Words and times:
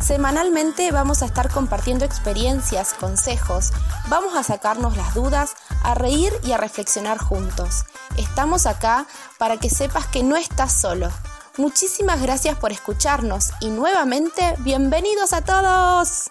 Semanalmente 0.00 0.90
vamos 0.92 1.22
a 1.22 1.26
estar 1.26 1.50
compartiendo 1.50 2.04
experiencias, 2.04 2.94
consejos, 2.94 3.70
vamos 4.08 4.34
a 4.34 4.42
sacarnos 4.42 4.96
las 4.96 5.14
dudas, 5.14 5.54
a 5.84 5.94
reír 5.94 6.32
y 6.42 6.52
a 6.52 6.56
reflexionar 6.56 7.18
juntos. 7.18 7.84
Estamos 8.16 8.66
acá 8.66 9.06
para 9.38 9.58
que 9.58 9.68
sepas 9.70 10.06
que 10.06 10.22
no 10.22 10.36
estás 10.36 10.72
solo. 10.72 11.10
Muchísimas 11.58 12.20
gracias 12.22 12.56
por 12.58 12.72
escucharnos 12.72 13.50
y 13.60 13.68
nuevamente 13.68 14.54
bienvenidos 14.60 15.32
a 15.34 15.42
todos. 15.42 16.30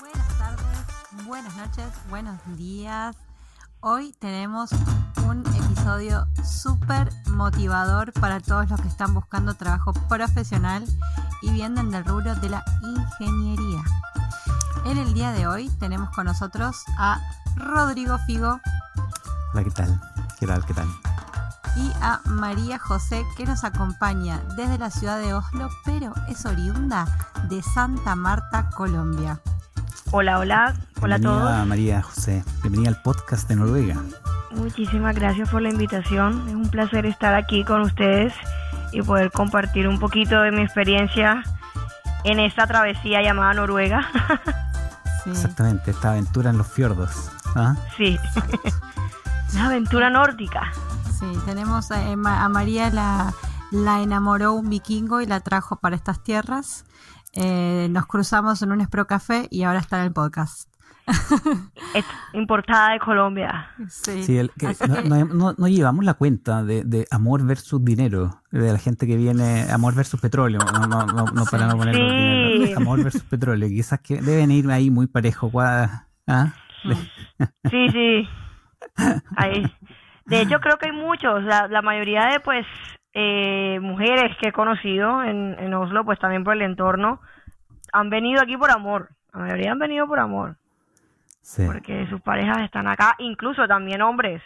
Buenas 0.00 0.38
tardes, 0.38 1.26
buenas 1.26 1.56
noches, 1.56 1.86
buenos 2.10 2.38
días. 2.56 3.16
Hoy 3.86 4.14
tenemos 4.18 4.70
un 5.28 5.44
episodio 5.46 6.26
súper 6.42 7.12
motivador 7.26 8.14
para 8.14 8.40
todos 8.40 8.70
los 8.70 8.80
que 8.80 8.88
están 8.88 9.12
buscando 9.12 9.52
trabajo 9.52 9.92
profesional 10.08 10.82
y 11.42 11.50
vienen 11.50 11.90
del 11.90 12.02
rubro 12.02 12.34
de 12.34 12.48
la 12.48 12.64
ingeniería. 12.82 13.84
En 14.86 14.96
el 14.96 15.12
día 15.12 15.32
de 15.32 15.46
hoy 15.46 15.68
tenemos 15.80 16.08
con 16.16 16.24
nosotros 16.24 16.82
a 16.96 17.20
Rodrigo 17.56 18.16
Figo. 18.26 18.58
Hola, 19.52 19.64
¿qué 19.64 19.70
tal? 19.70 20.00
¿Qué 20.40 20.46
tal? 20.46 20.64
¿Qué 20.64 20.72
tal? 20.72 20.88
Y 21.76 21.92
a 22.00 22.22
María 22.24 22.78
José 22.78 23.22
que 23.36 23.44
nos 23.44 23.64
acompaña 23.64 24.40
desde 24.56 24.78
la 24.78 24.90
ciudad 24.90 25.20
de 25.20 25.34
Oslo, 25.34 25.68
pero 25.84 26.14
es 26.26 26.46
oriunda 26.46 27.04
de 27.50 27.62
Santa 27.62 28.16
Marta, 28.16 28.70
Colombia. 28.70 29.42
Hola, 30.10 30.38
hola, 30.38 30.74
hola 31.00 31.16
a 31.16 31.20
todos. 31.20 31.66
María 31.66 32.02
José, 32.02 32.44
bienvenida 32.62 32.90
al 32.90 33.02
podcast 33.02 33.48
de 33.48 33.56
Noruega. 33.56 33.96
Muchísimas 34.52 35.14
gracias 35.16 35.48
por 35.50 35.62
la 35.62 35.70
invitación. 35.70 36.48
Es 36.48 36.54
un 36.54 36.68
placer 36.68 37.06
estar 37.06 37.34
aquí 37.34 37.64
con 37.64 37.82
ustedes 37.82 38.32
y 38.92 39.02
poder 39.02 39.30
compartir 39.32 39.88
un 39.88 39.98
poquito 39.98 40.40
de 40.42 40.52
mi 40.52 40.62
experiencia 40.62 41.42
en 42.24 42.38
esta 42.38 42.66
travesía 42.66 43.22
llamada 43.22 43.54
Noruega. 43.54 44.08
Exactamente, 45.26 45.90
esta 45.90 46.10
aventura 46.10 46.50
en 46.50 46.58
los 46.58 46.68
fiordos. 46.68 47.30
¿ah? 47.56 47.76
Sí, 47.96 48.18
una 49.54 49.66
aventura 49.66 50.10
nórdica. 50.10 50.72
Sí, 51.18 51.26
tenemos 51.46 51.90
a, 51.90 52.12
a 52.12 52.48
María, 52.48 52.90
la, 52.90 53.32
la 53.70 54.00
enamoró 54.00 54.52
un 54.52 54.68
vikingo 54.68 55.20
y 55.20 55.26
la 55.26 55.40
trajo 55.40 55.76
para 55.76 55.96
estas 55.96 56.22
tierras. 56.22 56.84
Eh, 57.36 57.88
nos 57.90 58.06
cruzamos 58.06 58.62
en 58.62 58.72
un 58.72 58.80
Espro 58.80 59.06
Café 59.06 59.48
y 59.50 59.62
ahora 59.64 59.80
está 59.80 59.98
en 59.98 60.06
el 60.06 60.12
podcast. 60.12 60.70
es 61.94 62.04
importada 62.32 62.92
de 62.92 62.98
Colombia. 62.98 63.70
Sí, 63.88 64.40
no, 65.34 65.68
llevamos 65.68 66.04
la 66.04 66.14
cuenta 66.14 66.62
de, 66.62 67.06
amor 67.10 67.44
versus 67.44 67.84
dinero, 67.84 68.40
de 68.50 68.72
la 68.72 68.78
gente 68.78 69.06
que 69.06 69.16
viene, 69.16 69.70
amor 69.70 69.94
versus 69.94 70.20
petróleo, 70.20 70.60
no, 70.60 71.06
no, 71.06 71.26
no 71.26 71.44
para 71.44 71.66
no 71.66 71.76
ponerlo 71.76 72.10
dinero, 72.10 72.78
amor 72.78 73.02
versus 73.02 73.24
petróleo, 73.24 73.68
quizás 73.68 74.00
que 74.00 74.22
deben 74.22 74.50
ir 74.50 74.70
ahí 74.70 74.90
muy 74.90 75.06
parejo. 75.06 75.50
¿ah? 75.60 76.54
Sí, 77.70 77.88
sí. 77.90 78.28
Ahí. 79.36 79.70
De 80.24 80.40
hecho, 80.40 80.58
creo 80.60 80.78
que 80.78 80.86
hay 80.86 80.92
muchos, 80.92 81.42
la, 81.44 81.68
la 81.68 81.82
mayoría 81.82 82.26
de 82.26 82.40
pues 82.40 82.66
eh, 83.14 83.78
mujeres 83.80 84.36
que 84.40 84.48
he 84.48 84.52
conocido 84.52 85.22
en, 85.22 85.56
en 85.58 85.72
Oslo, 85.74 86.04
pues 86.04 86.18
también 86.18 86.44
por 86.44 86.54
el 86.54 86.62
entorno, 86.62 87.20
han 87.92 88.10
venido 88.10 88.42
aquí 88.42 88.56
por 88.56 88.70
amor. 88.70 89.10
La 89.32 89.40
mayoría 89.40 89.72
han 89.72 89.78
venido 89.78 90.06
por 90.06 90.18
amor. 90.18 90.56
Porque 91.66 92.06
sus 92.08 92.20
parejas 92.22 92.62
están 92.62 92.88
acá, 92.88 93.14
incluso 93.18 93.68
también 93.68 94.02
hombres. 94.02 94.42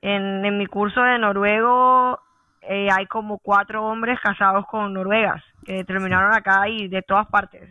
En, 0.00 0.44
en 0.44 0.58
mi 0.58 0.66
curso 0.66 1.00
de 1.00 1.18
noruego 1.18 2.20
eh, 2.68 2.88
hay 2.90 3.06
como 3.06 3.38
cuatro 3.38 3.84
hombres 3.86 4.18
casados 4.22 4.66
con 4.66 4.92
noruegas 4.92 5.42
que 5.64 5.84
terminaron 5.84 6.32
acá 6.32 6.68
y 6.68 6.88
de 6.88 7.02
todas 7.02 7.26
partes. 7.26 7.68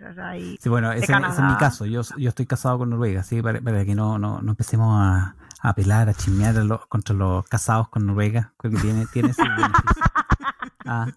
sí, 0.59 0.69
bueno, 0.69 0.91
ese, 0.91 1.13
es 1.13 1.39
mi 1.39 1.55
caso. 1.55 1.85
Yo, 1.85 2.01
yo 2.17 2.29
estoy 2.29 2.45
casado 2.45 2.77
con 2.79 2.89
noruegas, 2.89 3.27
¿sí? 3.27 3.41
para, 3.41 3.59
que 3.61 3.95
no, 3.95 4.19
no, 4.19 4.41
no 4.41 4.51
empecemos 4.51 4.99
a, 4.99 5.35
a 5.61 5.73
pelar, 5.73 6.09
a 6.09 6.13
chismear 6.13 6.55
contra 6.87 7.15
los 7.15 7.45
casados 7.47 7.89
con 7.89 8.05
Noruega, 8.05 8.53
porque 8.57 8.77
tiene, 8.77 9.05
tiene 9.11 9.29
ese 9.29 9.41
ah, 10.85 11.07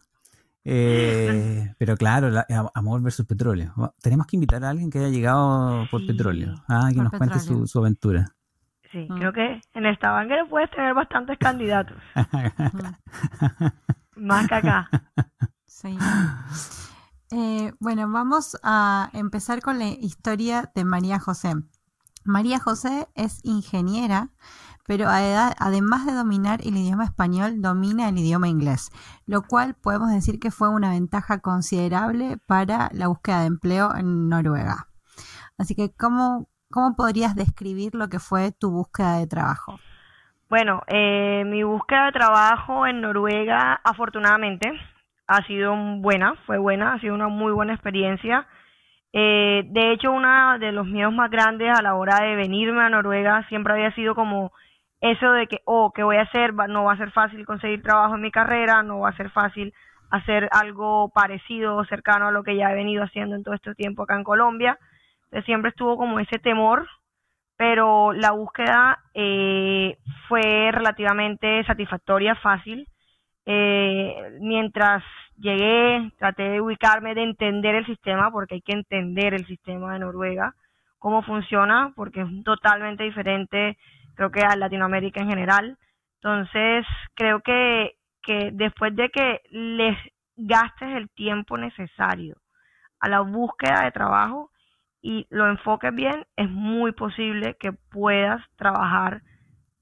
eh, 0.65 1.75
pero 1.79 1.97
claro, 1.97 2.31
amor 2.75 3.03
versus 3.03 3.27
petróleo. 3.27 3.73
Tenemos 4.01 4.27
que 4.27 4.37
invitar 4.37 4.65
a 4.65 4.71
alguien 4.71 4.91
que 4.91 4.99
haya 4.99 5.09
llegado 5.09 5.87
por 5.91 6.07
petróleo, 6.07 6.55
ah, 6.69 6.91
que 6.93 7.01
nos 7.01 7.13
cuente 7.13 7.39
su, 7.41 7.79
aventura. 7.79 8.35
Sí, 8.93 9.07
mm. 9.09 9.19
creo 9.19 9.33
que 9.33 9.61
en 9.75 9.95
Stavanger 9.97 10.49
puedes 10.49 10.71
tener 10.71 10.95
bastantes 10.95 11.39
candidatos. 11.39 11.97
Más 14.17 14.49
que 14.49 14.55
acá. 14.55 14.89
Sí. 15.67 15.97
Eh, 17.31 17.73
bueno, 17.79 18.11
vamos 18.11 18.57
a 18.63 19.11
empezar 19.13 19.61
con 19.61 19.79
la 19.79 19.89
historia 19.89 20.71
de 20.75 20.85
María 20.85 21.19
José. 21.19 21.55
María 22.25 22.59
José 22.59 23.09
es 23.15 23.41
ingeniera, 23.45 24.31
pero 24.87 25.09
además 25.09 26.07
de 26.07 26.15
dominar 26.15 26.61
el 26.63 26.77
idioma 26.77 27.05
español, 27.05 27.61
domina 27.61 28.09
el 28.09 28.19
idioma 28.19 28.49
inglés, 28.49 28.91
lo 29.27 29.43
cual 29.43 29.75
podemos 29.75 30.11
decir 30.11 30.41
que 30.41 30.51
fue 30.51 30.71
una 30.71 30.91
ventaja 30.91 31.41
considerable 31.41 32.39
para 32.47 32.91
la 32.93 33.09
búsqueda 33.09 33.41
de 33.41 33.47
empleo 33.47 33.95
en 33.95 34.29
Noruega. 34.29 34.89
Así 35.59 35.75
que, 35.75 35.93
¿cómo, 35.93 36.49
cómo 36.71 36.95
podrías 36.97 37.35
describir 37.35 37.95
lo 37.95 38.09
que 38.09 38.19
fue 38.19 38.53
tu 38.53 38.71
búsqueda 38.71 39.19
de 39.19 39.27
trabajo? 39.27 39.79
Bueno, 40.49 40.83
eh, 40.87 41.45
mi 41.47 41.63
búsqueda 41.63 42.07
de 42.07 42.13
trabajo 42.13 42.87
en 42.87 43.03
Noruega, 43.03 43.81
afortunadamente, 43.85 44.73
ha 45.27 45.43
sido 45.47 45.77
buena, 46.01 46.35
fue 46.47 46.57
buena, 46.57 46.95
ha 46.95 47.01
sido 47.01 47.15
una 47.15 47.29
muy 47.29 47.53
buena 47.53 47.75
experiencia. 47.75 48.47
Eh, 49.13 49.65
de 49.67 49.93
hecho, 49.93 50.11
uno 50.11 50.59
de 50.59 50.73
los 50.73 50.87
miedos 50.87 51.13
más 51.13 51.31
grandes 51.31 51.71
a 51.77 51.83
la 51.83 51.95
hora 51.95 52.21
de 52.21 52.35
venirme 52.35 52.83
a 52.83 52.89
Noruega 52.89 53.47
siempre 53.49 53.75
había 53.75 53.95
sido 53.95 54.15
como 54.15 54.53
eso 55.01 55.33
de 55.33 55.47
que, 55.47 55.61
oh, 55.65 55.93
¿qué 55.95 56.03
voy 56.03 56.17
a 56.17 56.23
hacer? 56.23 56.55
No 56.55 56.85
va 56.85 56.95
a 56.95 56.99
ser 56.99 57.11
fácil 57.13 57.45
conseguir 57.45 57.83
trabajo 57.83 58.15
en 58.15 58.23
mi 58.23 58.31
carrera, 58.31 58.83
no 58.83 59.01
va 59.01 59.11
a 59.11 59.17
ser 59.17 59.31
fácil 59.31 59.73
hacer 60.11 60.49
algo 60.51 61.11
parecido 61.11 61.77
o 61.77 61.85
cercano 61.85 62.29
a 62.29 62.33
lo 62.33 62.43
que 62.43 62.57
ya 62.57 62.73
he 62.73 62.75
venido 62.75 63.05
haciendo 63.05 63.37
en 63.37 63.45
todo 63.45 63.55
este 63.55 63.75
tiempo 63.75 64.03
acá 64.03 64.17
en 64.17 64.25
Colombia. 64.25 64.79
Entonces 65.29 65.45
siempre 65.45 65.71
estuvo 65.71 65.99
como 65.99 66.21
ese 66.21 66.39
temor, 66.39 66.89
pero 67.57 68.13
la 68.13 68.33
búsqueda 68.33 68.99
eh, 69.13 69.99
fue 70.27 70.71
relativamente 70.73 71.65
satisfactoria, 71.65 72.35
fácil. 72.37 72.89
Eh, 73.45 74.39
mientras 74.41 75.03
llegué, 75.37 76.11
traté 76.19 76.45
de 76.45 76.61
ubicarme, 76.63 77.15
de 77.15 77.25
entender 77.25 77.75
el 77.75 77.85
sistema, 77.85 78.31
porque 78.31 78.55
hay 78.55 78.63
que 78.63 78.73
entender 78.73 79.35
el 79.35 79.47
sistema 79.47 79.93
de 79.93 79.99
Noruega, 79.99 80.55
cómo 80.99 81.23
funciona, 81.23 81.93
porque 81.95 82.23
es 82.23 82.45
totalmente 82.45 83.05
diferente, 83.05 83.77
creo 84.15 84.31
que 84.31 84.41
a 84.41 84.57
Latinoamérica 84.57 85.21
en 85.21 85.29
general. 85.29 85.77
Entonces, 86.23 86.87
creo 87.15 87.41
que, 87.41 87.97
que 88.23 88.51
después 88.53 88.97
de 88.97 89.11
que 89.11 89.41
les 89.51 89.97
gastes 90.37 90.89
el 90.97 91.11
tiempo 91.11 91.59
necesario 91.59 92.37
a 93.01 93.09
la 93.09 93.21
búsqueda 93.21 93.85
de 93.85 93.93
trabajo 93.93 94.51
y 95.01 95.27
lo 95.31 95.49
enfoques 95.49 95.95
bien, 95.95 96.27
es 96.37 96.51
muy 96.51 96.93
posible 96.93 97.57
que 97.59 97.73
puedas 97.73 98.43
trabajar 98.57 99.23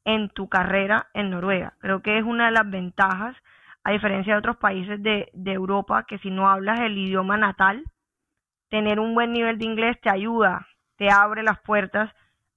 en 0.05 0.29
tu 0.31 0.49
carrera 0.49 1.09
en 1.15 1.31
Noruega. 1.31 1.75
Creo 1.81 2.03
que 2.03 2.19
es 2.19 2.25
una 2.25 2.47
de 2.47 2.53
las 2.53 2.71
ventajas 2.71 3.37
a 3.83 3.93
diferencia 3.93 4.35
de 4.35 4.39
otros 4.39 4.57
países 4.57 5.03
de, 5.03 5.31
Europa 5.45 6.05
que 6.07 6.19
si 6.19 6.31
no 6.31 6.49
hablas 6.51 6.81
el 6.81 6.99
idioma 6.99 7.37
natal, 7.37 7.85
tener 8.69 8.99
un 9.01 9.15
buen 9.15 9.33
nivel 9.33 9.59
de 9.59 9.65
inglés 9.65 10.01
te 10.01 10.11
ayuda, 10.11 10.67
te 10.97 11.11
abre 11.11 11.43
las 11.43 11.61
puertas 11.61 12.11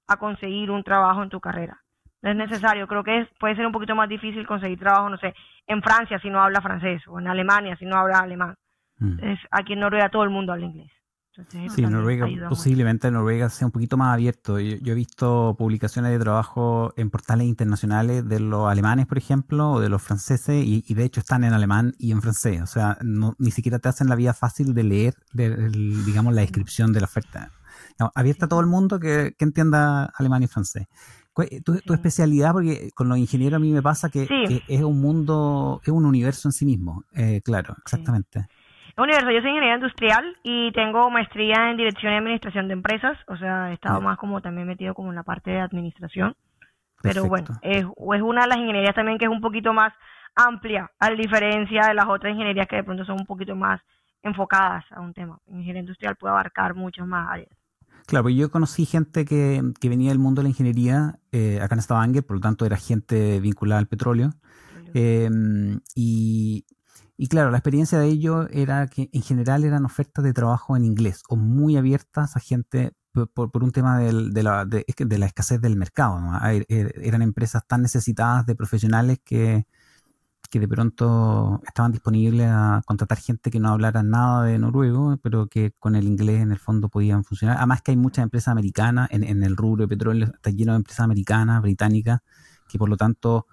a 0.08 0.18
conseguir 0.18 0.72
un 0.72 0.84
trabajo 0.84 1.24
en 1.24 1.30
tu 1.30 1.40
carrera. 1.40 1.82
No 2.22 2.32
es 2.32 2.36
necesario, 2.36 2.88
creo 2.88 3.04
que 3.04 3.28
puede 3.40 3.56
ser 3.56 3.66
un 3.66 3.72
poquito 3.72 3.96
más 3.96 4.10
difícil 4.10 4.46
conseguir 4.46 4.80
trabajo, 4.80 5.10
no 5.10 5.18
sé, 5.18 5.34
en 5.68 5.82
Francia 5.82 6.20
si 6.20 6.30
no 6.30 6.42
habla 6.42 6.62
francés 6.62 7.02
o 7.08 7.20
en 7.20 7.28
Alemania 7.28 7.76
si 7.78 7.86
no 7.86 7.96
habla 7.96 8.20
alemán. 8.20 8.56
Mm. 8.98 9.18
aquí 9.52 9.74
en 9.74 9.80
Noruega 9.80 10.10
todo 10.10 10.24
el 10.24 10.30
mundo 10.30 10.52
habla 10.52 10.66
inglés 10.66 10.92
sí, 11.76 11.82
Noruega, 11.82 12.28
posiblemente 12.48 13.10
Noruega 13.12 13.50
sea 13.50 13.68
un 13.68 13.72
poquito 13.72 13.98
más 13.98 14.14
abierto. 14.14 14.60
Yo, 14.60 14.92
he 14.92 14.96
visto 14.96 15.56
publicaciones 15.58 16.12
de 16.12 16.20
trabajo 16.20 16.94
en 16.98 17.10
portales 17.10 17.48
internacionales 17.48 18.28
de 18.28 18.40
los 18.40 18.70
alemanes, 18.70 19.06
por 19.08 19.18
ejemplo, 19.18 19.72
o 19.72 19.80
de 19.80 19.90
los 19.90 20.02
franceses, 20.02 20.64
y, 20.66 20.94
de 20.94 21.04
hecho 21.04 21.20
están 21.20 21.44
en 21.44 21.54
alemán 21.54 21.94
y 21.98 22.12
en 22.12 22.22
francés. 22.22 22.62
O 22.62 22.68
sea, 22.68 22.98
ni 23.02 23.52
siquiera 23.52 23.80
te 23.80 23.90
hacen 23.90 24.10
la 24.10 24.16
vida 24.16 24.34
fácil 24.34 24.74
de 24.74 24.84
leer, 24.84 25.14
digamos, 25.34 26.34
la 26.34 26.42
descripción 26.42 26.94
de 26.94 27.02
la 27.02 27.06
oferta. 27.06 27.52
abierta 28.16 28.46
a 28.46 28.50
todo 28.50 28.60
el 28.62 28.68
mundo 28.68 29.00
que, 29.00 29.36
entienda 29.40 30.06
alemán 30.16 30.44
y 30.44 30.48
francés. 30.48 30.88
Tu, 31.64 31.94
especialidad, 31.94 32.52
porque 32.52 32.92
con 32.94 33.08
los 33.08 33.18
ingenieros 33.18 33.58
a 33.58 33.60
mí 33.60 33.72
me 33.72 33.82
pasa 33.82 34.10
que, 34.10 34.28
es 34.68 34.82
un 34.82 35.00
mundo, 35.00 35.82
es 35.84 35.90
un 35.90 36.06
universo 36.06 36.48
en 36.48 36.52
sí 36.52 36.66
mismo. 36.66 37.04
Eh, 37.14 37.42
claro, 37.44 37.76
exactamente. 37.84 38.48
Universo. 39.02 39.32
Yo 39.32 39.42
soy 39.42 39.50
ingeniera 39.50 39.76
industrial 39.76 40.38
y 40.44 40.72
tengo 40.74 41.10
maestría 41.10 41.72
en 41.72 41.78
dirección 41.78 42.14
y 42.14 42.18
administración 42.18 42.68
de 42.68 42.74
empresas. 42.74 43.18
O 43.28 43.38
sea, 43.38 43.72
he 43.72 43.74
estado 43.74 44.02
más 44.02 44.18
como 44.18 44.42
también 44.42 44.68
metido 44.68 44.94
como 44.94 45.10
en 45.10 45.16
la 45.16 45.24
parte 45.24 45.52
de 45.52 45.62
administración. 45.62 46.36
Pero 47.02 47.26
bueno, 47.26 47.48
es, 47.62 47.86
es 47.86 48.22
una 48.22 48.42
de 48.42 48.48
las 48.48 48.58
ingenierías 48.58 48.96
también 48.96 49.18
que 49.18 49.26
es 49.26 49.32
un 49.32 49.42
poquito 49.42 49.74
más 49.74 49.94
amplia, 50.36 50.92
a 51.00 51.10
diferencia 51.12 51.88
de 51.88 51.94
las 51.94 52.08
otras 52.08 52.32
ingenierías 52.32 52.68
que 52.68 52.78
de 52.78 52.84
pronto 52.84 53.06
son 53.06 53.20
un 53.20 53.26
poquito 53.26 53.56
más 53.56 53.82
enfocadas 54.22 54.86
a 54.92 55.02
un 55.02 55.14
tema. 55.14 55.40
Ingeniería 55.48 55.82
industrial 55.82 56.16
puede 56.16 56.32
abarcar 56.32 56.76
muchas 56.76 57.08
más 57.08 57.30
áreas. 57.30 57.50
Claro, 58.06 58.24
pues 58.24 58.36
yo 58.36 58.50
conocí 58.50 58.86
gente 58.86 59.24
que, 59.24 59.62
venía 59.84 60.10
del 60.10 60.20
mundo 60.20 60.42
de 60.42 60.44
la 60.44 60.50
ingeniería, 60.50 61.20
eh, 61.32 61.60
acá 61.62 61.76
en 61.76 61.82
Stavanger, 61.82 62.26
por 62.26 62.38
lo 62.38 62.42
tanto 62.42 62.66
era 62.66 62.78
gente 62.78 63.40
vinculada 63.40 63.80
al 63.80 63.88
petróleo. 63.88 64.32
Em, 64.94 65.80
y, 65.96 66.66
claro, 67.28 67.52
la 67.52 67.58
experiencia 67.58 68.00
de 68.00 68.08
ellos 68.08 68.48
era 68.52 68.88
que 68.88 69.10
en 69.12 69.22
general 69.22 69.66
eran 69.66 69.86
ofertas 69.86 70.24
de 70.24 70.34
trabajo 70.34 70.78
en 70.78 70.86
inglés 70.86 71.22
o 71.28 71.36
muy 71.36 71.78
abiertas 71.78 72.36
a 72.36 72.40
gente 72.40 72.94
por, 73.34 73.64
un 73.64 73.72
tema 73.72 74.00
de, 74.00 74.44
la, 74.44 74.66
de, 74.66 75.18
la, 75.18 75.26
escasez 75.26 75.60
del 75.60 75.76
mercado. 75.76 76.20
Er, 76.70 76.94
eran 77.04 77.22
empresas 77.22 77.66
tan 77.68 77.82
necesitadas 77.82 78.46
de 78.46 78.56
profesionales 78.56 79.20
que, 79.24 79.66
que 80.50 80.60
de 80.60 80.68
pronto 80.68 81.62
estaban 81.66 81.92
disponibles 81.92 82.48
a 82.50 82.82
contratar 82.86 83.18
gente 83.20 83.52
que 83.52 83.60
no 83.60 83.70
hablara 83.70 84.04
nada 84.04 84.46
de 84.46 84.58
noruego, 84.58 85.18
pero 85.22 85.48
que 85.48 85.74
con 85.80 85.96
el 85.96 86.08
inglés 86.08 86.42
en 86.42 86.52
el 86.52 86.60
fondo 86.60 86.90
podían 86.90 87.24
funcionar. 87.24 87.58
Además 87.58 87.82
que 87.82 87.92
hay 87.92 87.98
muchas 87.98 88.24
empresas 88.24 88.52
americanas, 88.52 89.10
en, 89.12 89.24
en 89.24 89.44
el 89.44 89.58
rubro 89.58 89.84
de 89.84 89.90
petróleo 89.90 90.28
está 90.34 90.52
lleno 90.52 90.74
de 90.74 90.78
empresas 90.78 91.04
americanas, 91.04 91.62
británicas, 91.62 92.22
que 92.68 92.78
por 92.78 92.90
lo 92.90 92.98
tanto, 92.98 93.48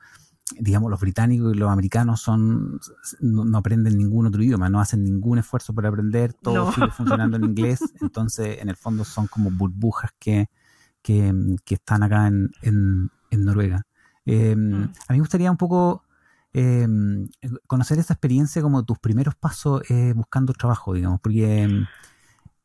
digamos, 0.59 0.91
los 0.91 1.01
británicos 1.01 1.55
y 1.55 1.59
los 1.59 1.71
americanos 1.71 2.21
son 2.21 2.81
no, 3.21 3.59
aprenden 3.59 3.99
ningún 3.99 4.27
otro 4.27 4.43
idioma, 4.43 4.69
no 4.69 4.81
hacen 4.81 5.03
ningún 5.03 5.39
esfuerzo 5.39 5.75
por 5.75 5.87
aprender, 5.87 6.35
todo 6.35 6.73
sigue 6.73 6.91
funcionando 6.91 7.37
en 7.37 7.45
inglés, 7.45 7.81
entonces 8.01 8.59
en 8.61 8.69
el 8.69 8.77
fondo 8.77 9.05
son 9.05 9.27
como 9.27 9.51
burbujas 9.51 10.13
que, 10.19 10.47
que, 11.03 11.33
están 11.69 12.03
acá 12.03 12.29
en, 12.29 12.51
en, 12.63 13.11
Noruega. 13.45 13.83
Eh, 14.25 14.57
mm. 14.57 14.75
A 15.09 15.13
mí 15.13 15.19
me 15.19 15.21
gustaría 15.21 15.51
un 15.51 15.57
poco 15.57 16.05
eh, 16.53 16.87
conocer 17.67 17.99
esa 17.99 18.15
experiencia 18.15 18.63
como 18.63 18.85
tus 18.85 18.99
primeros 18.99 19.35
pasos 19.35 19.83
eh, 19.91 20.13
buscando 20.15 20.53
trabajo, 20.53 20.95
digamos, 20.95 21.21
porque 21.21 21.87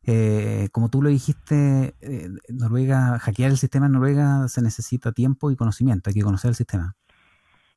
eh, 0.03 0.69
como 0.71 0.89
tú 0.89 1.01
lo 1.01 1.09
dijiste, 1.09 1.95
eh, 2.01 2.29
Noruega, 2.49 3.19
hackear 3.19 3.51
el 3.51 3.57
sistema 3.57 3.85
en 3.85 3.91
Noruega 3.91 4.47
se 4.47 4.61
necesita 4.61 5.11
tiempo 5.11 5.51
y 5.51 5.55
conocimiento, 5.55 6.09
hay 6.09 6.15
que 6.15 6.21
conocer 6.21 6.49
el 6.49 6.55
sistema. 6.55 6.95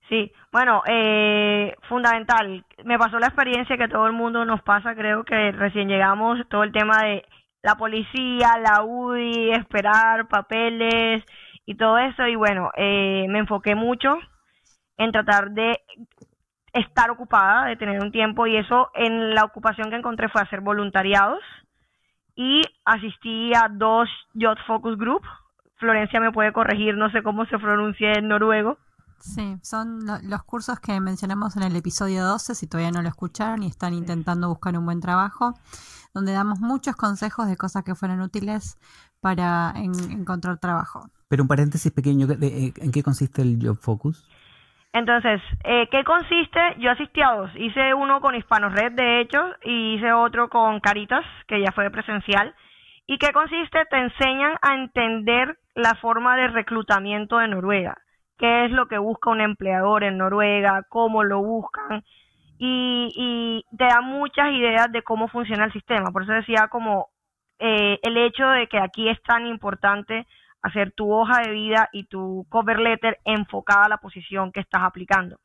Sí, 0.08 0.30
bueno, 0.52 0.82
fundamental. 1.88 2.64
Me 2.84 2.98
pasó 2.98 3.18
la 3.18 3.28
experiencia 3.28 3.78
que 3.78 3.88
todo 3.88 4.06
el 4.06 4.12
mundo 4.12 4.44
nos 4.44 4.62
pasa, 4.62 4.94
creo 4.94 5.24
que 5.24 5.52
recién 5.52 5.88
llegamos, 5.88 6.46
todo 6.48 6.62
el 6.62 6.72
tema 6.72 7.02
de 7.02 7.24
la 7.62 7.76
policía, 7.76 8.58
la 8.60 8.82
UDI, 8.84 9.52
esperar 9.52 10.28
papeles 10.28 11.24
y 11.64 11.76
todo 11.76 11.96
eso, 11.96 12.26
y 12.26 12.36
bueno, 12.36 12.70
me 12.76 13.38
enfoqué 13.38 13.74
mucho 13.74 14.18
en 14.98 15.10
tratar 15.10 15.50
de 15.52 15.80
estar 16.74 17.10
ocupada, 17.10 17.64
de 17.64 17.76
tener 17.76 18.02
un 18.02 18.12
tiempo 18.12 18.46
y 18.46 18.56
eso 18.56 18.90
en 18.94 19.34
la 19.34 19.44
ocupación 19.44 19.88
que 19.88 19.96
encontré 19.96 20.28
fue 20.28 20.42
hacer 20.42 20.60
voluntariados 20.60 21.40
y 22.36 22.60
asistí 22.84 23.52
a 23.54 23.68
dos 23.70 24.10
Yacht 24.34 24.58
Focus 24.66 24.98
Group. 24.98 25.22
Florencia 25.76 26.20
me 26.20 26.32
puede 26.32 26.52
corregir, 26.52 26.96
no 26.96 27.10
sé 27.10 27.22
cómo 27.22 27.46
se 27.46 27.58
pronuncia 27.58 28.12
en 28.12 28.28
noruego. 28.28 28.76
Sí, 29.20 29.56
son 29.62 30.00
los 30.22 30.42
cursos 30.44 30.80
que 30.80 31.00
mencionamos 31.00 31.56
en 31.56 31.62
el 31.62 31.76
episodio 31.76 32.24
12, 32.24 32.54
si 32.54 32.66
todavía 32.66 32.92
no 32.92 33.02
lo 33.02 33.08
escucharon 33.08 33.62
y 33.62 33.68
están 33.68 33.94
intentando 33.94 34.48
buscar 34.48 34.76
un 34.76 34.84
buen 34.84 35.00
trabajo, 35.00 35.54
donde 36.12 36.32
damos 36.32 36.60
muchos 36.60 36.94
consejos 36.96 37.46
de 37.48 37.56
cosas 37.56 37.84
que 37.84 37.94
fueron 37.94 38.20
útiles 38.20 38.78
para 39.20 39.72
encontrar 39.76 40.58
trabajo. 40.58 41.08
Pero 41.28 41.42
un 41.42 41.48
paréntesis 41.48 41.90
pequeño, 41.90 42.26
¿en 42.30 42.92
qué 42.92 43.02
consiste 43.02 43.42
el 43.42 43.58
Job 43.60 43.78
Focus? 43.80 44.28
Entonces, 44.94 45.42
eh, 45.64 45.88
¿qué 45.90 46.04
consiste? 46.04 46.60
Yo 46.78 46.92
asistí 46.92 47.20
a 47.20 47.32
dos. 47.32 47.50
Hice 47.56 47.94
uno 47.94 48.20
con 48.20 48.36
Hispanos 48.36 48.72
Red, 48.72 48.92
de 48.92 49.20
hecho, 49.22 49.40
y 49.64 49.96
hice 49.96 50.12
otro 50.12 50.48
con 50.48 50.78
Caritas, 50.78 51.24
que 51.48 51.60
ya 51.60 51.72
fue 51.72 51.90
presencial. 51.90 52.54
¿Y 53.06 53.18
qué 53.18 53.32
consiste? 53.32 53.84
Te 53.90 53.98
enseñan 53.98 54.56
a 54.62 54.74
entender 54.76 55.58
la 55.74 55.96
forma 55.96 56.36
de 56.36 56.46
reclutamiento 56.46 57.38
de 57.38 57.48
Noruega. 57.48 57.96
¿Qué 58.38 58.64
es 58.64 58.70
lo 58.72 58.86
que 58.86 58.98
busca 58.98 59.30
un 59.30 59.40
empleador 59.40 60.04
en 60.04 60.18
Noruega? 60.18 60.82
¿Cómo 60.88 61.22
lo 61.22 61.40
buscan? 61.42 62.02
Y, 62.58 63.64
te 63.76 63.84
da 63.84 64.00
muchas 64.00 64.52
ideas 64.52 64.90
de 64.90 65.02
cómo 65.02 65.28
funciona 65.28 65.66
el 65.66 65.72
sistema. 65.72 66.10
Por 66.10 66.22
eso 66.22 66.32
decía 66.32 66.68
como 66.68 67.08
eh, 67.58 67.98
el 68.02 68.16
hecho 68.16 68.46
de 68.48 68.68
que 68.68 68.78
aquí 68.78 69.08
es 69.08 69.20
tan 69.22 69.46
importante 69.46 70.26
hacer 70.62 70.92
tu 70.92 71.12
hoja 71.12 71.42
de 71.42 71.50
vida 71.50 71.88
y 71.92 72.04
tu 72.04 72.46
cover 72.48 72.78
letter 72.80 73.18
enfocada 73.24 73.84
a 73.84 73.88
la 73.88 73.98
posición 73.98 74.50
que 74.50 74.60
estás 74.60 74.82
aplicando. 74.82 75.38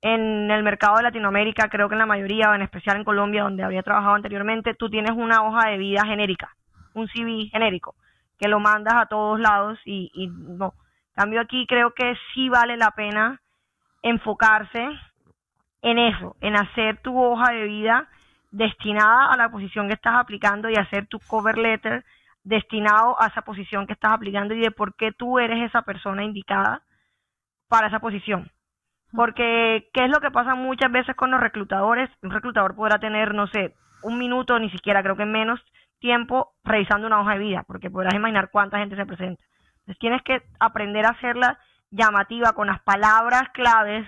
En 0.00 0.50
el 0.50 0.62
mercado 0.62 0.96
de 0.96 1.04
Latinoamérica, 1.04 1.68
creo 1.68 1.88
que 1.88 1.94
en 1.94 2.00
la 2.00 2.06
mayoría, 2.06 2.50
o 2.50 2.54
en 2.54 2.62
especial 2.62 2.96
en 2.96 3.04
Colombia, 3.04 3.44
donde 3.44 3.62
había 3.62 3.82
trabajado 3.82 4.14
anteriormente, 4.14 4.74
tú 4.74 4.90
tienes 4.90 5.12
una 5.12 5.42
hoja 5.42 5.70
de 5.70 5.78
vida 5.78 6.04
genérica, 6.04 6.54
un 6.94 7.08
CV 7.08 7.48
genérico, 7.50 7.94
que 8.38 8.48
lo 8.48 8.60
mandas 8.60 8.94
a 8.94 9.06
todos 9.06 9.40
lados 9.40 9.78
y, 9.84 10.10
y 10.14 10.28
no. 10.28 10.74
Cambio 11.18 11.40
aquí, 11.40 11.66
creo 11.66 11.90
que 11.94 12.14
sí 12.32 12.48
vale 12.48 12.76
la 12.76 12.92
pena 12.92 13.40
enfocarse 14.02 14.88
en 15.82 15.98
eso, 15.98 16.36
en 16.40 16.54
hacer 16.54 17.02
tu 17.02 17.20
hoja 17.20 17.52
de 17.52 17.64
vida 17.64 18.08
destinada 18.52 19.32
a 19.32 19.36
la 19.36 19.48
posición 19.50 19.88
que 19.88 19.94
estás 19.94 20.14
aplicando 20.14 20.70
y 20.70 20.76
hacer 20.76 21.08
tu 21.08 21.18
cover 21.18 21.58
letter 21.58 22.04
destinado 22.44 23.20
a 23.20 23.26
esa 23.26 23.42
posición 23.42 23.88
que 23.88 23.94
estás 23.94 24.12
aplicando 24.12 24.54
y 24.54 24.60
de 24.60 24.70
por 24.70 24.94
qué 24.94 25.10
tú 25.10 25.40
eres 25.40 25.60
esa 25.68 25.82
persona 25.82 26.22
indicada 26.22 26.82
para 27.68 27.88
esa 27.88 27.98
posición. 27.98 28.52
Porque, 29.12 29.88
¿qué 29.92 30.04
es 30.04 30.10
lo 30.10 30.20
que 30.20 30.30
pasa 30.30 30.54
muchas 30.54 30.92
veces 30.92 31.16
con 31.16 31.32
los 31.32 31.40
reclutadores? 31.40 32.08
Un 32.22 32.30
reclutador 32.30 32.76
podrá 32.76 33.00
tener, 33.00 33.34
no 33.34 33.48
sé, 33.48 33.74
un 34.04 34.18
minuto, 34.18 34.56
ni 34.60 34.70
siquiera, 34.70 35.02
creo 35.02 35.16
que 35.16 35.24
menos 35.24 35.60
tiempo 35.98 36.52
revisando 36.62 37.08
una 37.08 37.20
hoja 37.20 37.32
de 37.32 37.40
vida, 37.40 37.64
porque 37.66 37.90
podrás 37.90 38.14
imaginar 38.14 38.50
cuánta 38.52 38.78
gente 38.78 38.94
se 38.94 39.04
presenta. 39.04 39.42
Entonces 39.88 40.00
tienes 40.00 40.22
que 40.22 40.42
aprender 40.60 41.06
a 41.06 41.12
hacerla 41.12 41.58
llamativa 41.90 42.52
con 42.52 42.66
las 42.66 42.78
palabras 42.82 43.48
claves 43.54 44.06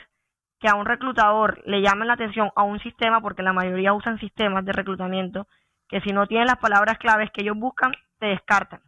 que 0.58 0.68
a 0.68 0.74
un 0.74 0.84
reclutador 0.84 1.62
le 1.64 1.80
llamen 1.80 2.06
la 2.06 2.14
atención 2.14 2.50
a 2.54 2.64
un 2.64 2.78
sistema, 2.80 3.22
porque 3.22 3.42
la 3.42 3.54
mayoría 3.54 3.94
usan 3.94 4.18
sistemas 4.18 4.62
de 4.66 4.74
reclutamiento, 4.74 5.46
que 5.88 6.02
si 6.02 6.12
no 6.12 6.26
tienen 6.26 6.48
las 6.48 6.58
palabras 6.58 6.98
claves 6.98 7.30
que 7.30 7.40
ellos 7.40 7.56
buscan, 7.56 7.92
te 8.18 8.26
descartan. 8.26 8.82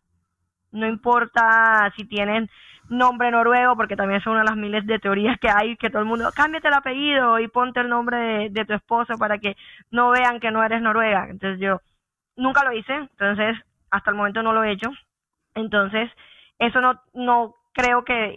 No 0.70 0.86
importa 0.86 1.90
si 1.96 2.04
tienen 2.04 2.50
nombre 2.90 3.30
noruego, 3.30 3.74
porque 3.74 3.96
también 3.96 4.20
son 4.20 4.34
una 4.34 4.42
de 4.42 4.50
las 4.50 4.58
miles 4.58 4.86
de 4.86 4.98
teorías 4.98 5.38
que 5.40 5.48
hay, 5.48 5.78
que 5.78 5.88
todo 5.88 6.02
el 6.02 6.08
mundo, 6.08 6.28
cámbiate 6.36 6.68
el 6.68 6.74
apellido 6.74 7.38
y 7.38 7.48
ponte 7.48 7.80
el 7.80 7.88
nombre 7.88 8.50
de, 8.50 8.64
tu 8.66 8.74
esposo 8.74 9.16
para 9.16 9.38
que 9.38 9.56
no 9.90 10.10
vean 10.10 10.40
que 10.40 10.50
no 10.50 10.62
eres 10.62 10.82
noruega. 10.82 11.26
Entonces 11.30 11.58
yo 11.58 11.80
nunca 12.36 12.62
lo 12.64 12.74
hice, 12.74 12.94
entonces 12.94 13.56
hasta 13.90 14.10
el 14.10 14.16
momento 14.18 14.42
no 14.42 14.52
lo 14.52 14.62
he 14.62 14.72
hecho. 14.72 14.90
Entonces, 15.54 16.10
eso 16.66 16.80
no, 16.80 17.00
no 17.14 17.54
creo 17.72 18.04
que 18.04 18.36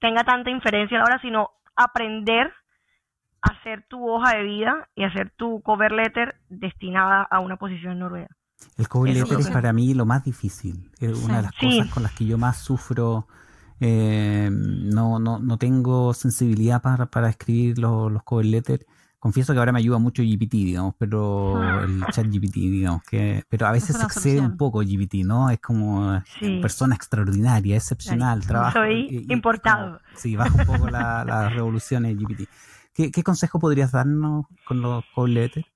tenga 0.00 0.24
tanta 0.24 0.50
inferencia 0.50 1.00
ahora, 1.00 1.18
sino 1.20 1.50
aprender 1.76 2.52
a 3.42 3.52
hacer 3.52 3.84
tu 3.88 4.08
hoja 4.08 4.36
de 4.36 4.42
vida 4.44 4.88
y 4.94 5.04
hacer 5.04 5.32
tu 5.36 5.60
cover 5.62 5.92
letter 5.92 6.36
destinada 6.48 7.22
a 7.22 7.40
una 7.40 7.56
posición 7.56 7.98
noruega. 7.98 8.28
El 8.78 8.88
cover 8.88 9.14
letter 9.14 9.40
es 9.40 9.50
para 9.50 9.72
mí 9.72 9.92
lo 9.94 10.06
más 10.06 10.24
difícil. 10.24 10.90
Es 10.98 11.22
una 11.22 11.36
de 11.36 11.42
las 11.42 11.52
cosas 11.52 11.92
con 11.92 12.02
las 12.02 12.12
que 12.12 12.24
yo 12.24 12.38
más 12.38 12.58
sufro. 12.58 13.26
Eh, 13.80 14.48
no, 14.50 15.18
no, 15.18 15.38
no 15.40 15.58
tengo 15.58 16.14
sensibilidad 16.14 16.80
para, 16.80 17.06
para 17.06 17.28
escribir 17.28 17.78
los, 17.78 18.10
los 18.10 18.22
cover 18.22 18.46
letters. 18.46 18.86
Confieso 19.24 19.54
que 19.54 19.58
ahora 19.58 19.72
me 19.72 19.78
ayuda 19.78 19.96
mucho 19.96 20.22
GPT, 20.22 20.52
digamos, 20.52 20.96
pero 20.98 21.56
ah. 21.56 21.80
el 21.82 22.04
chat 22.12 22.26
GPT, 22.26 22.56
digamos, 22.56 23.02
que, 23.04 23.42
pero 23.48 23.66
a 23.66 23.72
veces 23.72 23.96
se 23.96 24.04
excede 24.04 24.38
un 24.38 24.58
poco 24.58 24.80
GPT, 24.80 25.24
¿no? 25.24 25.48
Es 25.48 25.60
como 25.60 26.22
persona 26.60 26.94
extraordinaria, 26.94 27.74
excepcional, 27.74 28.46
trabajo. 28.46 28.80
Soy 28.80 29.24
importado. 29.30 29.98
sí, 30.12 30.36
baja 30.36 30.54
un 30.54 30.66
poco 30.66 30.90
la, 30.90 31.24
las 31.24 31.54
revoluciones 31.54 32.14
GPT. 32.18 32.50
¿Qué, 32.92 33.10
¿Qué 33.10 33.22
consejo 33.22 33.58
podrías 33.58 33.92
darnos 33.92 34.44
con 34.66 34.82
los 34.82 35.02
cover 35.14 35.30
letters? 35.30 35.66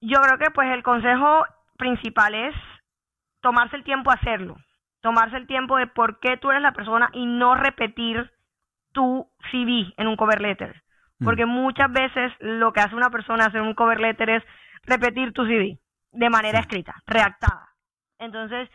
Yo 0.00 0.20
creo 0.20 0.38
que 0.38 0.52
pues 0.52 0.72
el 0.72 0.84
consejo 0.84 1.46
principal 1.76 2.32
es 2.36 2.54
tomarse 3.40 3.74
el 3.74 3.82
tiempo 3.82 4.12
a 4.12 4.14
hacerlo, 4.14 4.56
tomarse 5.00 5.36
el 5.36 5.48
tiempo 5.48 5.78
de 5.78 5.88
por 5.88 6.20
qué 6.20 6.36
tú 6.36 6.52
eres 6.52 6.62
la 6.62 6.74
persona 6.74 7.10
y 7.12 7.26
no 7.26 7.56
repetir 7.56 8.30
tu 8.92 9.26
CV 9.50 9.92
en 9.96 10.06
un 10.06 10.14
cover 10.14 10.40
letter. 10.40 10.83
Mm. 11.18 11.24
Porque 11.24 11.46
muchas 11.46 11.90
veces 11.92 12.32
lo 12.40 12.72
que 12.72 12.80
hace 12.80 12.94
una 12.94 13.10
persona 13.10 13.46
hacer 13.46 13.60
un 13.60 13.74
cover 13.74 14.00
letter 14.00 14.30
es 14.30 14.42
repetir 14.84 15.32
tu 15.32 15.44
CV 15.44 15.78
de 16.12 16.30
manera 16.30 16.60
escrita, 16.60 16.94
redactada. 17.06 17.68
Entonces, 18.18 18.68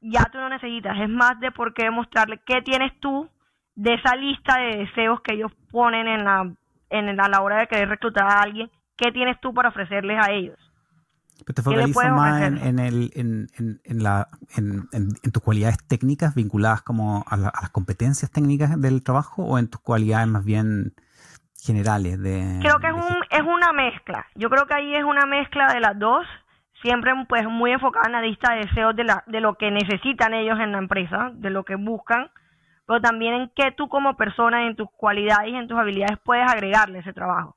ya 0.00 0.24
tú 0.30 0.38
no 0.38 0.48
necesitas, 0.48 0.98
es 1.00 1.08
más 1.08 1.38
de 1.40 1.50
por 1.50 1.74
qué 1.74 1.90
mostrarle 1.90 2.40
qué 2.46 2.62
tienes 2.62 2.92
tú 3.00 3.28
de 3.74 3.94
esa 3.94 4.14
lista 4.16 4.58
de 4.58 4.78
deseos 4.78 5.20
que 5.22 5.34
ellos 5.34 5.52
ponen 5.70 6.06
en 6.06 6.24
la, 6.24 6.52
en 6.90 7.20
a 7.20 7.28
la 7.28 7.40
hora 7.40 7.58
de 7.58 7.66
querer 7.66 7.88
reclutar 7.88 8.24
a 8.24 8.42
alguien, 8.42 8.70
¿qué 8.96 9.10
tienes 9.12 9.40
tú 9.40 9.52
para 9.52 9.70
ofrecerles 9.70 10.18
a 10.20 10.30
ellos? 10.30 10.58
te 11.52 11.62
focalizas 11.62 12.10
más 12.12 12.42
en, 12.42 12.78
el, 12.78 13.10
en, 13.14 13.48
en, 13.84 14.02
la, 14.02 14.28
en, 14.56 14.88
tus 15.32 15.42
cualidades 15.42 15.76
técnicas 15.86 16.34
vinculadas 16.34 16.82
como 16.82 17.24
a, 17.28 17.36
las 17.36 17.70
competencias 17.70 18.30
técnicas 18.30 18.80
del 18.80 19.02
trabajo 19.02 19.44
o 19.44 19.58
en 19.58 19.68
tus 19.68 19.80
cualidades 19.80 20.28
más 20.28 20.44
bien 20.44 20.94
generales 21.64 22.22
de 22.22 22.58
creo 22.60 22.78
que 22.78 22.88
es 22.88 22.92
un 22.92 23.24
es 23.30 23.42
una 23.42 23.72
mezcla. 23.72 24.26
Yo 24.34 24.50
creo 24.50 24.66
que 24.66 24.74
ahí 24.74 24.94
es 24.94 25.04
una 25.04 25.26
mezcla 25.26 25.72
de 25.72 25.80
las 25.80 25.98
dos 25.98 26.26
siempre 26.82 27.12
pues 27.28 27.46
muy 27.46 27.72
enfocada 27.72 28.06
en 28.06 28.12
la 28.12 28.20
lista 28.20 28.52
de 28.52 28.66
deseos 28.66 28.94
de, 28.94 29.04
la, 29.04 29.24
de 29.26 29.40
lo 29.40 29.54
que 29.54 29.70
necesitan 29.70 30.34
ellos 30.34 30.58
en 30.60 30.72
la 30.72 30.78
empresa 30.78 31.30
de 31.32 31.50
lo 31.50 31.64
que 31.64 31.76
buscan 31.76 32.30
pero 32.86 33.00
también 33.00 33.34
en 33.34 33.50
qué 33.54 33.72
tú 33.72 33.88
como 33.88 34.16
persona 34.16 34.66
en 34.66 34.76
tus 34.76 34.90
cualidades 34.90 35.52
y 35.52 35.56
en 35.56 35.68
tus 35.68 35.78
habilidades 35.78 36.18
puedes 36.22 36.46
agregarle 36.46 36.98
ese 36.98 37.12
trabajo. 37.12 37.56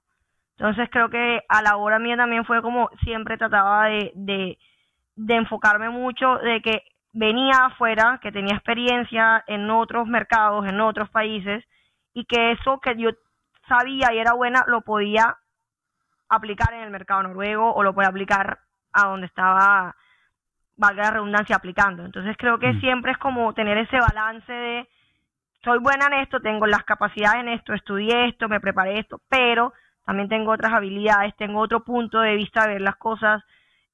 Entonces 0.57 0.89
creo 0.91 1.09
que 1.09 1.41
a 1.49 1.61
la 1.61 1.75
hora 1.77 1.99
mía 1.99 2.17
también 2.17 2.45
fue 2.45 2.61
como 2.61 2.89
siempre 3.03 3.37
trataba 3.37 3.85
de, 3.85 4.11
de, 4.15 4.57
de 5.15 5.35
enfocarme 5.35 5.89
mucho 5.89 6.37
de 6.37 6.61
que 6.61 6.83
venía 7.13 7.65
afuera, 7.65 8.19
que 8.21 8.31
tenía 8.31 8.55
experiencia 8.55 9.43
en 9.47 9.69
otros 9.69 10.07
mercados, 10.07 10.65
en 10.67 10.79
otros 10.81 11.09
países, 11.09 11.63
y 12.13 12.25
que 12.25 12.51
eso 12.51 12.79
que 12.79 12.95
yo 12.97 13.09
sabía 13.67 14.13
y 14.13 14.19
era 14.19 14.33
buena 14.33 14.63
lo 14.67 14.81
podía 14.81 15.37
aplicar 16.29 16.73
en 16.73 16.81
el 16.81 16.89
mercado 16.89 17.23
noruego 17.23 17.73
o 17.73 17.83
lo 17.83 17.93
podía 17.93 18.09
aplicar 18.09 18.59
a 18.93 19.07
donde 19.07 19.27
estaba, 19.27 19.95
valga 20.75 21.03
la 21.03 21.11
redundancia, 21.11 21.55
aplicando. 21.55 22.05
Entonces 22.05 22.35
creo 22.37 22.59
que 22.59 22.73
mm. 22.73 22.79
siempre 22.79 23.11
es 23.11 23.17
como 23.17 23.53
tener 23.53 23.77
ese 23.77 23.99
balance 23.99 24.51
de 24.51 24.87
soy 25.63 25.79
buena 25.79 26.07
en 26.07 26.13
esto, 26.21 26.39
tengo 26.39 26.65
las 26.67 26.83
capacidades 26.83 27.41
en 27.41 27.49
esto, 27.49 27.73
estudié 27.73 28.29
esto, 28.29 28.47
me 28.47 28.59
preparé 28.59 28.99
esto, 28.99 29.19
pero 29.27 29.73
también 30.05 30.29
tengo 30.29 30.51
otras 30.51 30.71
habilidades, 30.71 31.35
tengo 31.35 31.59
otro 31.59 31.83
punto 31.83 32.21
de 32.21 32.35
vista 32.35 32.61
de 32.61 32.73
ver 32.73 32.81
las 32.81 32.95
cosas. 32.95 33.43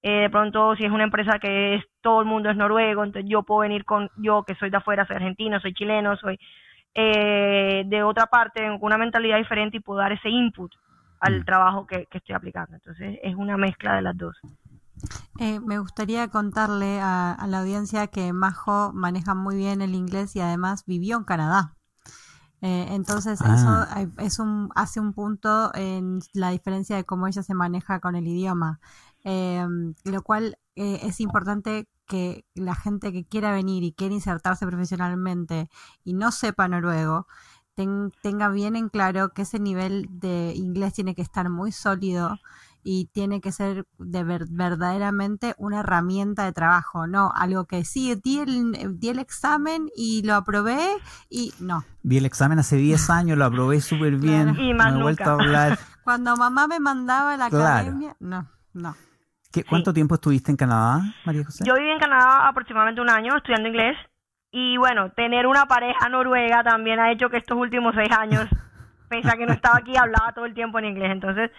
Eh, 0.03 0.24
de 0.24 0.30
pronto, 0.30 0.75
si 0.75 0.84
es 0.84 0.92
una 0.92 1.06
empresa 1.06 1.39
que 1.39 1.75
es 1.75 1.86
todo 2.01 2.20
el 2.20 2.27
mundo 2.27 2.50
es 2.50 2.58
noruego, 2.58 3.03
entonces 3.03 3.30
yo 3.30 3.44
puedo 3.44 3.62
venir 3.62 3.86
con 3.86 4.12
yo 4.18 4.44
que 4.44 4.53
soy 4.56 4.70
de 4.70 4.77
afuera, 4.77 5.08
soy 5.08 5.15
argentino, 5.15 5.60
soy 5.60 5.74
chileno, 5.74 6.15
soy 6.18 6.38
eh, 6.95 7.83
de 7.85 8.03
otra 8.03 8.27
parte, 8.27 8.65
con 8.79 8.83
una 8.83 8.97
mentalidad 8.97 9.38
diferente 9.38 9.77
y 9.77 9.79
puedo 9.79 10.00
dar 10.00 10.12
ese 10.12 10.29
input 10.29 10.71
al 11.19 11.41
mm. 11.41 11.45
trabajo 11.45 11.88
que, 11.88 12.07
estoy 12.12 12.35
aplicando. 12.35 12.75
Entonces, 12.75 13.19
es 13.23 13.35
una 13.35 13.57
mezcla 13.57 13.95
de 13.95 14.01
las 14.01 14.17
dos. 14.17 14.38
Eh, 15.39 15.59
me 15.59 15.79
gustaría 15.79 16.27
contarle 16.27 17.00
a, 17.01 17.33
a, 17.33 17.47
la 17.47 17.59
audiencia 17.59 18.07
que 18.07 18.31
Majo 18.31 18.91
maneja 18.93 19.33
muy 19.33 19.55
bien 19.55 19.81
el 19.81 19.95
inglés 19.95 20.35
y 20.35 20.39
además 20.39 20.85
vivió 20.85 21.17
en 21.17 21.23
Canadá. 21.23 21.73
Eh, 22.63 22.88
entonces 22.91 23.41
eso 23.41 23.67
ah. 23.67 24.05
es 24.19 24.39
un, 24.39 24.69
hace 24.73 25.01
un 25.01 25.12
punto 25.12 25.75
en 25.75 26.19
la 26.31 26.50
diferencia 26.50 26.95
de 26.95 27.03
cómo 27.03 27.27
ella 27.27 27.43
se 27.43 27.53
maneja 27.53 28.00
con 28.00 28.15
el 28.15 28.25
idioma, 28.25 28.79
lo 29.25 30.21
cual 30.23 30.57
eh, 30.77 31.00
es 31.03 31.19
importante 31.19 31.89
que 32.07 32.45
la 32.55 32.75
gente 32.75 33.12
que 33.12 33.25
quiera 33.25 33.51
venir 33.51 33.83
y 33.83 33.93
quiera 33.93 34.13
insertarse 34.13 34.65
profesionalmente 34.65 35.69
y 36.03 36.13
no 36.13 36.31
sepa 36.31 36.67
noruego, 36.67 37.27
tenga 37.75 38.50
bien 38.50 38.75
en 38.75 38.89
claro 38.89 39.33
que 39.33 39.43
ese 39.43 39.60
nivel 39.60 40.07
de 40.12 40.53
inglés 40.55 40.93
tiene 40.93 41.15
que 41.15 41.22
estar 41.22 41.50
muy 41.50 41.72
sólido 41.72 42.39
y 42.83 43.05
tiene 43.13 43.39
que 43.41 43.51
ser 43.51 43.88
de 43.98 44.24
verdaderamente 44.24 45.55
una 45.57 45.79
herramienta 45.79 46.43
de 46.43 46.51
trabajo, 46.51 47.07
no 47.07 47.31
algo 47.33 47.65
que 47.65 47.86
sí, 47.86 48.13
di 48.15 48.39
el, 48.39 49.00
di 49.00 49.10
el 49.10 49.19
examen 49.19 49.89
y 49.95 50.22
lo 50.24 50.36
aprobé 50.36 50.79
y 51.29 51.53
no. 51.60 51.86
Di 52.03 52.17
el 52.17 52.25
examen 52.25 52.60
hace 52.60 52.75
10 52.75 53.10
años, 53.10 53.38
lo 53.38 53.45
aprobé 53.45 53.79
súper 53.79 54.17
bien, 54.17 54.55
y 54.60 54.74
me 54.74 54.89
he 54.89 55.01
vuelto 55.01 55.24
a 55.24 55.33
hablar. 55.33 55.79
Cuando 56.03 56.36
mamá 56.36 56.67
me 56.67 56.79
mandaba 56.81 57.33
a 57.33 57.38
la 57.38 57.45
academia, 57.45 58.17
no, 58.19 58.50
no. 58.74 58.95
¿Qué, 59.53 59.63
¿Cuánto 59.63 59.93
tiempo 59.93 60.15
estuviste 60.15 60.50
en 60.50 60.57
Canadá, 60.57 61.00
María 61.25 61.45
José? 61.45 61.63
Yo 61.63 61.75
viví 61.75 61.91
en 61.91 62.00
Canadá 62.00 62.48
aproximadamente 62.48 63.01
un 63.01 63.10
año 63.12 63.38
estudiando 63.38 63.69
inglés 63.69 63.95
y 64.51 64.77
bueno, 64.77 65.12
tener 65.12 65.45
una 65.45 65.67
pareja 65.67 66.10
noruega 66.10 66.63
también 66.63 67.00
ha 67.00 67.12
hecho 67.12 67.29
que 67.29 67.38
estos 67.38 67.55
últimos 67.55 67.93
seis 67.93 68.10
años, 68.17 68.48
pese 69.10 69.29
a 69.29 69.38
que 69.38 69.45
no 69.45 69.53
estaba 69.53 69.77
aquí, 69.77 69.95
hablaba 69.95 70.33
todo 70.33 70.45
el 70.45 70.55
tiempo 70.55 70.79
en 70.79 70.86
inglés. 70.86 71.12
Entonces, 71.12 71.51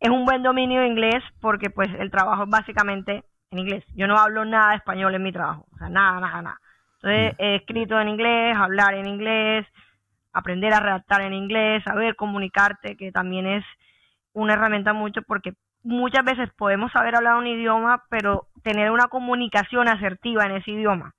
es 0.00 0.08
un 0.08 0.24
buen 0.24 0.42
dominio 0.42 0.80
de 0.80 0.86
inglés 0.86 1.22
porque 1.42 1.68
pues 1.68 1.90
el 1.98 2.10
trabajo 2.10 2.44
es 2.44 2.48
básicamente 2.48 3.22
en 3.50 3.58
inglés. 3.58 3.84
Yo 3.94 4.06
no 4.06 4.16
hablo 4.16 4.46
nada 4.46 4.70
de 4.70 4.76
español 4.76 5.14
en 5.14 5.22
mi 5.22 5.30
trabajo, 5.30 5.66
o 5.74 5.76
sea, 5.76 5.90
nada, 5.90 6.20
nada, 6.20 6.40
nada. 6.40 6.60
Entonces 7.02 7.34
he 7.38 7.56
escrito 7.56 8.00
en 8.00 8.08
inglés, 8.08 8.56
hablar 8.56 8.94
en 8.94 9.06
inglés, 9.06 9.66
aprender 10.32 10.72
a 10.72 10.80
redactar 10.80 11.20
en 11.20 11.34
inglés, 11.34 11.84
saber 11.84 12.16
comunicarte, 12.16 12.96
que 12.96 13.12
también 13.12 13.46
es 13.46 13.64
una 14.32 14.54
herramienta 14.54 14.94
mucho 14.94 15.20
porque 15.20 15.52
muchas 15.82 16.24
veces 16.24 16.50
podemos 16.56 16.92
saber 16.92 17.16
hablar 17.16 17.36
un 17.36 17.46
idioma, 17.46 18.04
pero 18.08 18.48
tener 18.62 18.90
una 18.90 19.08
comunicación 19.08 19.88
asertiva 19.88 20.46
en 20.46 20.52
ese 20.52 20.70
idioma. 20.72 21.14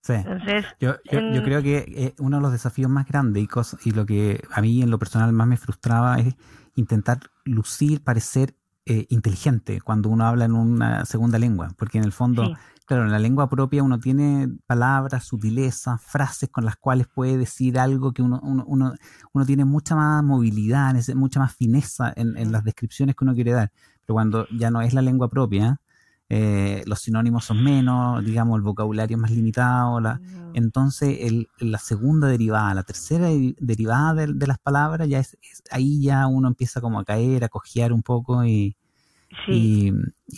Sí. 0.00 0.14
Entonces, 0.14 0.66
yo, 0.80 0.96
yo, 1.10 1.42
creo 1.42 1.62
que 1.62 1.78
eh, 1.78 2.14
uno 2.18 2.36
de 2.36 2.42
los 2.42 2.52
desafíos 2.52 2.90
más 2.90 3.06
grandes 3.06 3.42
y, 3.42 3.88
y 3.88 3.92
lo 3.92 4.04
que 4.04 4.42
a 4.50 4.60
mí 4.60 4.82
en 4.82 4.90
lo 4.90 4.98
personal 4.98 5.32
más 5.32 5.46
me 5.46 5.56
frustraba 5.56 6.18
es 6.18 6.36
intentar 6.74 7.20
lucir, 7.44 8.04
parecer 8.04 8.54
eh, 8.86 9.06
inteligente 9.08 9.80
cuando 9.80 10.08
uno 10.10 10.26
habla 10.26 10.44
en 10.44 10.52
una 10.52 11.04
segunda 11.04 11.38
lengua, 11.38 11.70
porque 11.78 11.98
en 11.98 12.04
el 12.04 12.12
fondo, 12.12 12.54
claro, 12.86 13.04
en 13.04 13.12
la 13.12 13.18
lengua 13.18 13.48
propia 13.48 13.82
uno 13.82 13.98
tiene 13.98 14.48
palabras, 14.66 15.24
sutilezas, 15.24 16.02
frases 16.02 16.50
con 16.50 16.64
las 16.64 16.76
cuales 16.76 17.06
puede 17.06 17.38
decir 17.38 17.78
algo 17.78 18.12
que 18.12 18.22
uno, 18.22 18.40
uno, 18.42 18.64
uno, 18.66 19.46
tiene 19.46 19.64
mucha 19.64 19.96
más 19.96 20.22
movilidad, 20.22 20.94
mucha 21.14 21.40
más 21.40 21.54
fineza 21.54 22.12
en, 22.14 22.36
en, 22.36 22.52
las 22.52 22.62
descripciones 22.62 23.16
que 23.16 23.24
uno 23.24 23.34
quiere 23.34 23.52
dar, 23.52 23.72
pero 24.04 24.14
cuando 24.14 24.46
ya 24.48 24.70
no 24.70 24.82
es 24.82 24.92
la 24.92 25.02
lengua 25.02 25.28
propia, 25.28 25.80
eh, 26.36 26.82
los 26.86 26.98
sinónimos 26.98 27.44
son 27.44 27.62
menos, 27.62 28.24
digamos, 28.24 28.56
el 28.56 28.62
vocabulario 28.62 29.16
es 29.16 29.20
más 29.20 29.30
limitado. 29.30 30.00
La, 30.00 30.18
Entonces, 30.52 31.18
el, 31.20 31.46
la 31.60 31.78
segunda 31.78 32.26
derivada, 32.26 32.74
la 32.74 32.82
tercera 32.82 33.28
derivada 33.60 34.26
de, 34.26 34.46
las 34.48 34.58
palabras, 34.58 35.08
ya 35.08 35.20
es, 35.20 35.38
ahí 35.70 36.02
ya 36.02 36.26
uno 36.26 36.48
empieza 36.48 36.80
como 36.80 36.98
a 36.98 37.04
caer, 37.04 37.44
a 37.44 37.48
cojear 37.48 37.92
un 37.92 38.02
poco 38.02 38.44
y, 38.44 38.74
y, 39.46 39.92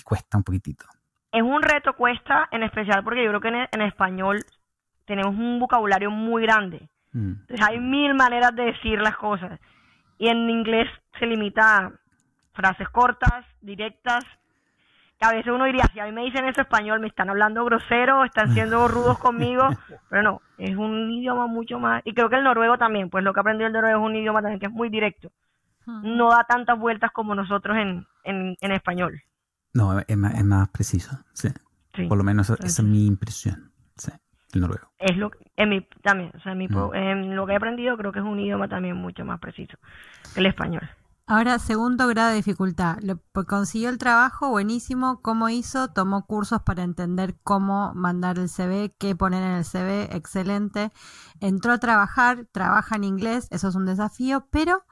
cuesta 0.04 0.36
un 0.36 0.44
poquitito. 0.44 0.84
Es 1.32 1.42
un 1.42 1.62
reto, 1.62 1.94
cuesta, 1.94 2.46
en 2.50 2.62
especial 2.62 3.02
porque 3.02 3.24
yo 3.24 3.30
creo 3.30 3.40
que 3.40 3.66
en, 3.72 3.80
español 3.80 4.44
tenemos 5.06 5.34
un 5.34 5.58
vocabulario 5.58 6.10
muy 6.10 6.42
grande. 6.42 6.90
Mm. 7.12 7.40
Entonces, 7.48 7.66
hay 7.66 7.80
mil 7.80 8.12
maneras 8.12 8.54
de 8.54 8.64
decir 8.64 9.00
las 9.00 9.16
cosas. 9.16 9.58
Y 10.18 10.28
en 10.28 10.50
inglés 10.50 10.88
se 11.18 11.24
limita 11.24 11.78
a 11.78 11.92
frases 12.52 12.90
cortas, 12.90 13.46
directas, 13.62 14.24
que 15.18 15.26
a 15.26 15.32
veces 15.32 15.52
uno 15.52 15.64
diría, 15.64 15.84
si 15.92 16.00
a 16.00 16.04
mí 16.04 16.12
me 16.12 16.24
dicen 16.24 16.44
eso 16.46 16.60
español, 16.60 17.00
me 17.00 17.08
están 17.08 17.30
hablando 17.30 17.64
grosero, 17.64 18.24
están 18.24 18.52
siendo 18.52 18.86
rudos 18.88 19.18
conmigo, 19.18 19.68
pero 20.10 20.22
no, 20.22 20.42
es 20.58 20.76
un 20.76 21.10
idioma 21.10 21.46
mucho 21.46 21.78
más, 21.78 22.02
y 22.04 22.12
creo 22.12 22.28
que 22.28 22.36
el 22.36 22.44
noruego 22.44 22.76
también, 22.76 23.08
pues 23.08 23.24
lo 23.24 23.32
que 23.32 23.40
aprendí 23.40 23.64
el 23.64 23.72
noruego 23.72 24.00
es 24.00 24.04
un 24.04 24.16
idioma 24.16 24.42
también 24.42 24.60
que 24.60 24.66
es 24.66 24.72
muy 24.72 24.90
directo, 24.90 25.30
no 25.86 26.30
da 26.30 26.44
tantas 26.44 26.78
vueltas 26.78 27.12
como 27.12 27.34
nosotros 27.34 27.76
en, 27.76 28.06
en, 28.24 28.72
español. 28.72 29.22
No, 29.72 30.00
es 30.00 30.16
más, 30.16 30.34
es 30.34 30.44
más 30.44 30.68
preciso, 30.70 31.16
sí. 31.32 31.48
Por 32.08 32.18
lo 32.18 32.24
menos 32.24 32.50
esa 32.50 32.66
es 32.66 32.82
mi 32.82 33.06
impresión, 33.06 33.72
sí, 33.96 34.10
el 34.52 34.60
noruego. 34.60 34.88
Es 34.98 35.16
lo 35.16 35.30
en 35.56 35.68
mi, 35.70 35.88
también, 36.02 36.30
o 36.36 36.40
sea, 36.40 36.52
en, 36.52 36.58
mi, 36.58 36.68
mm. 36.68 36.94
en 36.94 37.36
lo 37.36 37.46
que 37.46 37.52
he 37.52 37.56
aprendido 37.56 37.96
creo 37.96 38.12
que 38.12 38.18
es 38.18 38.24
un 38.24 38.38
idioma 38.38 38.68
también 38.68 38.96
mucho 38.96 39.24
más 39.24 39.40
preciso 39.40 39.78
que 40.34 40.40
el 40.40 40.46
español. 40.46 40.86
Ahora, 41.28 41.58
segundo 41.58 42.06
grado 42.06 42.30
de 42.30 42.36
dificultad. 42.36 42.98
Lo, 43.02 43.20
consiguió 43.46 43.88
el 43.88 43.98
trabajo, 43.98 44.48
buenísimo. 44.48 45.20
¿Cómo 45.22 45.48
hizo? 45.48 45.88
Tomó 45.88 46.24
cursos 46.24 46.62
para 46.62 46.84
entender 46.84 47.36
cómo 47.42 47.92
mandar 47.94 48.38
el 48.38 48.48
CV, 48.48 48.94
qué 48.96 49.16
poner 49.16 49.42
en 49.42 49.54
el 49.54 49.64
CV, 49.64 50.14
excelente. 50.14 50.92
Entró 51.40 51.72
a 51.72 51.78
trabajar, 51.78 52.46
trabaja 52.52 52.94
en 52.94 53.02
inglés, 53.02 53.48
eso 53.50 53.66
es 53.66 53.74
un 53.74 53.86
desafío, 53.86 54.46
pero 54.52 54.84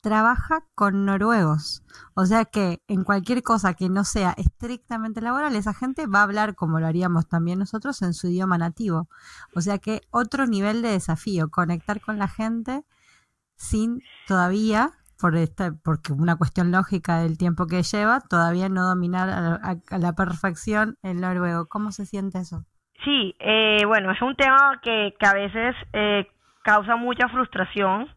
trabaja 0.00 0.64
con 0.74 1.04
noruegos. 1.04 1.82
O 2.14 2.24
sea 2.24 2.46
que 2.46 2.82
en 2.88 3.04
cualquier 3.04 3.42
cosa 3.42 3.74
que 3.74 3.90
no 3.90 4.04
sea 4.04 4.32
estrictamente 4.38 5.20
laboral, 5.20 5.54
esa 5.56 5.74
gente 5.74 6.06
va 6.06 6.20
a 6.20 6.22
hablar 6.22 6.54
como 6.54 6.80
lo 6.80 6.86
haríamos 6.86 7.28
también 7.28 7.58
nosotros 7.58 8.00
en 8.00 8.14
su 8.14 8.28
idioma 8.28 8.56
nativo. 8.56 9.10
O 9.54 9.60
sea 9.60 9.76
que 9.76 10.00
otro 10.10 10.46
nivel 10.46 10.80
de 10.80 10.88
desafío, 10.88 11.50
conectar 11.50 12.00
con 12.00 12.18
la 12.18 12.28
gente 12.28 12.86
sin 13.56 14.00
todavía 14.26 14.94
por 15.22 15.36
esta, 15.36 15.70
porque 15.84 16.12
una 16.12 16.36
cuestión 16.36 16.72
lógica 16.72 17.20
del 17.20 17.38
tiempo 17.38 17.66
que 17.66 17.84
lleva, 17.84 18.20
todavía 18.28 18.68
no 18.68 18.82
dominar 18.82 19.28
a, 19.30 19.98
la 19.98 20.12
perfección 20.14 20.96
el 21.04 21.20
noruego. 21.20 21.68
¿Cómo 21.68 21.92
se 21.92 22.06
siente 22.06 22.38
eso? 22.38 22.64
Sí, 23.04 23.36
eh, 23.38 23.84
bueno, 23.86 24.10
es 24.10 24.20
un 24.20 24.34
tema 24.34 24.80
que, 24.82 25.14
que 25.18 25.26
a 25.26 25.32
veces 25.32 25.76
eh, 25.92 26.26
causa 26.64 26.96
mucha 26.96 27.28
frustración, 27.28 28.08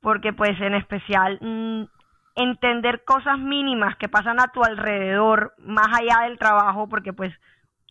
porque 0.00 0.32
pues 0.32 0.58
en 0.60 0.74
especial 0.74 1.38
mm, 1.40 1.82
entender 2.36 3.02
cosas 3.04 3.38
mínimas 3.38 3.96
que 3.96 4.08
pasan 4.08 4.40
a 4.40 4.52
tu 4.52 4.62
alrededor, 4.62 5.54
más 5.58 5.88
allá 5.88 6.28
del 6.28 6.38
trabajo, 6.38 6.88
porque 6.88 7.12
pues 7.12 7.34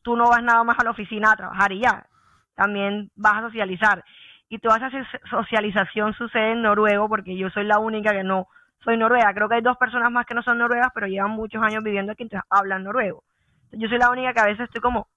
tú 0.03 0.15
no 0.15 0.29
vas 0.29 0.41
nada 0.41 0.63
más 0.63 0.79
a 0.79 0.85
la 0.85 0.91
oficina 0.91 1.31
a 1.31 1.35
trabajar 1.35 1.73
y 1.73 1.81
ya, 1.81 2.07
también 2.55 3.11
vas 3.15 3.35
a 3.35 3.47
socializar 3.47 4.03
y 4.49 4.57
toda 4.59 4.77
esa 4.77 4.89
socialización 5.29 6.13
sucede 6.13 6.53
en 6.53 6.63
noruego 6.63 7.07
porque 7.07 7.37
yo 7.37 7.49
soy 7.51 7.65
la 7.65 7.77
única 7.79 8.11
que 8.11 8.23
no 8.23 8.47
soy 8.83 8.97
noruega. 8.97 9.33
Creo 9.33 9.47
que 9.47 9.55
hay 9.55 9.61
dos 9.61 9.77
personas 9.77 10.11
más 10.11 10.25
que 10.25 10.33
no 10.33 10.41
son 10.41 10.57
noruegas, 10.57 10.89
pero 10.93 11.07
llevan 11.07 11.31
muchos 11.31 11.61
años 11.61 11.83
viviendo 11.83 12.11
aquí, 12.11 12.23
entonces 12.23 12.47
hablan 12.49 12.83
noruego. 12.83 13.23
Yo 13.71 13.87
soy 13.87 13.99
la 13.99 14.09
única 14.09 14.33
que 14.33 14.39
a 14.39 14.45
veces 14.45 14.61
estoy 14.61 14.81
como 14.81 15.07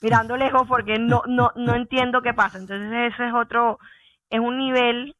mirando 0.00 0.36
lejos 0.36 0.66
porque 0.66 0.98
no, 0.98 1.22
no, 1.26 1.52
no 1.56 1.74
entiendo 1.74 2.22
qué 2.22 2.32
pasa. 2.32 2.58
Entonces 2.58 3.12
ese 3.12 3.28
es 3.28 3.34
otro, 3.34 3.78
es 4.30 4.40
un 4.40 4.56
nivel 4.56 5.14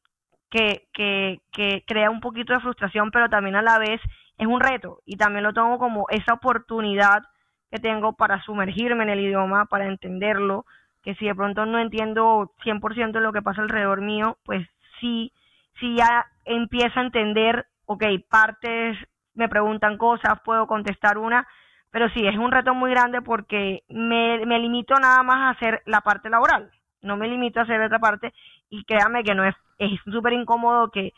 que, 0.50 0.88
que, 0.94 1.40
que 1.52 1.85
crea 1.87 2.11
un 2.11 2.20
poquito 2.20 2.54
de 2.54 2.61
frustración, 2.61 3.11
pero 3.11 3.28
también 3.28 3.56
a 3.56 3.62
la 3.62 3.78
vez 3.78 4.00
es 4.38 4.47
un 4.47 4.61
reto 4.61 5.00
y 5.04 5.16
también 5.16 5.44
lo 5.44 5.52
tomo 5.52 5.78
como 5.78 6.06
esa 6.08 6.32
oportunidad 6.32 7.25
que 7.70 7.78
tengo 7.78 8.14
para 8.14 8.42
sumergirme 8.42 9.04
en 9.04 9.11
el 9.11 9.20
idioma, 9.20 9.66
para 9.66 9.87
entenderlo, 9.87 10.64
que 11.02 11.14
si 11.17 11.26
de 11.26 11.35
pronto 11.35 11.67
no 11.67 11.78
entiendo 11.78 12.52
100% 12.62 13.21
lo 13.21 13.33
que 13.33 13.43
pasa 13.43 13.62
alrededor 13.62 14.00
mío, 14.00 14.38
pues 14.45 14.67
sí, 15.00 15.33
sí 15.81 15.97
ya 15.97 16.26
empiezo 16.45 16.99
a 16.99 17.05
entender, 17.05 17.67
ok, 17.87 18.05
partes 18.28 18.97
me 19.35 19.49
preguntan 19.49 19.97
cosas, 19.99 20.40
puedo 20.45 20.67
contestar 20.67 21.19
una, 21.19 21.47
pero 21.90 22.09
sí, 22.11 22.26
es 22.26 22.37
un 22.37 22.50
reto 22.50 22.75
muy 22.75 22.90
grande 22.90 23.23
porque 23.23 23.85
me, 23.88 24.45
me 24.45 24.59
limito 24.59 24.95
nada 24.97 25.23
más 25.23 25.37
a 25.37 25.50
hacer 25.50 25.83
la 25.87 26.00
parte 26.00 26.28
laboral, 26.28 26.71
no 27.02 27.17
me 27.17 27.28
limito 27.28 27.61
a 27.61 27.62
hacer 27.62 27.81
otra 27.81 27.99
parte 27.99 28.33
y 28.69 28.85
créame 28.85 29.23
que 29.23 29.35
no 29.35 29.45
es 29.45 29.55
es 29.78 30.00
súper 30.12 30.33
incómodo 30.33 30.90
que 30.90 31.12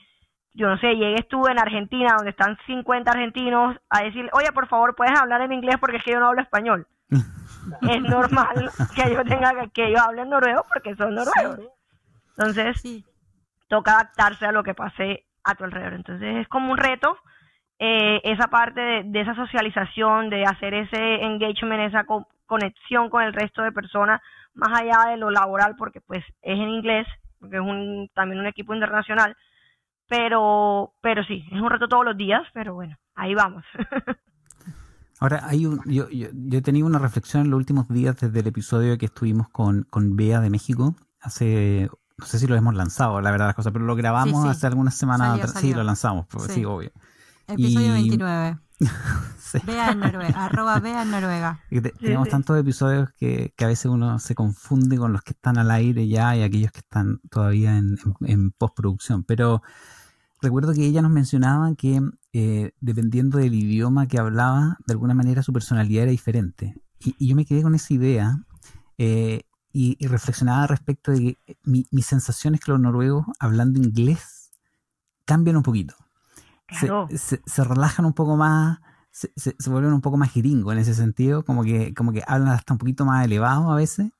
yo 0.52 0.68
no 0.68 0.78
sé, 0.78 0.94
llegues 0.94 1.28
tú 1.28 1.46
en 1.46 1.58
Argentina 1.58 2.14
donde 2.16 2.30
están 2.30 2.58
50 2.66 3.10
argentinos 3.10 3.76
a 3.88 4.02
decir, 4.02 4.28
oye, 4.32 4.50
por 4.52 4.68
favor, 4.68 4.94
puedes 4.96 5.18
hablar 5.18 5.42
en 5.42 5.52
inglés 5.52 5.76
porque 5.80 5.98
es 5.98 6.02
que 6.02 6.12
yo 6.12 6.20
no 6.20 6.26
hablo 6.26 6.42
español. 6.42 6.86
Es 7.10 8.02
normal 8.02 8.70
que 8.94 9.14
yo 9.14 9.24
tenga 9.24 9.52
que, 9.60 9.70
que 9.70 9.92
yo 9.92 9.98
hable 10.00 10.22
en 10.22 10.30
noruego 10.30 10.64
porque 10.72 10.94
son 10.96 11.14
noruegos. 11.14 11.60
Entonces, 12.36 13.04
toca 13.68 13.92
adaptarse 13.92 14.46
a 14.46 14.52
lo 14.52 14.62
que 14.62 14.74
pase 14.74 15.26
a 15.44 15.54
tu 15.54 15.64
alrededor. 15.64 15.94
Entonces, 15.94 16.36
es 16.36 16.48
como 16.48 16.72
un 16.72 16.78
reto 16.78 17.16
eh, 17.82 18.20
esa 18.24 18.48
parte 18.48 19.02
de, 19.04 19.20
esa 19.20 19.34
socialización, 19.34 20.28
de 20.28 20.44
hacer 20.44 20.74
ese 20.74 21.24
engagement, 21.24 21.88
esa 21.88 22.04
conexión 22.44 23.08
con 23.08 23.22
el 23.22 23.32
resto 23.32 23.62
de 23.62 23.72
personas, 23.72 24.20
más 24.52 24.78
allá 24.78 25.10
de 25.10 25.16
lo 25.16 25.30
laboral, 25.30 25.76
porque 25.76 26.02
pues 26.02 26.22
es 26.42 26.58
en 26.58 26.68
inglés, 26.68 27.06
porque 27.38 27.56
es 27.56 27.62
un, 27.62 28.10
también 28.12 28.38
un 28.38 28.46
equipo 28.46 28.74
internacional, 28.74 29.34
pero, 30.08 30.92
pero 31.00 31.24
sí, 31.24 31.48
es 31.50 31.58
un 31.58 31.70
reto 31.70 31.88
todos 31.88 32.04
los 32.04 32.18
días, 32.18 32.42
pero 32.52 32.74
bueno, 32.74 32.98
ahí 33.14 33.34
vamos. 33.34 33.64
Ahora, 35.20 35.46
hay 35.46 35.66
un, 35.66 35.82
yo, 35.84 36.08
yo, 36.08 36.28
he 36.50 36.62
tenido 36.62 36.86
una 36.86 36.98
reflexión 36.98 37.44
en 37.44 37.50
los 37.50 37.58
últimos 37.58 37.88
días 37.88 38.16
desde 38.18 38.40
el 38.40 38.46
episodio 38.46 38.96
que 38.96 39.06
estuvimos 39.06 39.48
con, 39.50 39.86
con 39.90 40.16
Bea 40.16 40.40
de 40.40 40.48
México, 40.48 40.96
hace, 41.20 41.90
no 42.16 42.24
sé 42.24 42.38
si 42.38 42.46
lo 42.46 42.56
hemos 42.56 42.74
lanzado, 42.74 43.20
la 43.20 43.30
verdad 43.30 43.46
las 43.46 43.54
cosas, 43.54 43.72
pero 43.72 43.84
lo 43.84 43.94
grabamos 43.96 44.46
hace 44.46 44.66
algunas 44.66 44.94
semanas 44.94 45.38
atrás, 45.38 45.54
sí, 45.60 45.74
lo 45.74 45.84
lanzamos, 45.84 46.26
pues, 46.26 46.50
sí, 46.50 46.64
obvio. 46.64 46.90
Episodio 47.46 47.92
29. 47.92 48.58
Vea 49.66 49.90
en 49.92 50.00
Noruega, 50.00 50.46
arroba 50.46 50.80
Vea 50.80 51.02
en 51.02 51.10
Noruega. 51.10 51.60
tenemos 52.00 52.28
tantos 52.30 52.58
episodios 52.58 53.10
que, 53.18 53.52
a 53.58 53.66
veces 53.66 53.86
uno 53.86 54.18
se 54.18 54.34
confunde 54.34 54.96
con 54.96 55.12
los 55.12 55.22
que 55.22 55.32
están 55.32 55.58
al 55.58 55.70
aire 55.70 56.08
ya 56.08 56.34
y 56.34 56.42
aquellos 56.42 56.72
que 56.72 56.80
están 56.80 57.20
todavía 57.30 57.76
en, 57.76 58.52
postproducción. 58.52 59.24
Pero 59.24 59.62
recuerdo 60.40 60.72
que 60.72 60.86
ella 60.86 61.02
nos 61.02 61.10
mencionaba 61.10 61.74
que 61.74 62.00
eh, 62.32 62.72
dependiendo 62.80 63.38
del 63.38 63.54
idioma 63.54 64.06
que 64.06 64.18
hablaba, 64.18 64.78
de 64.86 64.92
alguna 64.92 65.14
manera 65.14 65.42
su 65.42 65.52
personalidad 65.52 66.04
era 66.04 66.12
diferente. 66.12 66.74
Y, 66.98 67.28
yo 67.28 67.36
me 67.36 67.44
quedé 67.44 67.62
con 67.62 67.74
esa 67.74 67.94
idea 67.94 68.44
eh, 68.98 69.42
y, 69.72 69.96
reflexionaba 70.06 70.66
respecto 70.66 71.12
de 71.12 71.18
que 71.46 71.58
mi, 71.64 71.86
mi 71.90 72.02
sensación 72.02 72.54
es 72.54 72.60
que 72.60 72.72
los 72.72 72.80
noruegos 72.80 73.26
hablando 73.38 73.80
inglés 73.80 74.50
cambian 75.24 75.56
un 75.56 75.62
poquito 75.62 75.94
se, 76.76 77.64
relajan 77.64 78.04
un 78.04 78.12
poco 78.12 78.36
más, 78.36 78.78
se, 79.10 79.32
se, 79.36 79.70
vuelven 79.70 79.92
un 79.92 80.00
poco 80.00 80.16
más 80.16 80.30
giringo 80.30 80.72
en 80.72 80.78
ese 80.78 80.94
sentido, 80.94 81.44
como 81.44 81.64
que, 81.64 81.94
como 81.94 82.12
que 82.12 82.22
hablan 82.26 82.48
hasta 82.48 82.74
un 82.74 82.78
poquito 82.78 83.04
más 83.04 83.24
elevado 83.24 83.70
a 83.70 83.76
veces. 83.76 84.10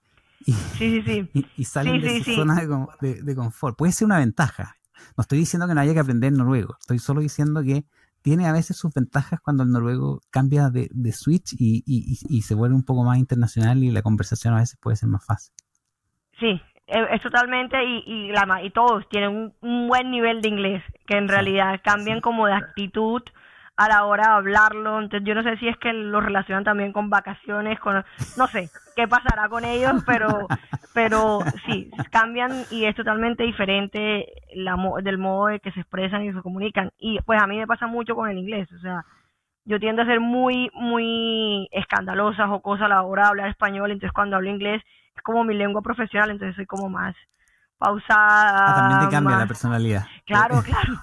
Y, 0.44 0.52
sí, 0.52 1.02
sí, 1.04 1.28
sí. 1.33 1.46
Y, 1.56 1.64
salen 1.64 2.00
de 2.00 2.24
su 2.24 2.35
zona 2.35 2.61
de, 3.00 3.35
confort. 3.35 3.76
Puede 3.76 3.92
ser 3.92 4.06
una 4.06 4.18
ventaja. 4.18 4.76
No 5.16 5.22
estoy 5.22 5.38
diciendo 5.38 5.66
que 5.66 5.74
no 5.74 5.80
haya 5.80 5.94
que 5.94 6.00
aprender 6.00 6.32
noruego, 6.32 6.76
estoy 6.80 6.98
solo 6.98 7.20
diciendo 7.20 7.62
que 7.62 7.84
tiene 8.22 8.46
a 8.46 8.52
veces 8.52 8.76
sus 8.76 8.92
ventajas 8.92 9.40
cuando 9.40 9.62
el 9.62 9.70
noruego 9.70 10.20
cambia 10.30 10.68
de, 10.70 11.12
switch 11.12 11.54
y, 11.58 11.82
y, 11.86 12.42
se 12.42 12.54
vuelve 12.54 12.74
un 12.74 12.84
poco 12.84 13.02
más 13.02 13.18
internacional 13.18 13.82
y 13.82 13.90
la 13.90 14.02
conversación 14.02 14.54
a 14.54 14.58
veces 14.58 14.78
puede 14.80 14.96
ser 14.96 15.08
más 15.08 15.24
fácil. 15.24 15.54
Sí, 16.38 16.60
eh, 16.86 17.06
es 17.12 17.22
totalmente 17.22 17.82
y, 17.82 18.02
y, 18.06 18.32
la, 18.32 18.62
y 18.62 18.70
todos 18.70 19.08
tienen 19.08 19.54
un, 19.60 19.88
buen 19.88 20.10
nivel 20.10 20.42
de 20.42 20.48
inglés 20.48 20.82
que 21.06 21.16
en 21.16 21.28
realidad 21.28 21.80
cambian 21.82 22.20
como 22.20 22.46
de 22.46 22.54
actitud 22.54 23.22
a 23.81 23.88
la 23.88 24.05
hora 24.05 24.25
de 24.25 24.35
hablarlo. 24.35 25.01
Entonces 25.01 25.27
yo 25.27 25.35
no 25.35 25.43
sé 25.43 25.57
si 25.57 25.66
es 25.66 25.77
que 25.79 25.95
lo 25.95 26.21
relacionan 26.21 26.64
también 26.64 26.93
con 26.93 27.09
vacaciones 27.09 27.81
con 27.81 28.05
no 28.37 28.47
sé 28.47 28.69
qué 28.95 29.09
pasará 29.09 29.49
con 29.49 29.64
ellos 29.64 30.03
pero 30.07 30.47
pero 30.93 31.38
sí 31.64 31.90
cambian 32.11 32.64
y 32.71 32.85
es 32.85 32.95
totalmente 32.95 33.43
diferente 33.43 34.27
la, 34.55 34.77
del 35.03 35.16
modo 35.16 35.47
de 35.47 35.61
que 35.61 35.73
se 35.73 35.81
expresan 35.81 36.25
y 36.25 36.33
se 36.33 36.43
comunican. 36.43 36.90
Y 36.99 37.21
pues 37.23 37.43
a 37.43 37.47
mí 37.47 37.57
me 37.57 37.66
pasa 37.66 37.87
mucho 37.87 38.14
con 38.14 38.29
el 38.29 38.37
inglés 38.37 38.71
o 38.71 38.79
sea 38.81 39.03
yo 39.64 39.81
tiendo 39.81 40.03
a 40.03 40.07
ser 40.07 40.21
muy 40.21 40.71
muy 40.75 41.66
escandalosa 41.73 42.53
o 42.53 42.61
cosa 42.61 42.85
a 42.85 42.88
la 42.88 43.03
hora 43.03 43.23
de 43.23 43.29
hablar 43.31 43.49
español. 43.49 43.90
Entonces 43.93 44.12
cuando 44.12 44.37
hablo 44.37 44.51
inglés 44.51 44.83
como 45.25 45.43
mi 45.45 45.55
lengua 45.55 45.81
profesional, 45.81 46.31
entonces 46.31 46.55
soy 46.55 46.66
como 46.66 46.90
más 46.90 47.16
pausada. 47.81 48.66
Ah, 48.69 48.75
también 48.77 49.01
te 49.01 49.09
cambia 49.09 49.38
la 49.38 49.47
personalidad. 49.47 50.07
Claro, 50.27 50.62
claro. 50.62 51.01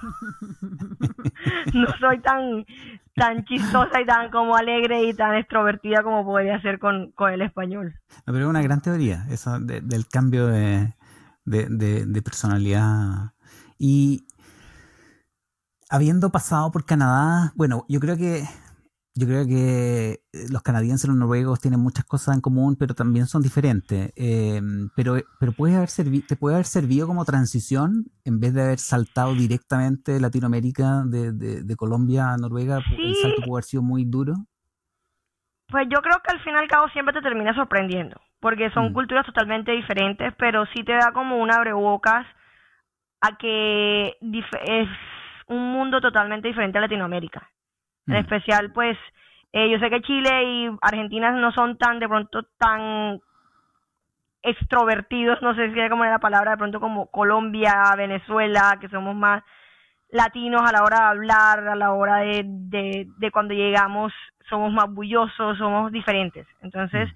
no 1.74 1.88
soy 2.00 2.22
tan 2.22 2.66
tan 3.16 3.44
chistosa 3.46 4.00
y 4.00 4.06
tan 4.06 4.30
como 4.30 4.56
alegre 4.56 5.04
y 5.04 5.14
tan 5.16 5.34
extrovertida 5.36 6.04
como 6.04 6.24
podría 6.24 6.62
ser 6.62 6.78
con, 6.78 7.14
el 7.18 7.42
español. 7.42 8.00
No, 8.28 8.34
pero 8.34 8.46
es 8.46 8.50
una 8.50 8.62
gran 8.62 8.80
teoría, 8.80 9.26
eso 9.30 9.60
del 9.60 10.08
cambio 10.08 10.46
de, 10.46 10.94
de 11.46 12.22
personalidad. 12.22 13.34
Y 13.80 14.28
habiendo 15.90 16.32
pasado 16.32 16.72
por 16.72 16.86
Canadá, 16.86 17.54
bueno, 17.56 17.86
yo 17.90 18.00
creo 18.00 18.18
que 18.18 18.48
yo 19.18 19.28
creo 19.28 19.46
que 19.46 20.12
eh, 20.12 20.46
los 20.52 20.62
canadienses 20.62 21.06
y 21.06 21.08
los 21.08 21.18
noruegos 21.18 21.60
tienen 21.60 21.80
muchas 21.80 22.06
cosas 22.06 22.36
en 22.36 22.42
común, 22.42 22.76
pero 22.78 22.94
también 22.94 23.26
son 23.26 23.42
diferentes. 23.42 24.14
Eh, 24.16 24.62
pero 24.96 25.16
pero 25.40 25.52
puede 25.54 25.76
haber 25.76 25.90
te 25.90 26.36
puede 26.36 26.56
haber 26.56 26.66
servido 26.66 27.08
como 27.08 27.26
transición 27.26 28.06
en 28.26 28.40
vez 28.40 28.54
de 28.54 28.64
haber 28.64 28.80
saltado 28.80 29.34
directamente 29.34 30.12
de 30.14 30.20
Latinoamérica, 30.20 31.04
de, 31.06 31.32
de, 31.32 31.76
Colombia 31.76 32.34
a 32.34 32.38
Noruega. 32.38 32.78
El 32.78 33.16
salto 33.16 33.42
puede 33.42 33.56
haber 33.56 33.64
sido 33.64 33.84
muy 33.84 34.06
duro. 34.06 34.34
Pues 35.70 35.88
yo 35.90 36.00
creo 36.02 36.18
que 36.24 36.34
al 36.34 36.44
fin 36.44 36.54
y 36.54 36.58
al 36.58 36.68
cabo 36.68 36.88
siempre 36.90 37.14
te 37.14 37.22
termina 37.22 37.54
sorprendiendo, 37.54 38.22
porque 38.40 38.70
son 38.72 38.92
mm. 38.92 38.94
culturas 38.94 39.26
totalmente 39.26 39.72
diferentes, 39.72 40.34
pero 40.38 40.66
sí 40.74 40.84
te 40.84 40.94
da 40.94 41.12
como 41.12 41.38
un 41.38 41.52
abrebocas 41.52 42.26
a 43.22 43.38
que 43.38 44.16
es 44.20 44.88
un 45.48 45.72
mundo 45.72 46.00
totalmente 46.00 46.48
diferente 46.48 46.78
a 46.78 46.82
Latinoamérica. 46.82 47.50
En 48.08 48.14
mm. 48.14 48.18
especial, 48.18 48.72
pues, 48.72 48.98
eh, 49.54 49.70
yo 49.70 49.80
sé 49.80 49.90
que 49.90 50.02
Chile 50.02 50.44
y 50.44 50.70
Argentina 50.82 51.32
no 51.32 51.52
son 51.52 51.78
tan, 51.78 52.00
de 52.00 52.08
pronto, 52.08 52.44
tan 52.58 53.20
extrovertidos, 54.44 55.42
no 55.42 55.56
sé 55.56 55.74
si 55.74 55.80
es 55.80 55.90
como 55.90 56.06
la 56.06 56.20
palabra, 56.20 56.52
de 56.52 56.58
pronto 56.58 56.80
como 56.80 57.08
Colombia, 57.08 57.74
Venezuela, 57.98 58.78
que 58.80 58.88
somos 58.90 59.16
más 59.16 59.44
latinos 60.10 60.62
a 60.62 60.72
la 60.72 60.84
hora 60.84 61.00
de 61.00 61.06
hablar, 61.06 61.68
a 61.68 61.76
la 61.76 61.92
hora 61.92 62.18
de, 62.18 62.44
de, 62.46 63.08
de 63.18 63.32
cuando 63.32 63.54
llegamos, 63.54 64.14
somos 64.50 64.72
más 64.72 64.90
bullosos, 64.90 65.58
somos 65.58 65.92
diferentes. 65.92 66.48
Entonces, 66.62 67.10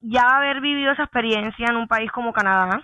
mm. 0.00 0.12
ya 0.12 0.36
haber 0.36 0.60
vivido 0.60 0.92
esa 0.92 1.04
experiencia 1.04 1.66
en 1.68 1.76
un 1.76 1.88
país 1.88 2.10
como 2.10 2.32
Canadá, 2.32 2.80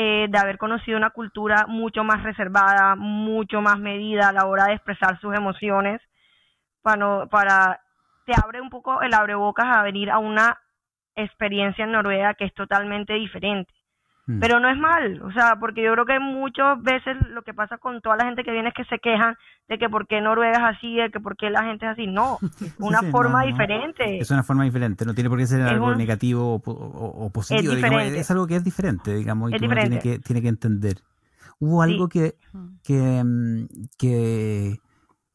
eh, 0.00 0.28
de 0.28 0.38
haber 0.38 0.58
conocido 0.58 0.96
una 0.96 1.10
cultura 1.10 1.66
mucho 1.66 2.04
más 2.04 2.22
reservada, 2.22 2.94
mucho 2.94 3.60
más 3.60 3.80
medida 3.80 4.28
a 4.28 4.32
la 4.32 4.46
hora 4.46 4.66
de 4.66 4.74
expresar 4.74 5.18
sus 5.18 5.34
emociones, 5.34 6.00
para, 6.82 7.26
para 7.26 7.80
te 8.26 8.32
abre 8.34 8.60
un 8.60 8.70
poco 8.70 9.00
el 9.02 9.14
abrebocas 9.14 9.66
a 9.66 9.82
venir 9.82 10.10
a 10.10 10.18
una 10.18 10.58
experiencia 11.16 11.84
en 11.84 11.92
Noruega 11.92 12.34
que 12.34 12.44
es 12.44 12.54
totalmente 12.54 13.14
diferente. 13.14 13.72
Mm. 14.26 14.40
Pero 14.40 14.60
no 14.60 14.68
es 14.68 14.76
mal, 14.76 15.22
o 15.22 15.32
sea, 15.32 15.56
porque 15.58 15.82
yo 15.82 15.92
creo 15.94 16.04
que 16.04 16.20
muchas 16.20 16.80
veces 16.82 17.16
lo 17.30 17.40
que 17.42 17.54
pasa 17.54 17.78
con 17.78 18.02
toda 18.02 18.16
la 18.16 18.26
gente 18.26 18.44
que 18.44 18.52
viene 18.52 18.68
es 18.68 18.74
que 18.74 18.84
se 18.84 18.98
quejan 18.98 19.36
de 19.68 19.78
que 19.78 19.88
por 19.88 20.06
qué 20.06 20.20
Noruega 20.20 20.52
es 20.52 20.76
así, 20.76 20.96
de 20.96 21.10
que 21.10 21.18
por 21.18 21.34
qué 21.34 21.48
la 21.48 21.64
gente 21.64 21.86
es 21.86 21.92
así. 21.92 22.06
No, 22.06 22.38
es 22.60 22.74
una 22.78 23.00
forma 23.10 23.44
diferente. 23.44 24.18
Es 24.18 24.30
una 24.30 24.42
forma 24.42 24.64
diferente, 24.64 25.06
no 25.06 25.14
tiene 25.14 25.30
por 25.30 25.38
qué 25.38 25.46
ser 25.46 25.62
algo 25.62 25.94
negativo 25.94 26.60
o, 26.62 27.30
positivo. 27.30 27.72
Es, 27.72 28.30
algo 28.30 28.46
que 28.46 28.56
es 28.56 28.64
diferente, 28.64 29.14
digamos, 29.14 29.50
y 29.50 29.58
que 29.58 29.64
uno 29.64 29.76
tiene 29.76 29.98
que, 29.98 30.18
tiene 30.18 30.42
que 30.42 30.48
entender. 30.48 30.98
Hubo 31.58 31.80
algo 31.80 32.08
que, 32.08 32.34
que, 32.84 33.24
mm, 33.24 33.66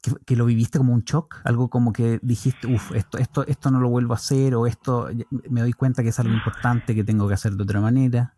que 0.04 0.12
que, 0.26 0.36
lo 0.36 0.46
viviste 0.46 0.78
como 0.78 0.94
un 0.94 1.02
shock, 1.02 1.42
algo 1.46 1.70
como 1.70 1.94
que 1.94 2.20
dijiste, 2.22 2.68
uff, 2.68 2.92
esto, 2.94 3.18
esto, 3.18 3.46
esto 3.48 3.72
no 3.72 3.80
lo 3.80 3.89
vuelvo 3.89 4.13
a 4.13 4.18
hacer, 4.18 4.54
o 4.54 4.68
esto 4.68 5.08
me 5.50 5.62
doy 5.62 5.74
cuenta 5.74 6.04
que 6.04 6.10
es 6.10 6.20
algo 6.20 6.34
importante 6.34 6.94
que 6.94 7.04
tengo 7.04 7.28
que 7.28 7.36
hacer 7.36 7.54
de 7.54 7.63
otra 7.63 7.80
manera. 7.80 8.34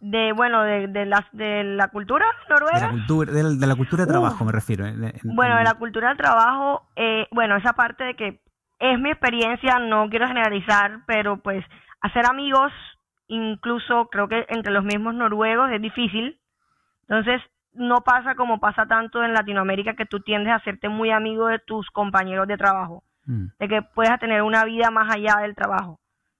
de 0.00 0.32
bueno 0.32 0.62
de, 0.62 0.86
de 0.86 1.04
la 1.04 1.26
de 1.32 1.64
la 1.64 1.88
cultura 1.88 2.26
noruega. 2.48 2.78
De 2.78 2.86
la 2.86 2.90
cultura 2.92 3.32
de 3.32 3.66
la, 3.66 3.76
cultura 3.76 4.04
de 4.04 4.10
trabajo 4.10 4.44
me 4.44 4.52
refiero 4.52 4.86
bueno 5.24 5.56
de 5.56 5.64
la 5.64 5.74
cultura 5.74 6.08
del 6.08 6.16
trabajo 6.16 6.86
eh, 6.94 7.26
bueno 7.32 7.56
esa 7.56 7.72
parte 7.72 8.04
de 8.04 8.14
que 8.14 8.40
es 8.78 9.00
mi 9.00 9.10
experiencia 9.10 9.78
no 9.78 10.08
quiero 10.10 10.28
generalizar 10.28 11.00
pero 11.06 11.38
pues 11.38 11.64
hacer 12.00 12.26
amigos 12.26 12.70
incluso 13.28 14.08
creo 14.10 14.28
que 14.28 14.46
entre 14.48 14.72
los 14.72 14.84
mismos 14.84 15.14
noruegos 15.14 15.70
es 15.72 15.80
difícil. 15.80 16.38
Entonces 17.08 17.40
no 17.74 18.02
pasa 18.02 18.34
como 18.34 18.60
pasa 18.60 18.86
tanto 18.86 19.22
en 19.22 19.34
Latinoamérica 19.34 19.94
que 19.94 20.06
tú 20.06 20.20
tiendes 20.20 20.52
a 20.52 20.56
hacerte 20.56 20.88
muy 20.88 21.10
amigo 21.10 21.48
de 21.48 21.58
tus 21.58 21.90
compañeros 21.90 22.46
de 22.48 22.56
trabajo 22.56 23.02
mm. 23.26 23.46
de 23.58 23.68
que 23.68 23.82
puedas 23.82 24.18
tener 24.20 24.42
una 24.42 24.64
vida 24.64 24.90
más 24.90 25.14
allá 25.14 25.36
del 25.42 25.54
trabajo 25.54 25.98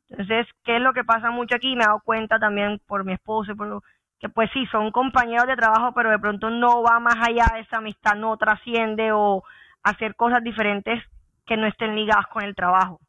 entonces, 0.08 0.46
¿qué 0.64 0.76
es 0.76 0.82
lo 0.82 0.92
que 0.92 1.04
pasa 1.04 1.30
mucho 1.30 1.56
aquí? 1.56 1.74
Me 1.74 1.82
he 1.82 1.86
dado 1.86 2.00
cuenta 2.04 2.38
también 2.38 2.80
por 2.86 3.04
mi 3.04 3.12
esposo, 3.12 3.56
por 3.56 3.82
que 4.20 4.28
pues 4.28 4.48
sí, 4.52 4.64
son 4.66 4.90
compañeros 4.90 5.46
de 5.46 5.56
trabajo, 5.56 5.92
pero 5.92 6.10
de 6.10 6.18
pronto 6.18 6.48
no 6.48 6.82
va 6.82 6.98
más 7.00 7.16
allá 7.16 7.46
de 7.52 7.60
esa 7.60 7.78
amistad, 7.78 8.14
no 8.14 8.36
trasciende 8.36 9.10
o 9.12 9.42
hacer 9.82 10.14
cosas 10.14 10.42
diferentes 10.42 11.02
que 11.46 11.56
no 11.56 11.66
estén 11.66 11.94
ligadas 11.94 12.26
con 12.28 12.44
el 12.44 12.54
trabajo. 12.54 13.00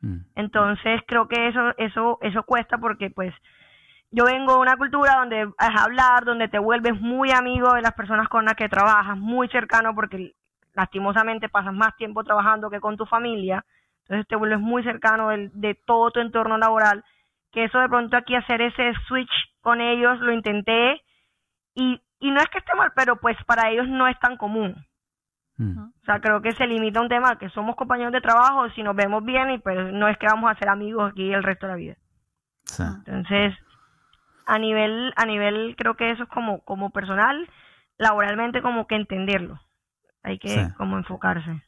Mm. 0.00 0.20
Entonces, 0.34 1.00
creo 1.06 1.28
que 1.28 1.48
eso 1.48 1.74
eso 1.76 2.18
eso 2.22 2.42
cuesta 2.44 2.78
porque 2.78 3.10
pues 3.10 3.34
yo 4.14 4.24
vengo 4.24 4.54
de 4.54 4.58
una 4.60 4.76
cultura 4.76 5.16
donde 5.16 5.42
es 5.42 5.80
hablar, 5.80 6.24
donde 6.24 6.48
te 6.48 6.58
vuelves 6.58 7.00
muy 7.00 7.30
amigo 7.30 7.72
de 7.74 7.82
las 7.82 7.92
personas 7.92 8.28
con 8.28 8.44
las 8.44 8.54
que 8.54 8.68
trabajas, 8.68 9.16
muy 9.18 9.48
cercano 9.48 9.94
porque 9.94 10.34
lastimosamente 10.74 11.48
pasas 11.48 11.72
más 11.72 11.96
tiempo 11.96 12.24
trabajando 12.24 12.70
que 12.70 12.80
con 12.80 12.96
tu 12.96 13.06
familia 13.06 13.64
entonces 14.04 14.28
te 14.28 14.36
vuelves 14.36 14.60
muy 14.60 14.82
cercano 14.82 15.28
de, 15.28 15.74
todo 15.86 16.10
tu 16.10 16.20
entorno 16.20 16.58
laboral, 16.58 17.04
que 17.52 17.64
eso 17.64 17.78
de 17.78 17.88
pronto 17.88 18.16
aquí 18.16 18.34
hacer 18.34 18.60
ese 18.60 18.92
switch 19.08 19.30
con 19.62 19.80
ellos 19.80 20.18
lo 20.20 20.32
intenté 20.32 21.00
y, 21.74 22.00
y 22.20 22.30
no 22.30 22.40
es 22.40 22.46
que 22.48 22.58
esté 22.58 22.74
mal, 22.74 22.92
pero 22.94 23.16
pues 23.16 23.36
para 23.46 23.70
ellos 23.70 23.88
no 23.88 24.06
es 24.06 24.18
tan 24.18 24.36
común. 24.36 24.76
Mm. 25.56 25.78
O 25.78 26.04
sea, 26.04 26.20
creo 26.20 26.42
que 26.42 26.52
se 26.52 26.66
limita 26.66 26.98
a 26.98 27.02
un 27.02 27.08
tema 27.08 27.38
que 27.38 27.48
somos 27.50 27.76
compañeros 27.76 28.12
de 28.12 28.20
trabajo, 28.20 28.68
si 28.70 28.82
nos 28.82 28.94
vemos 28.94 29.24
bien 29.24 29.50
y 29.52 29.58
pues 29.58 29.92
no 29.92 30.08
es 30.08 30.18
que 30.18 30.26
vamos 30.26 30.50
a 30.50 30.58
ser 30.58 30.68
amigos 30.68 31.10
aquí 31.10 31.32
el 31.32 31.42
resto 31.42 31.66
de 31.66 31.72
la 31.72 31.78
vida. 31.78 31.96
Entonces, 32.78 33.54
a 34.46 34.58
nivel 34.58 35.12
a 35.16 35.26
nivel 35.26 35.74
creo 35.76 35.94
que 35.94 36.10
eso 36.10 36.24
es 36.24 36.28
como 36.28 36.60
como 36.60 36.90
personal, 36.90 37.48
laboralmente 37.98 38.62
como 38.62 38.86
que 38.86 38.96
entenderlo. 38.96 39.60
Hay 40.22 40.38
que 40.38 40.68
como 40.76 40.96
enfocarse. 40.96 41.62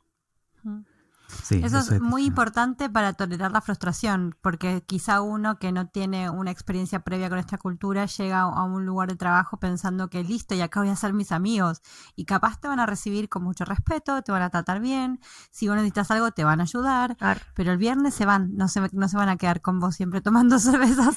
Eso 1.51 1.79
es 1.79 2.01
muy 2.01 2.25
importante 2.25 2.89
para 2.89 3.13
tolerar 3.13 3.53
la 3.53 3.61
frustración, 3.61 4.37
porque 4.41 4.83
quizá 4.87 5.21
uno 5.21 5.59
que 5.59 5.73
no 5.73 5.89
tiene 5.89 6.31
una 6.31 6.51
experiencia 6.51 7.01
previa 7.01 7.29
con 7.29 7.39
esta 7.39 7.59
cultura 7.59 8.07
llega 8.07 8.41
a 8.43 8.63
un 8.65 8.87
lugar 8.87 9.09
de 9.09 9.17
trabajo 9.17 9.59
pensando 9.59 10.09
que 10.09 10.23
listo, 10.23 10.55
y 10.55 10.61
acá 10.61 10.81
voy 10.81 10.89
a 10.89 10.97
ser 10.97 11.13
mis 11.13 11.33
amigos, 11.33 11.83
y 12.15 12.25
capaz 12.25 12.61
te 12.61 12.69
van 12.69 12.81
a 12.81 12.87
recibir 12.87 13.29
con 13.29 13.43
mucho 13.43 13.65
respeto, 13.65 14.23
te 14.23 14.33
van 14.33 14.43
a 14.43 14.51
tratar 14.51 14.81
bien, 14.81 15.21
si 15.51 15.69
vos 15.69 15.77
necesitas 15.77 16.11
algo 16.11 16.31
te 16.31 16.45
van 16.45 16.61
a 16.61 16.65
ayudar, 16.65 17.17
pero 17.55 17.73
el 17.73 17.79
viernes 17.79 18.15
se 18.15 18.27
van, 18.27 18.57
no 18.57 18.69
se, 18.69 18.89
no 18.93 19.09
se 19.09 19.17
van 19.17 19.29
a 19.29 19.37
quedar 19.37 19.61
con 19.61 19.81
vos 19.81 19.95
siempre 19.97 20.21
tomando 20.21 20.59
cervezas, 20.59 21.17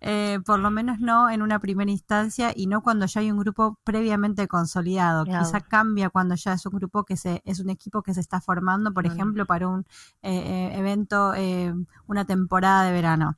eh, 0.00 0.40
por 0.44 0.58
lo 0.58 0.70
menos 0.70 1.00
no 1.00 1.30
en 1.30 1.42
una 1.42 1.58
primera 1.58 1.90
instancia 1.90 2.52
y 2.54 2.66
no 2.66 2.82
cuando 2.82 3.06
ya 3.06 3.20
hay 3.20 3.30
un 3.30 3.38
grupo 3.38 3.78
previamente 3.84 4.46
consolidado, 4.48 5.24
quizá 5.24 5.60
cambia 5.60 6.10
cuando 6.10 6.34
ya 6.34 6.52
es 6.52 6.66
un 6.66 6.72
grupo 6.72 7.04
que 7.04 7.16
se, 7.16 7.42
es 7.44 7.60
un 7.60 7.70
equipo 7.70 8.02
que 8.02 8.14
se 8.14 8.20
está 8.20 8.40
formando, 8.40 8.92
por 8.92 9.06
ejemplo, 9.06 9.45
para 9.46 9.68
un 9.68 9.80
eh, 10.22 10.30
eh, 10.30 10.78
evento, 10.78 11.34
eh, 11.34 11.72
una 12.06 12.24
temporada 12.24 12.84
de 12.84 12.92
verano. 12.92 13.36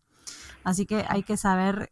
Así 0.64 0.87
que 0.87 1.05
hay 1.09 1.23
que 1.23 1.37
saber 1.37 1.90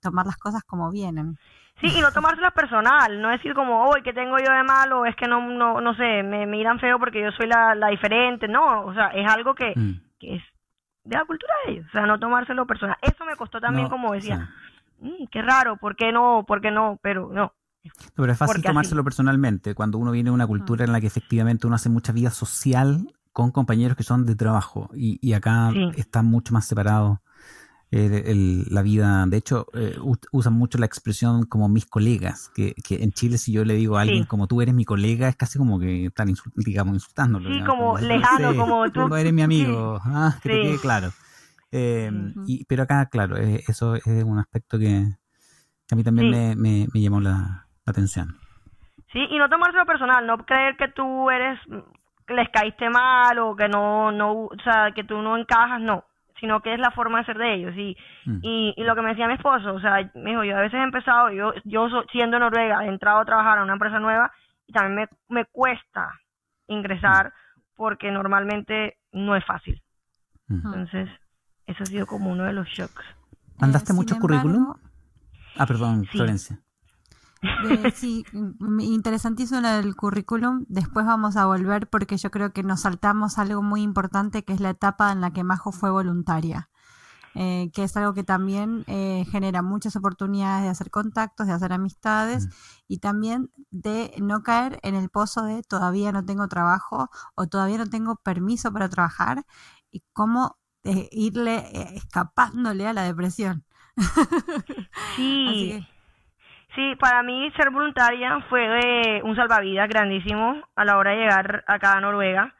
tomar 0.00 0.26
las 0.26 0.36
cosas 0.36 0.62
como 0.64 0.90
vienen. 0.90 1.38
Sí, 1.80 1.88
y 1.96 2.00
no 2.00 2.12
tomárselas 2.12 2.52
personal, 2.52 3.20
no 3.20 3.30
decir 3.30 3.54
como, 3.54 3.88
hoy 3.88 4.02
¿qué 4.02 4.12
tengo 4.12 4.38
yo 4.38 4.52
de 4.52 4.62
malo? 4.62 5.04
Es 5.06 5.16
que 5.16 5.26
no, 5.26 5.40
no, 5.40 5.80
no 5.80 5.94
sé, 5.94 6.22
me 6.22 6.46
miran 6.46 6.78
feo 6.78 6.98
porque 6.98 7.22
yo 7.22 7.30
soy 7.32 7.48
la, 7.48 7.74
la 7.74 7.88
diferente. 7.88 8.46
No, 8.46 8.84
o 8.84 8.94
sea, 8.94 9.08
es 9.08 9.28
algo 9.28 9.54
que, 9.54 9.72
mm. 9.74 10.00
que 10.20 10.36
es 10.36 10.42
de 11.04 11.16
la 11.16 11.24
cultura 11.24 11.52
de 11.66 11.72
ellos. 11.72 11.86
O 11.88 11.92
sea, 11.92 12.06
no 12.06 12.18
tomárselo 12.18 12.66
personal. 12.66 12.96
Eso 13.02 13.24
me 13.24 13.36
costó 13.36 13.60
también, 13.60 13.88
como 13.88 14.12
decía, 14.12 14.50
mm, 15.00 15.26
qué 15.30 15.42
raro, 15.42 15.76
¿por 15.76 15.96
qué 15.96 16.12
no? 16.12 16.44
¿Por 16.46 16.60
qué 16.60 16.70
no? 16.70 16.98
Pero 17.02 17.30
no. 17.32 17.52
Pero 18.14 18.30
es 18.30 18.38
fácil 18.38 18.62
tomárselo 18.62 19.02
personalmente 19.02 19.74
cuando 19.74 19.98
uno 19.98 20.12
viene 20.12 20.30
de 20.30 20.34
una 20.34 20.46
cultura 20.46 20.84
en 20.84 20.92
la 20.92 21.00
que 21.00 21.08
efectivamente 21.08 21.66
uno 21.66 21.76
hace 21.76 21.88
mucha 21.88 22.12
vida 22.12 22.30
social 22.30 23.08
con 23.32 23.50
compañeros 23.50 23.96
que 23.96 24.02
son 24.02 24.26
de 24.26 24.34
trabajo 24.34 24.90
y, 24.94 25.18
y 25.26 25.32
acá 25.32 25.72
está 25.96 26.22
mucho 26.22 26.52
más 26.52 26.66
separado 26.66 27.22
eh, 27.94 28.64
la 28.70 28.80
vida. 28.80 29.26
De 29.26 29.36
hecho, 29.36 29.66
eh, 29.74 29.96
usan 30.32 30.54
mucho 30.54 30.78
la 30.78 30.86
expresión 30.86 31.44
como 31.44 31.68
mis 31.68 31.84
colegas, 31.84 32.50
que, 32.54 32.74
que, 32.82 33.02
en 33.02 33.12
Chile 33.12 33.36
si 33.36 33.52
yo 33.52 33.66
le 33.66 33.74
digo 33.74 33.98
a 33.98 34.00
alguien 34.00 34.24
como 34.24 34.46
tú 34.46 34.62
eres 34.62 34.74
mi 34.74 34.86
colega, 34.86 35.28
es 35.28 35.36
casi 35.36 35.58
como 35.58 35.78
que 35.78 36.06
están, 36.06 36.32
digamos, 36.56 36.94
insultándolo. 36.94 37.52
Sí, 37.52 37.60
como, 37.66 37.98
lejano, 37.98 38.56
como 38.56 38.90
tú. 38.90 39.08
Tú 39.08 39.14
eres 39.14 39.32
mi 39.34 39.42
amigo, 39.42 40.00
ah, 40.04 40.38
que 40.42 40.48
te 40.48 40.62
quede 40.62 40.78
claro. 40.78 41.10
Em, 41.70 42.32
y, 42.46 42.64
pero 42.64 42.84
acá, 42.84 43.06
claro, 43.10 43.36
eh, 43.36 43.62
eso 43.68 43.94
es 43.94 44.24
un 44.24 44.38
aspecto 44.38 44.78
que, 44.78 45.06
a 45.90 45.94
mí 45.94 46.02
también 46.02 46.30
me, 46.30 46.56
me, 46.56 46.86
me, 46.92 47.00
llamó 47.00 47.20
la, 47.20 47.66
la 47.84 47.90
atención. 47.90 48.36
Sí, 49.12 49.20
y 49.30 49.38
no 49.38 49.50
tomárselo 49.50 49.84
personal, 49.84 50.26
no 50.26 50.38
creer 50.46 50.78
que 50.78 50.88
tú 50.88 51.28
eres 51.28 51.58
les 52.28 52.48
caíste 52.50 52.88
mal 52.90 53.38
o 53.38 53.56
que 53.56 53.68
no, 53.68 54.12
no, 54.12 54.32
o 54.44 54.56
sea, 54.62 54.92
que 54.94 55.04
tú 55.04 55.20
no 55.22 55.36
encajas, 55.36 55.80
no, 55.80 56.04
sino 56.40 56.60
que 56.60 56.74
es 56.74 56.80
la 56.80 56.90
forma 56.90 57.18
de 57.18 57.24
ser 57.24 57.38
de 57.38 57.54
ellos. 57.54 57.74
Y, 57.76 57.96
mm. 58.26 58.38
y, 58.42 58.74
y, 58.76 58.84
lo 58.84 58.94
que 58.94 59.02
me 59.02 59.10
decía 59.10 59.26
mi 59.26 59.34
esposo, 59.34 59.74
o 59.74 59.80
sea, 59.80 60.10
me 60.14 60.30
dijo, 60.30 60.44
yo 60.44 60.56
a 60.56 60.60
veces 60.60 60.80
he 60.80 60.82
empezado, 60.82 61.30
yo, 61.30 61.52
yo 61.64 61.88
siendo 62.10 62.38
Noruega, 62.38 62.84
he 62.84 62.88
entrado 62.88 63.20
a 63.20 63.24
trabajar 63.24 63.58
a 63.58 63.62
una 63.62 63.74
empresa 63.74 63.98
nueva 63.98 64.32
y 64.66 64.72
también 64.72 65.08
me, 65.28 65.34
me 65.36 65.44
cuesta 65.46 66.10
ingresar 66.68 67.28
mm. 67.28 67.60
porque 67.76 68.10
normalmente 68.10 68.98
no 69.12 69.36
es 69.36 69.44
fácil. 69.44 69.82
Mm. 70.48 70.66
Entonces, 70.66 71.08
eso 71.66 71.82
ha 71.82 71.86
sido 71.86 72.06
como 72.06 72.30
uno 72.30 72.44
de 72.44 72.52
los 72.52 72.68
shocks. 72.68 73.04
¿Mandaste 73.58 73.92
eh, 73.92 73.96
mucho 73.96 74.16
currículum? 74.18 74.74
Ah, 75.56 75.66
perdón, 75.66 76.04
Florencia 76.06 76.58
sí, 77.94 78.24
interesantísimo 78.80 79.66
el 79.66 79.96
currículum. 79.96 80.64
Después 80.68 81.06
vamos 81.06 81.36
a 81.36 81.46
volver 81.46 81.88
porque 81.88 82.16
yo 82.16 82.30
creo 82.30 82.52
que 82.52 82.62
nos 82.62 82.82
saltamos 82.82 83.38
algo 83.38 83.62
muy 83.62 83.82
importante 83.82 84.44
que 84.44 84.52
es 84.52 84.60
la 84.60 84.70
etapa 84.70 85.12
en 85.12 85.20
la 85.20 85.32
que 85.32 85.44
Majo 85.44 85.72
fue 85.72 85.90
voluntaria. 85.90 86.68
Eh, 87.34 87.70
que 87.72 87.84
es 87.84 87.96
algo 87.96 88.12
que 88.12 88.24
también 88.24 88.84
eh, 88.88 89.24
genera 89.30 89.62
muchas 89.62 89.96
oportunidades 89.96 90.64
de 90.64 90.68
hacer 90.68 90.90
contactos, 90.90 91.46
de 91.46 91.54
hacer 91.54 91.72
amistades 91.72 92.46
mm. 92.46 92.50
y 92.88 92.98
también 92.98 93.50
de 93.70 94.12
no 94.20 94.42
caer 94.42 94.78
en 94.82 94.94
el 94.94 95.08
pozo 95.08 95.42
de 95.42 95.62
todavía 95.62 96.12
no 96.12 96.26
tengo 96.26 96.46
trabajo 96.48 97.08
o 97.34 97.46
todavía 97.46 97.78
no 97.78 97.88
tengo 97.88 98.16
permiso 98.16 98.70
para 98.70 98.90
trabajar 98.90 99.46
y 99.90 100.04
cómo 100.12 100.58
eh, 100.84 101.08
irle 101.10 101.96
escapándole 101.96 102.86
a 102.86 102.92
la 102.92 103.02
depresión. 103.04 103.64
Sí. 105.16 105.86
Sí, 106.74 106.96
para 106.96 107.22
mí 107.22 107.50
ser 107.56 107.70
voluntaria 107.70 108.40
fue 108.48 109.20
un 109.24 109.36
salvavidas 109.36 109.88
grandísimo 109.88 110.62
a 110.74 110.84
la 110.84 110.96
hora 110.96 111.10
de 111.10 111.18
llegar 111.18 111.64
acá 111.66 111.98
a 111.98 112.00
Noruega, 112.00 112.54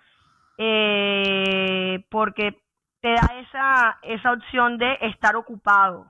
eh, 0.59 2.05
porque 2.11 2.61
te 3.01 3.09
da 3.14 3.40
esa, 3.40 3.98
esa 4.03 4.33
opción 4.33 4.77
de 4.77 4.98
estar 5.01 5.35
ocupado, 5.35 6.07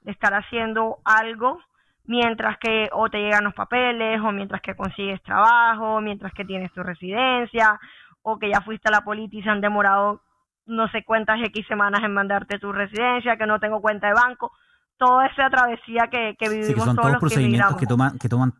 de 0.00 0.12
estar 0.12 0.32
haciendo 0.32 0.98
algo 1.04 1.60
mientras 2.06 2.58
que 2.58 2.88
o 2.92 3.08
te 3.10 3.18
llegan 3.18 3.44
los 3.44 3.54
papeles, 3.54 4.20
o 4.20 4.32
mientras 4.32 4.62
que 4.62 4.74
consigues 4.74 5.22
trabajo, 5.22 6.00
mientras 6.00 6.32
que 6.32 6.44
tienes 6.44 6.72
tu 6.72 6.82
residencia, 6.82 7.78
o 8.22 8.38
que 8.38 8.50
ya 8.50 8.62
fuiste 8.62 8.88
a 8.88 8.92
la 8.92 9.02
policía 9.02 9.40
y 9.40 9.42
se 9.42 9.50
han 9.50 9.60
demorado 9.60 10.22
no 10.66 10.88
sé 10.88 11.04
cuántas 11.04 11.42
X 11.42 11.66
semanas 11.66 12.02
en 12.02 12.14
mandarte 12.14 12.58
tu 12.58 12.72
residencia, 12.72 13.36
que 13.36 13.46
no 13.46 13.60
tengo 13.60 13.82
cuenta 13.82 14.06
de 14.08 14.14
banco 14.14 14.52
toda 14.96 15.26
esa 15.26 15.50
travesía 15.50 16.08
que, 16.10 16.36
que 16.38 16.48
vivimos 16.48 16.68
sí, 16.68 16.74
que 16.74 16.80
son 16.80 16.96
todos, 16.96 17.16
procedimientos 17.18 17.76
que, 17.76 17.86
toman 17.86 18.18
que 18.18 18.28
toman 18.28 18.52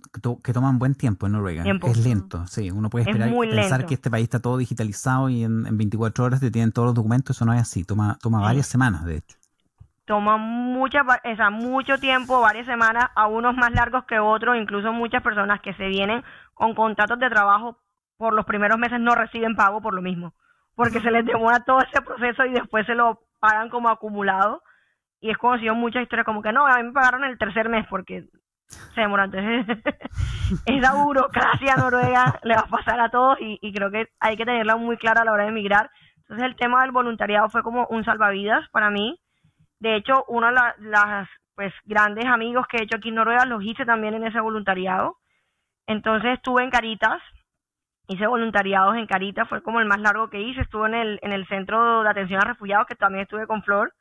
que, 0.43 0.53
toman 0.53 0.79
buen 0.79 0.95
tiempo 0.95 1.27
en 1.27 1.33
Noruega. 1.33 1.65
Es 1.65 2.05
lento 2.05 2.47
sí. 2.47 2.71
Uno 2.71 2.91
puede 2.91 3.09
esperar 3.11 3.31
pensar 3.31 3.87
que 3.87 3.95
este 3.95 4.11
país 4.11 4.25
está 4.25 4.41
todo 4.41 4.57
digitalizado 4.57 5.29
y 5.29 5.45
en, 5.45 5.67
en, 5.67 5.77
24 5.79 6.25
horas 6.25 6.41
te 6.41 6.51
tienen 6.51 6.73
todos 6.73 6.87
los 6.87 6.95
documentos. 6.95 7.37
Eso 7.37 7.45
no 7.45 7.53
es 7.53 7.63
así. 7.63 7.85
Toma 7.85 8.19
toma 8.21 8.41
varias 8.41 8.67
semanas 8.67 9.05
de 9.05 9.19
hecho. 9.19 9.37
Toma 10.07 10.37
mucha 10.37 11.03
o 11.03 11.37
sea, 11.37 11.51
mucho 11.51 11.99
tiempo 11.99 12.41
varias 12.41 12.67
semanas 12.67 13.11
a 13.15 13.27
unos 13.27 13.55
más 13.57 13.73
largos 13.73 14.05
que 14.05 14.19
otros. 14.19 14.57
Incluso 14.57 14.93
muchas 14.93 15.23
personas 15.23 15.61
que 15.61 15.75
se 15.75 15.87
vienen 15.87 16.23
con 16.55 16.75
contratos 16.75 17.19
de 17.19 17.31
trabajo 17.31 17.79
por 18.17 18.35
los 18.35 18.45
primeros 18.45 18.79
meses 18.79 19.01
no 19.01 19.15
reciben 19.15 19.57
pago 19.57 19.81
por 19.81 19.95
lo 19.95 20.03
mismo. 20.03 20.35
Porque 20.75 21.01
se 21.01 21.11
les 21.11 21.25
demora 21.25 21.61
todo 21.61 21.81
ese 21.81 22.03
proceso 22.03 22.45
y 22.45 22.53
después 22.53 22.85
se 22.87 22.97
lo 22.97 23.21
pagan 23.39 23.71
como 23.71 23.89
acumulado 23.89 24.63
y 25.25 25.31
es 25.31 25.39
conocido 25.39 25.75
muchas 25.75 26.03
historias 26.03 26.27
como 26.27 26.43
que 26.43 26.53
no, 26.53 26.67
a 26.67 26.77
mí 26.77 26.83
me 26.83 26.93
pagaron 26.93 27.25
el 27.25 27.39
tercer 27.39 27.71
mes 27.71 27.87
porque 27.89 28.27
se 28.69 29.01
demoró. 29.01 29.25
Entonces, 29.25 29.65
esa 30.67 31.03
burocracia 31.03 31.77
noruega 31.77 32.39
le 32.43 32.55
va 32.55 32.61
a 32.61 32.67
pasar 32.67 33.01
a 33.01 33.09
todos 33.09 33.39
y, 33.41 33.73
creo 33.73 33.91
que 33.91 34.09
hay 34.21 34.37
que 34.37 34.45
tenerla 34.45 34.77
muy 34.77 34.99
clara 34.99 35.23
a 35.23 35.25
la 35.25 35.33
hora 35.33 35.45
de 35.45 35.49
emigrar. 35.49 35.89
Entonces, 36.19 36.45
el 36.45 36.57
tema 36.57 36.83
del 36.83 36.91
voluntariado 36.91 37.49
fue 37.49 37.63
como 37.63 37.87
un 37.87 38.05
salvavidas 38.05 38.69
para 38.69 38.91
mí. 38.91 39.19
De 39.81 39.97
hecho, 39.97 40.27
una 40.29 40.49
de 40.49 40.91
las 40.91 41.29
pues 41.55 41.73
grandes 41.87 42.27
amigos 42.27 42.67
que 42.67 42.77
he 42.77 42.83
hecho 42.83 42.99
aquí 42.99 43.09
en 43.09 43.15
Noruega 43.15 43.47
los 43.47 43.65
hice 43.65 43.87
también 43.87 44.13
en 44.13 44.27
ese 44.27 44.41
voluntariado. 44.41 45.17
Entonces 45.87 46.35
estuve 46.35 46.65
en 46.65 46.71
Caritas, 46.71 47.23
hice 48.09 48.27
voluntariados 48.27 48.97
en 48.97 49.07
Caritas, 49.07 49.49
fue 49.49 49.63
como 49.63 49.81
el 49.81 49.87
más 49.87 50.01
largo 50.01 50.29
que 50.29 50.43
hice, 50.43 50.61
estuve 50.61 50.89
en 50.89 50.95
el, 50.95 51.19
en 51.23 51.33
el 51.33 51.47
centro 51.47 52.03
de 52.03 52.11
atención 52.11 52.43
a 52.43 52.49
refugiados, 52.49 52.87
que 52.87 52.95
también 52.95 53.23
estuve 53.23 53.47
con 53.47 53.63
Flor, 53.63 53.95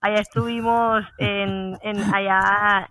allá 0.00 0.20
estuvimos 0.20 1.04
en, 1.18 1.78
en 1.82 2.14
allá 2.14 2.90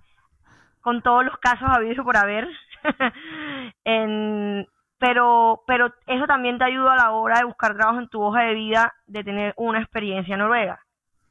con 0.82 1.02
todos 1.02 1.26
los 1.26 1.38
casos 1.40 1.68
habidos 1.70 2.06
por 2.06 2.16
haber, 2.16 2.48
en, 3.84 4.68
pero, 4.98 5.64
pero 5.68 5.94
eso 6.06 6.26
también 6.26 6.58
te 6.58 6.64
ayuda 6.64 6.94
a 6.94 6.96
la 6.96 7.12
hora 7.12 7.40
de 7.40 7.46
buscar 7.46 7.76
trabajo 7.76 8.00
en 8.00 8.10
tu 8.10 8.22
hoja 8.22 8.44
de 8.44 8.54
vida, 8.54 8.94
de 9.06 9.24
tener 9.24 9.54
una 9.58 9.82
experiencia 9.82 10.34
en 10.34 10.40
noruega, 10.40 10.80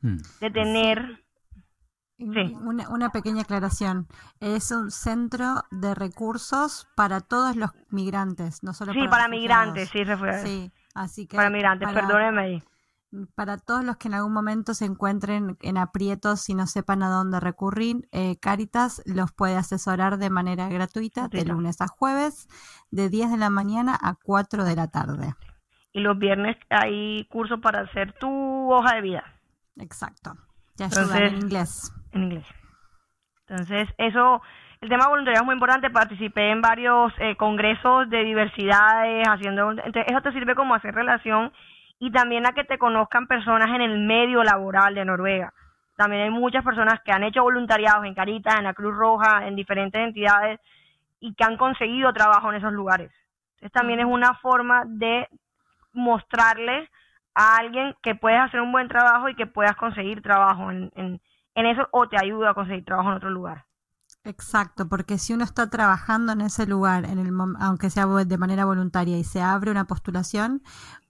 hmm. 0.02 0.16
de 0.40 0.50
tener 0.50 1.24
una, 2.18 2.88
una, 2.90 3.10
pequeña 3.10 3.42
aclaración. 3.42 4.06
Es 4.40 4.70
un 4.70 4.90
centro 4.90 5.62
de 5.70 5.94
recursos 5.94 6.88
para 6.94 7.20
todos 7.20 7.56
los 7.56 7.70
migrantes, 7.90 8.62
no 8.62 8.72
solo 8.72 8.92
sí, 8.92 9.08
para, 9.08 9.28
migrantes, 9.28 9.88
sí, 9.90 10.04
refugiados. 10.04 10.42
Sí, 10.42 10.70
así 10.94 11.26
que 11.26 11.36
para 11.36 11.50
migrantes, 11.50 11.92
perdóneme 11.92 12.42
ahí. 12.42 12.62
Para 13.34 13.58
todos 13.58 13.84
los 13.84 13.96
que 13.96 14.08
en 14.08 14.14
algún 14.14 14.32
momento 14.32 14.74
se 14.74 14.84
encuentren 14.84 15.56
en 15.62 15.78
aprietos 15.78 16.48
y 16.48 16.54
no 16.54 16.66
sepan 16.66 17.02
a 17.02 17.08
dónde 17.08 17.40
recurrir, 17.40 18.08
eh, 18.12 18.36
Caritas 18.40 19.02
los 19.06 19.32
puede 19.32 19.56
asesorar 19.56 20.18
de 20.18 20.30
manera 20.30 20.68
gratuita 20.68 21.28
de 21.28 21.44
lunes 21.44 21.80
a 21.80 21.86
jueves, 21.88 22.48
de 22.90 23.08
10 23.08 23.32
de 23.32 23.38
la 23.38 23.50
mañana 23.50 23.96
a 24.00 24.14
4 24.22 24.64
de 24.64 24.76
la 24.76 24.88
tarde. 24.88 25.34
Y 25.92 26.00
los 26.00 26.18
viernes 26.18 26.56
hay 26.68 27.24
cursos 27.26 27.60
para 27.60 27.80
hacer 27.80 28.12
tu 28.14 28.72
hoja 28.72 28.96
de 28.96 29.00
vida. 29.00 29.24
Exacto. 29.76 30.34
Ya 30.76 30.86
ayudan 30.86 31.22
en 31.22 31.34
inglés 31.36 31.92
en 32.16 32.24
inglés. 32.24 32.46
Entonces, 33.48 33.88
eso, 33.98 34.42
el 34.80 34.88
tema 34.88 35.08
voluntariado 35.08 35.44
es 35.44 35.46
muy 35.46 35.54
importante. 35.54 35.90
Participé 35.90 36.50
en 36.50 36.60
varios 36.60 37.12
eh, 37.18 37.36
congresos 37.36 38.10
de 38.10 38.24
diversidades, 38.24 39.26
haciendo, 39.28 39.70
entonces 39.70 40.04
eso 40.08 40.20
te 40.20 40.32
sirve 40.32 40.54
como 40.54 40.74
hacer 40.74 40.94
relación 40.94 41.52
y 41.98 42.10
también 42.10 42.46
a 42.46 42.52
que 42.52 42.64
te 42.64 42.78
conozcan 42.78 43.26
personas 43.26 43.68
en 43.68 43.80
el 43.80 43.98
medio 43.98 44.42
laboral 44.42 44.94
de 44.94 45.04
Noruega. 45.04 45.52
También 45.96 46.22
hay 46.22 46.30
muchas 46.30 46.62
personas 46.62 47.00
que 47.04 47.12
han 47.12 47.24
hecho 47.24 47.42
voluntariados 47.42 48.04
en 48.04 48.14
Caritas, 48.14 48.56
en 48.58 48.64
la 48.64 48.74
Cruz 48.74 48.94
Roja, 48.94 49.46
en 49.46 49.56
diferentes 49.56 50.00
entidades 50.00 50.60
y 51.20 51.34
que 51.34 51.44
han 51.44 51.56
conseguido 51.56 52.12
trabajo 52.12 52.50
en 52.50 52.56
esos 52.56 52.72
lugares. 52.72 53.10
Entonces 53.54 53.72
también 53.72 54.00
es 54.00 54.06
una 54.06 54.34
forma 54.34 54.84
de 54.86 55.26
mostrarle 55.92 56.90
a 57.34 57.56
alguien 57.56 57.94
que 58.02 58.14
puedes 58.14 58.40
hacer 58.40 58.60
un 58.60 58.72
buen 58.72 58.88
trabajo 58.88 59.28
y 59.30 59.34
que 59.34 59.46
puedas 59.46 59.76
conseguir 59.76 60.20
trabajo 60.22 60.70
en, 60.70 60.90
en, 60.94 61.20
en 61.54 61.66
eso 61.66 61.88
o 61.92 62.08
te 62.08 62.16
ayuda 62.22 62.50
a 62.50 62.54
conseguir 62.54 62.84
trabajo 62.84 63.08
en 63.10 63.16
otro 63.16 63.30
lugar. 63.30 63.64
Exacto, 64.26 64.88
porque 64.88 65.18
si 65.18 65.34
uno 65.34 65.44
está 65.44 65.70
trabajando 65.70 66.32
en 66.32 66.40
ese 66.40 66.66
lugar, 66.66 67.04
en 67.04 67.20
el 67.20 67.30
aunque 67.60 67.90
sea 67.90 68.06
de 68.06 68.38
manera 68.38 68.64
voluntaria 68.64 69.16
y 69.16 69.22
se 69.22 69.40
abre 69.40 69.70
una 69.70 69.84
postulación, 69.84 70.62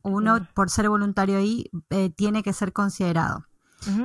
uno 0.06 0.46
por 0.54 0.70
ser 0.70 0.88
voluntario 0.88 1.38
ahí 1.38 1.70
eh, 1.90 2.10
tiene 2.10 2.42
que 2.42 2.52
ser 2.52 2.72
considerado. 2.72 3.46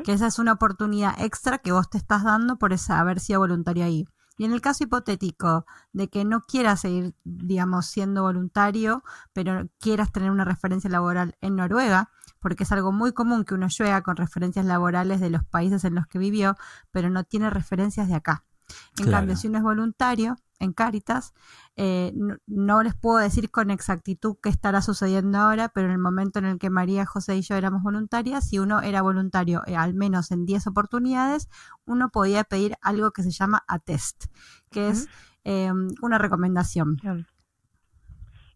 Que 0.03 0.13
esa 0.13 0.27
es 0.27 0.37
una 0.37 0.51
oportunidad 0.51 1.19
extra 1.19 1.57
que 1.57 1.71
vos 1.71 1.89
te 1.89 1.97
estás 1.97 2.23
dando 2.23 2.57
por 2.57 2.71
esa, 2.71 2.99
haber 2.99 3.19
sido 3.19 3.39
voluntario 3.39 3.83
ahí. 3.83 4.05
Y 4.37 4.45
en 4.45 4.51
el 4.51 4.61
caso 4.61 4.83
hipotético 4.83 5.65
de 5.91 6.07
que 6.07 6.23
no 6.23 6.41
quieras 6.41 6.81
seguir, 6.81 7.15
digamos, 7.23 7.87
siendo 7.87 8.21
voluntario, 8.21 9.03
pero 9.33 9.69
quieras 9.79 10.11
tener 10.11 10.29
una 10.29 10.45
referencia 10.45 10.89
laboral 10.89 11.35
en 11.41 11.55
Noruega, 11.55 12.11
porque 12.39 12.63
es 12.63 12.71
algo 12.71 12.91
muy 12.91 13.11
común 13.11 13.43
que 13.43 13.55
uno 13.55 13.69
llega 13.69 14.03
con 14.03 14.17
referencias 14.17 14.65
laborales 14.65 15.19
de 15.19 15.31
los 15.31 15.43
países 15.45 15.83
en 15.83 15.95
los 15.95 16.05
que 16.05 16.19
vivió, 16.19 16.57
pero 16.91 17.09
no 17.09 17.23
tiene 17.23 17.49
referencias 17.49 18.07
de 18.07 18.15
acá. 18.15 18.43
En 18.99 19.09
cambio, 19.09 19.35
si 19.35 19.47
uno 19.47 19.57
es 19.57 19.63
voluntario 19.63 20.37
en 20.61 20.73
Cáritas, 20.73 21.33
eh, 21.75 22.13
no, 22.47 22.83
les 22.83 22.95
puedo 22.95 23.17
decir 23.17 23.51
con 23.51 23.71
exactitud 23.71 24.37
qué 24.41 24.49
estará 24.49 24.81
sucediendo 24.81 25.39
ahora, 25.39 25.69
pero 25.69 25.87
en 25.87 25.93
el 25.93 25.99
momento 25.99 26.39
en 26.39 26.45
el 26.45 26.59
que 26.59 26.69
María, 26.69 27.05
José 27.05 27.35
y 27.35 27.41
yo 27.41 27.55
éramos 27.55 27.83
voluntarias, 27.83 28.47
si 28.47 28.59
uno 28.59 28.81
era 28.81 29.01
voluntario 29.01 29.63
eh, 29.65 29.75
al 29.75 29.93
menos 29.93 30.31
en 30.31 30.45
10 30.45 30.67
oportunidades, 30.67 31.49
uno 31.85 32.09
podía 32.09 32.43
pedir 32.43 32.75
algo 32.81 33.11
que 33.11 33.23
se 33.23 33.31
llama 33.31 33.63
ATEST, 33.67 34.25
que 34.71 34.89
es 34.89 35.09
em, 35.43 35.87
una 36.01 36.17
recomendación. 36.17 36.97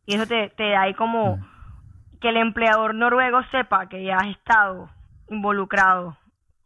Y 0.05 0.15
eso 0.15 0.27
te, 0.27 0.53
te 0.55 0.69
da 0.69 0.83
ahí 0.83 0.93
como 0.93 1.39
que 2.21 2.29
el 2.29 2.37
empleador 2.37 2.95
noruego 2.95 3.41
sepa 3.51 3.89
que 3.89 4.03
ya 4.05 4.17
has 4.17 4.27
estado 4.27 4.89
involucrado 5.29 6.17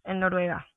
en 0.04 0.20
Noruega. 0.20 0.68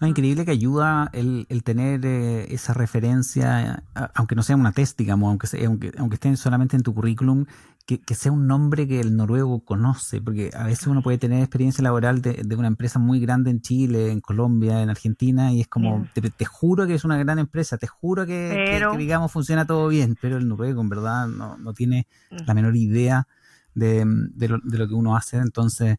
No, 0.00 0.06
increíble 0.06 0.44
que 0.44 0.52
ayuda 0.52 1.10
el, 1.12 1.46
el 1.48 1.64
tener 1.64 2.06
eh, 2.06 2.54
esa 2.54 2.72
referencia, 2.72 3.82
aunque 4.14 4.36
no 4.36 4.44
sea 4.44 4.54
una 4.54 4.70
test, 4.70 4.96
digamos, 4.96 5.28
aunque, 5.28 5.48
sea, 5.48 5.66
aunque, 5.66 5.92
aunque 5.98 6.14
esté 6.14 6.36
solamente 6.36 6.76
en 6.76 6.82
tu 6.82 6.94
currículum, 6.94 7.46
que, 7.84 8.00
que, 8.00 8.14
sea 8.14 8.30
un 8.30 8.46
nombre 8.46 8.86
que 8.86 9.00
el 9.00 9.16
noruego 9.16 9.64
conoce, 9.64 10.20
porque 10.20 10.50
a 10.54 10.64
veces 10.64 10.86
uno 10.86 11.02
puede 11.02 11.18
tener 11.18 11.40
experiencia 11.40 11.82
laboral 11.82 12.22
de, 12.22 12.42
de 12.44 12.54
una 12.54 12.68
empresa 12.68 13.00
muy 13.00 13.18
grande 13.18 13.50
en 13.50 13.60
Chile, 13.60 14.12
en 14.12 14.20
Colombia, 14.20 14.82
en 14.82 14.90
Argentina, 14.90 15.52
y 15.52 15.62
es 15.62 15.68
como, 15.68 16.06
te, 16.14 16.44
juro 16.44 16.86
que 16.86 16.94
es 16.94 17.04
una 17.04 17.16
gran 17.16 17.40
empresa, 17.40 17.76
te 17.76 17.88
juro 17.88 18.24
que, 18.24 18.78
que, 18.80 18.98
digamos, 18.98 19.32
funciona 19.32 19.66
todo 19.66 19.88
bien, 19.88 20.16
pero 20.20 20.36
el 20.36 20.46
noruego 20.46 20.80
en 20.80 20.90
verdad 20.90 21.26
no, 21.26 21.56
no 21.56 21.72
tiene 21.72 22.06
mm. 22.30 22.36
la 22.46 22.54
menor 22.54 22.76
idea 22.76 23.26
de, 23.74 24.04
de, 24.06 24.48
lo, 24.48 24.58
de 24.62 24.78
lo, 24.78 24.86
que 24.86 24.94
uno 24.94 25.16
hace. 25.16 25.38
Entonces, 25.38 25.98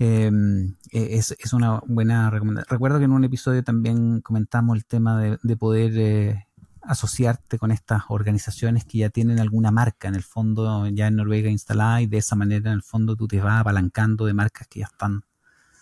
em, 0.00 0.74
e, 0.90 1.18
es, 1.18 1.36
es, 1.38 1.52
una 1.52 1.80
buena 1.86 2.30
recomendación. 2.30 2.70
Recuerdo 2.70 2.98
que 2.98 3.04
en 3.04 3.12
un 3.12 3.22
episodio 3.24 3.62
también 3.62 4.20
comentamos 4.22 4.76
el 4.76 4.84
tema 4.84 5.20
de, 5.20 5.38
de 5.42 5.56
poder 5.56 5.92
eh, 5.96 6.46
asociarte 6.82 7.58
con 7.58 7.70
estas 7.70 8.04
organizaciones 8.08 8.84
que 8.84 8.98
ya 8.98 9.10
tienen 9.10 9.38
alguna 9.38 9.70
marca 9.70 10.08
en 10.08 10.14
el 10.14 10.22
fondo 10.22 10.86
ya 10.88 11.06
en 11.06 11.16
Noruega 11.16 11.50
instalada 11.50 12.00
y 12.00 12.06
de 12.06 12.18
esa 12.18 12.34
manera 12.34 12.70
en 12.70 12.76
el 12.76 12.82
fondo 12.82 13.14
tú 13.14 13.28
te 13.28 13.40
vas 13.40 13.60
apalancando 13.60 14.24
de 14.24 14.34
marcas 14.34 14.66
que 14.68 14.80
ya 14.80 14.86
están, 14.86 15.24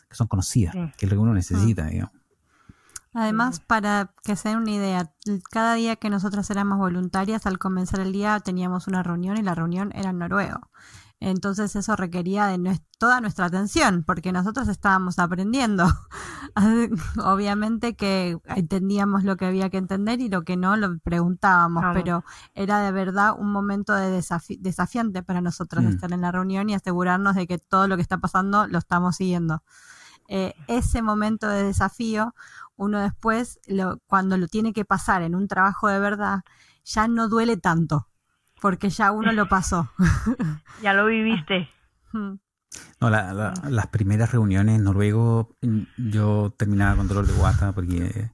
que 0.09 0.17
son 0.17 0.27
conocidas, 0.27 0.75
que 0.97 1.07
es 1.07 1.11
lo 1.11 1.17
que 1.17 1.23
uno 1.23 1.35
necesita, 1.35 1.85
ah. 1.85 1.91
digamos. 1.91 2.13
Además, 3.15 3.61
para 3.61 4.13
que 4.23 4.37
se 4.37 4.51
den 4.51 4.59
una 4.59 4.71
idea, 4.71 5.13
cada 5.51 5.75
día 5.75 5.97
que 5.97 6.11
nosotras 6.11 6.51
éramos 6.51 6.79
voluntarias, 6.79 7.47
al 7.47 7.59
comenzar 7.59 8.01
el 8.01 8.13
día 8.13 8.39
teníamos 8.41 8.87
una 8.87 9.03
reunión 9.03 9.39
y 9.39 9.43
la 9.43 9.55
reunión 9.55 9.93
era 9.95 10.11
en 10.11 10.19
noruego. 10.19 10.69
Entonces 11.21 11.75
eso 11.75 11.97
requería 11.97 12.47
de 12.47 12.81
toda 12.97 13.21
nuestra 13.21 13.47
atención, 13.47 14.05
porque 14.05 14.31
nosotros 14.33 14.69
estábamos 14.69 15.19
aprendiendo. 15.19 15.85
Obviamente 17.25 17.97
que 17.97 18.39
entendíamos 18.45 19.25
lo 19.25 19.37
que 19.37 19.47
había 19.47 19.69
que 19.69 19.79
entender 19.79 20.21
y 20.21 20.29
lo 20.29 20.43
que 20.43 20.57
no 20.57 20.77
lo 20.77 20.99
preguntábamos, 21.01 21.85
pero 21.93 22.25
era 22.55 22.81
de 22.81 22.93
verdad 22.93 23.35
un 23.37 23.51
momento 23.51 23.95
de 23.95 24.23
desafiante 24.61 25.23
para 25.25 25.41
nosotros 25.41 25.85
mm. 25.85 25.89
estar 25.89 26.13
en 26.13 26.21
la 26.21 26.31
reunión 26.31 26.71
y 26.71 26.75
asegurarnos 26.75 27.35
de 27.35 27.49
que 27.49 27.59
todo 27.59 27.89
lo 27.89 27.97
que 27.97 28.03
está 28.03 28.19
pasando 28.19 28.69
lo 28.69 28.79
estamos 28.79 29.17
siguiendo. 29.17 29.63
Eh, 30.29 30.55
ese 30.69 31.03
momento 31.03 31.49
de 31.49 31.65
desafío, 31.65 32.35
uno 32.77 33.01
después, 33.01 33.59
lo, 33.67 33.99
cuando 34.07 34.37
lo 34.37 34.47
tiene 34.47 34.73
que 34.73 34.85
pasar 34.85 35.23
en 35.23 35.35
un 35.35 35.49
trabajo 35.49 35.89
de 35.89 35.99
verdad, 35.99 36.43
ya 36.85 37.09
no 37.09 37.29
duele 37.29 37.57
tanto, 37.57 38.09
porque 38.61 38.91
ya 38.91 39.13
uno 39.13 39.33
lo 39.33 39.49
pasó. 39.49 39.91
ya 40.83 40.93
lo 40.93 41.07
viviste. 41.07 41.69
No, 43.01 43.11
las 43.11 43.87
primeras 43.89 44.33
reuniones 44.33 44.77
en 44.77 44.85
noruego 44.85 45.57
yo 45.97 46.55
terminaba 46.57 46.97
con 46.97 47.09
dolor 47.09 47.27
de 47.27 47.33
guata 47.33 47.73
porque 47.73 48.31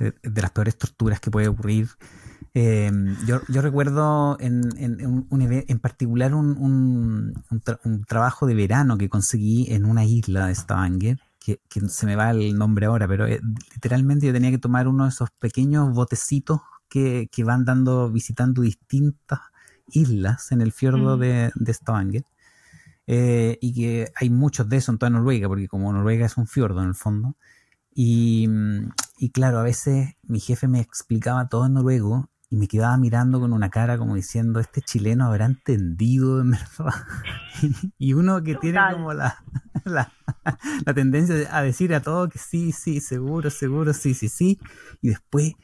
eh, 0.00 0.12
de 0.22 0.42
las 0.42 0.50
peores 0.50 0.76
torturas 0.76 1.20
que 1.20 1.30
puede 1.30 1.48
ocurrir. 1.48 1.88
Eh, 2.54 2.90
yo, 3.26 3.40
yo, 3.48 3.60
recuerdo 3.62 4.36
en, 4.40 4.62
en, 4.78 5.06
un, 5.06 5.28
en 5.50 5.78
particular 5.78 6.34
un, 6.34 7.34
un, 7.50 8.04
trabajo 8.06 8.46
de 8.46 8.54
verano 8.54 8.96
que 8.96 9.08
conseguí 9.08 9.66
en 9.72 9.84
una 9.84 10.04
isla 10.04 10.46
de 10.46 10.54
Stavanger 10.54 11.18
que, 11.38 11.88
se 11.88 12.06
me 12.06 12.16
va 12.16 12.30
el 12.30 12.56
nombre 12.58 12.86
ahora, 12.86 13.06
pero 13.06 13.26
eh, 13.26 13.40
literalmente 13.74 14.26
yo 14.26 14.32
tenía 14.32 14.50
que 14.50 14.58
tomar 14.58 14.88
uno 14.88 15.04
de 15.04 15.10
esos 15.10 15.30
pequeños 15.30 15.92
botecitos 15.92 16.60
que, 16.88 17.28
que 17.30 17.44
van 17.44 17.64
dando, 17.64 18.10
visitando 18.10 18.62
distintas 18.62 19.40
islas 19.92 20.52
en 20.52 20.60
el 20.60 20.72
fiordo 20.72 21.16
mm. 21.16 21.20
de, 21.20 21.52
de 21.54 21.74
Stavanger. 21.74 22.24
Eh, 23.06 23.58
y 23.62 23.72
que 23.72 24.12
hay 24.16 24.28
muchos 24.28 24.68
de 24.68 24.76
esos 24.76 24.92
en 24.92 24.98
toda 24.98 25.10
Noruega, 25.10 25.48
porque 25.48 25.66
como 25.66 25.92
Noruega 25.92 26.26
es 26.26 26.36
un 26.36 26.46
fiordo 26.46 26.82
en 26.82 26.88
el 26.88 26.94
fondo. 26.94 27.36
Y, 27.94 28.48
y 29.18 29.30
claro, 29.30 29.58
a 29.58 29.62
veces 29.62 30.14
mi 30.22 30.40
jefe 30.40 30.68
me 30.68 30.80
explicaba 30.80 31.48
todo 31.48 31.66
en 31.66 31.72
noruego 31.72 32.30
y 32.50 32.56
me 32.56 32.68
quedaba 32.68 32.96
mirando 32.96 33.40
con 33.40 33.52
una 33.52 33.70
cara 33.70 33.98
como 33.98 34.14
diciendo, 34.14 34.60
este 34.60 34.80
chileno 34.80 35.26
habrá 35.26 35.46
entendido 35.46 36.40
en 36.40 36.52
verdad. 36.52 36.94
y 37.98 38.12
uno 38.12 38.42
que 38.42 38.54
tiene 38.54 38.78
como 38.92 39.12
la, 39.12 39.42
la, 39.84 40.94
tendencia 40.94 41.34
a 41.50 41.62
decir 41.62 41.92
a 41.94 42.00
todo 42.00 42.28
que 42.28 42.38
sí, 42.38 42.72
sí, 42.72 43.00
seguro, 43.00 43.50
seguro, 43.50 43.92
sí, 43.92 44.14
sí, 44.14 44.28
sí. 44.28 44.58
Y 45.02 45.08
después, 45.08 45.54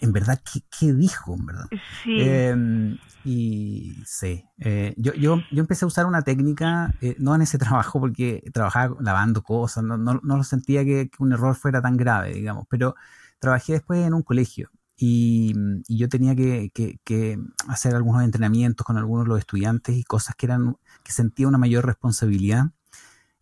en 0.00 0.12
verdad, 0.12 0.40
¿qué, 0.52 0.60
qué 0.78 0.92
dijo? 0.92 1.34
En 1.34 1.46
verdad. 1.46 1.66
Sí. 2.04 2.20
Em, 2.20 2.98
Y 3.24 4.02
sí, 4.06 4.44
eh, 4.58 4.94
yo, 4.96 5.12
yo, 5.12 5.40
yo 5.50 5.60
empecé 5.60 5.84
a 5.84 5.88
usar 5.88 6.06
una 6.06 6.22
técnica, 6.22 6.94
eh, 7.02 7.16
no 7.18 7.34
en 7.34 7.42
ese 7.42 7.58
trabajo, 7.58 8.00
porque 8.00 8.42
trabajaba 8.52 8.96
lavando 9.00 9.42
cosas, 9.42 9.84
no, 9.84 9.98
no, 9.98 10.20
no 10.22 10.36
lo 10.36 10.44
sentía 10.44 10.84
que, 10.84 11.10
un 11.18 11.32
error 11.32 11.54
fuera 11.54 11.82
tan 11.82 11.96
grave, 11.96 12.32
digamos, 12.34 12.66
pero 12.70 12.94
trabajé 13.38 13.74
después 13.74 14.06
en 14.06 14.14
un 14.14 14.22
colegio 14.22 14.70
y, 14.96 15.54
yo 15.88 16.08
tenía 16.08 16.36
que, 16.36 16.70
que, 16.72 17.38
hacer 17.68 17.94
algunos 17.94 18.22
entrenamientos 18.22 18.86
con 18.86 18.98
algunos 18.98 19.24
de 19.24 19.30
los 19.30 19.38
estudiantes 19.38 19.96
y 19.96 20.04
cosas 20.04 20.34
que, 20.36 20.46
eran, 20.46 20.76
que 21.02 21.12
sentía 21.12 21.48
una 21.48 21.58
mayor 21.58 21.86
responsabilidad. 21.86 22.66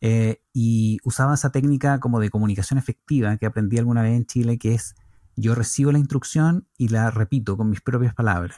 Eh, 0.00 0.40
y 0.52 0.98
usaba 1.02 1.34
esa 1.34 1.50
técnica 1.50 1.98
como 1.98 2.20
de 2.20 2.30
comunicación 2.30 2.78
efectiva 2.78 3.36
que 3.36 3.46
aprendí 3.46 3.78
alguna 3.78 4.02
vez 4.02 4.16
en 4.16 4.26
Chile, 4.26 4.56
que 4.56 4.74
es 4.74 4.94
yo 5.38 5.54
recibo 5.54 5.92
la 5.92 5.98
instrucción 5.98 6.66
y 6.76 6.88
la 6.88 7.10
repito 7.10 7.56
con 7.56 7.70
mis 7.70 7.80
propias 7.80 8.14
palabras. 8.14 8.56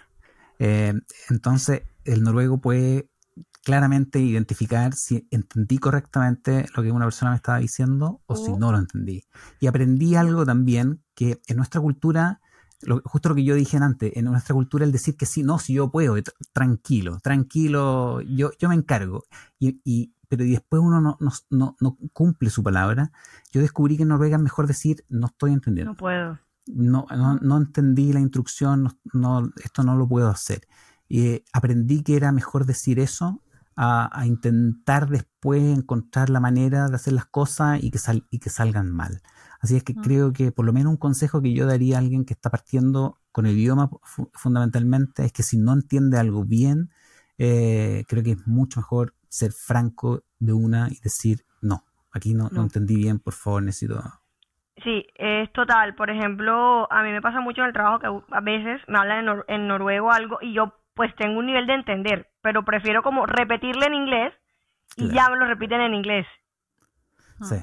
Eh, 0.58 0.94
entonces, 1.28 1.82
el 2.04 2.22
noruego 2.22 2.60
puede 2.60 3.10
claramente 3.62 4.18
identificar 4.18 4.94
si 4.94 5.28
entendí 5.30 5.78
correctamente 5.78 6.66
lo 6.74 6.82
que 6.82 6.90
una 6.90 7.04
persona 7.04 7.32
me 7.32 7.36
estaba 7.36 7.58
diciendo 7.58 8.22
o 8.26 8.36
si 8.36 8.50
oh. 8.50 8.58
no 8.58 8.72
lo 8.72 8.78
entendí. 8.78 9.24
Y 9.60 9.66
aprendí 9.66 10.16
algo 10.16 10.46
también 10.46 11.02
que 11.14 11.40
en 11.46 11.56
nuestra 11.58 11.80
cultura, 11.80 12.40
justo 13.04 13.28
lo 13.28 13.34
que 13.34 13.44
yo 13.44 13.54
dije 13.54 13.76
antes, 13.76 14.16
en 14.16 14.24
nuestra 14.24 14.54
cultura 14.54 14.84
el 14.84 14.92
decir 14.92 15.16
que 15.16 15.26
sí, 15.26 15.42
no, 15.42 15.58
si 15.58 15.74
yo 15.74 15.90
puedo, 15.90 16.16
tranquilo, 16.52 17.20
tranquilo, 17.20 18.22
yo, 18.22 18.50
yo 18.58 18.68
me 18.70 18.74
encargo. 18.74 19.24
Y, 19.58 20.14
pero 20.28 20.44
después 20.44 20.80
uno 20.80 21.00
no, 21.00 21.18
no, 21.50 21.76
no, 21.80 21.98
cumple 22.14 22.48
su 22.48 22.62
palabra. 22.62 23.12
Yo 23.52 23.60
descubrí 23.60 23.96
que 23.96 24.04
en 24.04 24.08
Noruega 24.08 24.36
es 24.36 24.42
mejor 24.42 24.66
decir 24.66 25.04
no 25.08 25.26
estoy 25.26 25.52
entendiendo. 25.52 25.92
No 25.92 25.96
puedo 25.96 26.38
no, 26.66 27.06
no, 27.40 27.56
entendí 27.56 28.12
la 28.12 28.20
instrucción, 28.20 28.88
no, 29.12 29.50
esto 29.62 29.82
no 29.82 29.96
lo 29.96 30.08
puedo 30.08 30.28
hacer. 30.28 30.66
Y 31.08 31.42
aprendí 31.52 32.02
que 32.02 32.16
era 32.16 32.32
mejor 32.32 32.66
decir 32.66 33.00
eso 33.00 33.42
a, 33.76 34.24
intentar 34.26 35.08
después 35.08 35.62
encontrar 35.76 36.30
la 36.30 36.40
manera 36.40 36.88
de 36.88 36.96
hacer 36.96 37.14
las 37.14 37.26
cosas 37.26 37.82
y 37.82 37.90
que, 37.90 37.98
sal, 37.98 38.26
y 38.30 38.38
que 38.38 38.50
salgan 38.50 38.90
mal. 38.90 39.22
Así 39.60 39.76
es 39.76 39.84
que 39.84 39.94
mm. 39.94 40.02
creo 40.02 40.32
que 40.32 40.52
por 40.52 40.64
lo 40.64 40.72
menos 40.72 40.90
un 40.90 40.96
consejo 40.96 41.40
que 41.42 41.54
yo 41.54 41.66
daría 41.66 41.96
a 41.96 42.00
alguien 42.00 42.24
que 42.24 42.34
está 42.34 42.50
partiendo 42.50 43.18
con 43.32 43.46
el 43.46 43.56
idioma 43.56 43.90
fundamentalmente 44.34 45.24
es 45.24 45.32
que 45.32 45.42
si 45.42 45.56
no 45.56 45.72
entiende 45.72 46.18
algo 46.18 46.44
bien, 46.44 46.90
eh, 47.38 48.04
creo 48.08 48.22
que 48.22 48.32
es 48.32 48.46
mucho 48.46 48.80
mejor 48.80 49.14
ser 49.28 49.52
franco 49.52 50.24
de 50.38 50.52
una 50.52 50.88
y 50.90 50.98
decir, 51.00 51.46
no, 51.62 51.84
aquí 52.12 52.34
no, 52.34 52.48
no 52.50 52.62
entendí 52.62 52.96
bien, 52.96 53.18
por 53.18 53.34
favor, 53.34 53.62
necesito 53.62 54.02
Sí, 54.82 55.06
es 55.14 55.52
total. 55.52 55.94
Por 55.94 56.10
ejemplo, 56.10 56.90
a 56.90 57.02
mí 57.02 57.10
me 57.10 57.20
pasa 57.20 57.40
mucho 57.40 57.60
en 57.62 57.68
el 57.68 57.72
trabajo 57.72 57.98
que 57.98 58.34
a 58.34 58.40
veces 58.40 58.80
me 58.88 58.98
hablan 58.98 59.44
en, 59.48 59.68
noruego 59.68 60.12
algo 60.12 60.38
y 60.40 60.52
yo 60.52 60.74
pues 60.94 61.14
tengo 61.16 61.38
un 61.38 61.46
nivel 61.46 61.66
de 61.66 61.74
entender, 61.74 62.28
pero 62.42 62.64
prefiero 62.64 63.02
como 63.02 63.26
repetirle 63.26 63.86
en 63.86 63.94
inglés 63.94 64.34
y 64.96 65.08
ya 65.10 65.28
me 65.30 65.36
lo 65.36 65.46
repiten 65.46 65.80
en 65.80 65.94
inglés. 65.94 66.26
Sí. 67.42 67.56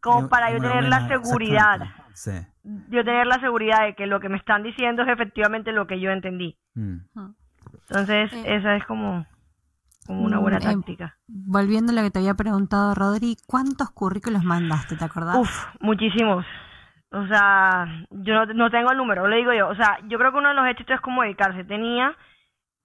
Como 0.00 0.28
para 0.28 0.50
yo 0.50 0.60
tener 0.60 0.84
la 0.84 1.08
seguridad. 1.08 1.80
Sí. 2.14 2.32
Yo 2.88 3.04
tener 3.04 3.26
la 3.26 3.40
seguridad 3.40 3.84
de 3.84 3.94
que 3.94 4.06
lo 4.06 4.20
que 4.20 4.28
me 4.28 4.36
están 4.36 4.62
diciendo 4.62 5.02
es 5.02 5.08
efectivamente 5.08 5.72
lo 5.72 5.86
que 5.86 6.00
yo 6.00 6.10
entendí. 6.10 6.58
Mm. 6.74 6.98
Entonces, 7.88 8.32
eh. 8.32 8.56
esa 8.56 8.76
es 8.76 8.84
como 8.84 9.26
como 10.10 10.24
una 10.24 10.40
buena 10.40 10.58
mm, 10.58 10.62
eh, 10.62 10.64
táctica. 10.64 11.16
volviendo 11.28 11.92
a 11.92 11.94
lo 11.94 12.02
que 12.02 12.10
te 12.10 12.18
había 12.18 12.34
preguntado, 12.34 12.96
Rodri, 12.96 13.36
¿cuántos 13.46 13.90
currículos 13.90 14.42
mandaste? 14.42 14.96
¿Te 14.96 15.04
acordás? 15.04 15.36
Uf, 15.36 15.66
muchísimos. 15.78 16.44
O 17.12 17.26
sea, 17.28 17.86
yo 18.10 18.44
no, 18.46 18.70
tengo 18.70 18.90
el 18.90 18.98
número, 18.98 19.28
lo 19.28 19.36
digo 19.36 19.52
yo. 19.52 19.68
O 19.68 19.74
sea, 19.76 19.98
yo 20.08 20.18
creo 20.18 20.32
que 20.32 20.38
uno 20.38 20.48
de 20.48 20.54
los 20.56 20.66
éxitos 20.66 20.96
es 20.96 21.00
como 21.00 21.22
dedicarse. 21.22 21.62
Tenía 21.62 22.16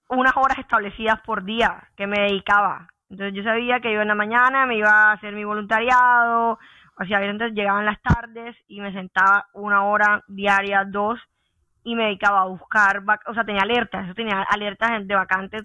unas 0.08 0.38
horas 0.38 0.60
establecidas 0.60 1.20
por 1.26 1.44
día 1.44 1.90
que 1.98 2.06
me 2.06 2.22
dedicaba. 2.22 2.90
Entonces 3.10 3.36
yo 3.36 3.44
sabía 3.44 3.80
que 3.80 3.92
yo 3.92 4.02
en 4.02 4.08
la 4.08 4.16
mañana 4.16 4.68
me 4.68 4.78
iba 4.78 4.90
a 4.90 5.14
hacer 5.14 5.34
mi 5.34 5.44
voluntariado, 5.44 6.60
o 6.98 7.06
sea, 7.08 7.24
entonces 7.24 7.56
llegaban 7.56 7.86
las 7.86 8.02
tardes 8.02 8.56
y 8.68 8.82
me 8.82 8.94
sentaba 8.94 9.48
una 9.54 9.84
hora 9.84 10.24
diaria, 10.28 10.86
dos, 10.86 11.20
y 11.86 11.96
me 11.96 12.06
dedicaba 12.06 12.42
a 12.42 12.46
buscar, 12.46 13.04
o 13.28 13.34
sea, 13.36 13.44
tenía 13.44 13.62
alertas, 13.62 14.06
eso 14.06 14.16
tenía 14.16 14.42
alertas 14.42 15.08
de 15.08 15.14
vacantes 15.14 15.62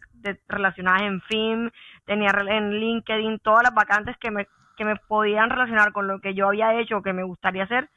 relacionadas 0.49 1.01
en 1.03 1.23
FIM, 1.23 1.71
tenía 2.05 2.31
en 2.47 2.73
LinkedIn 2.79 3.39
todas 3.39 3.63
las 3.63 3.75
vacantes 3.75 4.19
que 4.19 4.31
me, 4.31 4.47
que 4.77 4.85
me 4.85 4.97
podían 4.97 5.49
relacionar 5.49 5.93
con 5.93 6.07
lo 6.07 6.21
que 6.21 6.35
yo 6.35 6.49
había 6.49 6.75
hecho 6.75 6.99
o 6.99 7.03
que 7.03 7.15
me 7.15 7.23
gustaría 7.23 7.65
hacer, 7.65 7.89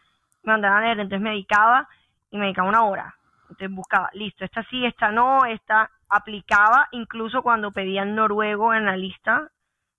me 0.44 0.54
mandaban 0.54 0.84
alerta, 0.84 1.02
entonces 1.02 1.22
me 1.22 1.32
dedicaba 1.32 1.90
y 2.32 2.38
me 2.38 2.46
dedicaba 2.46 2.70
una 2.70 2.86
hora, 2.86 3.14
entonces 3.50 3.76
buscaba, 3.76 4.10
listo, 4.14 4.46
esta 4.46 4.64
sí, 4.70 4.86
esta 4.86 5.12
no, 5.12 5.44
esta 5.44 5.92
aplicaba 6.08 6.88
incluso 6.94 7.42
cuando 7.42 7.72
pedían 7.72 8.16
noruego 8.16 8.74
en 8.74 8.86
la 8.86 8.96
lista 8.96 9.50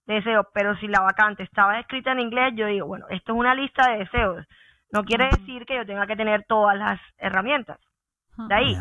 de 0.06 0.14
deseos, 0.14 0.46
pero 0.54 0.74
si 0.78 0.88
la 0.88 1.02
vacante 1.02 1.42
estaba 1.42 1.78
escrita 1.78 2.12
en 2.12 2.20
inglés, 2.20 2.54
yo 2.56 2.68
digo, 2.68 2.86
bueno, 2.86 3.04
esto 3.10 3.32
es 3.32 3.38
una 3.38 3.54
lista 3.54 3.90
de 3.90 3.98
deseos, 3.98 4.46
no 4.92 5.04
quiere 5.04 5.26
decir 5.26 5.66
que 5.66 5.76
yo 5.76 5.84
tenga 5.84 6.06
que 6.06 6.16
tener 6.16 6.44
todas 6.44 6.78
las 6.78 6.98
herramientas. 7.18 7.78
De 8.36 8.54
ahí, 8.54 8.76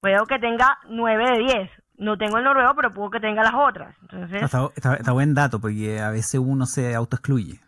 puedo 0.00 0.26
que 0.26 0.38
tenga 0.38 0.78
9 0.88 1.32
de 1.32 1.38
10. 1.38 1.70
No 1.98 2.16
tengo 2.16 2.38
el 2.38 2.44
noruego, 2.44 2.74
pero 2.76 2.92
puedo 2.92 3.10
que 3.10 3.20
tenga 3.20 3.42
las 3.42 3.54
otras. 3.54 3.96
Entonces, 4.02 4.42
está, 4.42 5.12
buen 5.12 5.34
dato, 5.34 5.60
porque 5.60 6.00
a 6.00 6.10
veces 6.10 6.40
uno 6.40 6.64
se 6.66 6.94
autoexcluye. 6.94 7.60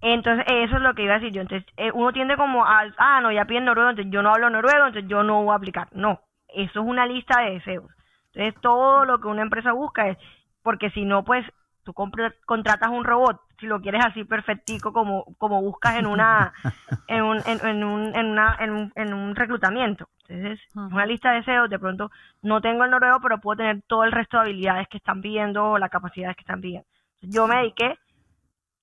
Entonces, 0.00 0.44
eso 0.48 0.76
es 0.76 0.82
lo 0.82 0.94
que 0.94 1.02
iba 1.02 1.14
a 1.14 1.18
decir 1.18 1.32
yo. 1.32 1.42
Entonces, 1.42 1.66
eh, 1.76 1.90
uno 1.92 2.12
tiende 2.12 2.36
como 2.36 2.64
al, 2.64 2.94
ah, 2.98 3.20
no, 3.20 3.32
ya 3.32 3.44
piden 3.44 3.64
noruego, 3.64 3.90
entonces 3.90 4.12
yo 4.12 4.22
no 4.22 4.30
hablo 4.30 4.50
noruego, 4.50 4.86
entonces 4.86 5.08
yo 5.08 5.22
no 5.22 5.42
voy 5.42 5.52
a 5.52 5.56
aplicar. 5.56 5.88
No, 5.92 6.20
eso 6.48 6.80
es 6.80 6.86
una 6.86 7.06
lista 7.06 7.40
de 7.40 7.52
deseos. 7.54 7.90
Entonces, 8.32 8.60
todo 8.62 9.04
lo 9.04 9.20
que 9.20 9.28
una 9.28 9.42
empresa 9.42 9.72
busca 9.72 10.08
es, 10.08 10.18
porque 10.62 10.90
si 10.90 11.04
no, 11.04 11.24
pues, 11.24 11.44
tú 11.84 11.92
contratas 11.92 12.90
un 12.90 13.04
robot 13.04 13.40
si 13.62 13.66
lo 13.66 13.80
quieres 13.80 14.04
así 14.04 14.24
perfectico 14.24 14.92
como, 14.92 15.24
como 15.38 15.62
buscas 15.62 15.96
en 15.96 16.06
una 16.06 16.52
en 17.08 17.22
un, 17.22 17.38
en, 17.46 17.84
un, 17.84 18.14
en, 18.14 18.26
una, 18.26 18.56
en, 18.58 18.70
un, 18.72 18.92
en 18.96 19.14
un 19.14 19.36
reclutamiento. 19.36 20.08
Entonces, 20.28 20.60
una 20.74 21.06
lista 21.06 21.30
de 21.30 21.36
deseos, 21.38 21.70
de 21.70 21.78
pronto 21.78 22.10
no 22.42 22.60
tengo 22.60 22.84
el 22.84 22.90
noruego, 22.90 23.20
pero 23.20 23.38
puedo 23.38 23.58
tener 23.58 23.82
todo 23.86 24.02
el 24.04 24.12
resto 24.12 24.36
de 24.36 24.44
habilidades 24.44 24.88
que 24.88 24.96
están 24.96 25.20
pidiendo 25.20 25.64
o 25.64 25.78
las 25.78 25.90
capacidades 25.90 26.36
que 26.36 26.42
están 26.42 26.60
pidiendo. 26.60 26.86
Yo 27.20 27.46
me 27.46 27.56
dediqué 27.56 27.98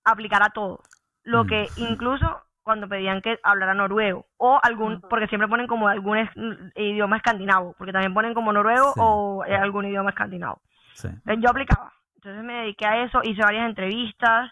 a 0.05 0.11
aplicar 0.11 0.41
a 0.43 0.49
todo. 0.49 0.81
Lo 1.23 1.45
que 1.45 1.67
mm. 1.77 1.81
incluso 1.91 2.41
cuando 2.63 2.87
pedían 2.87 3.21
que 3.21 3.37
hablara 3.43 3.73
noruego 3.73 4.27
o 4.37 4.59
algún, 4.63 5.01
porque 5.01 5.27
siempre 5.27 5.49
ponen 5.49 5.67
como 5.67 5.87
algún 5.87 6.17
idioma 6.75 7.17
escandinavo, 7.17 7.73
porque 7.77 7.91
también 7.91 8.13
ponen 8.13 8.33
como 8.33 8.53
noruego 8.53 8.93
o 8.97 9.43
eh, 9.45 9.55
algún 9.55 9.85
idioma 9.85 10.11
escandinavo. 10.11 10.61
Yo 11.39 11.49
aplicaba. 11.49 11.91
Entonces 12.19 12.43
me 12.43 12.53
dediqué 12.53 12.85
a 12.85 13.03
eso, 13.03 13.21
hice 13.23 13.41
varias 13.41 13.65
entrevistas, 13.65 14.51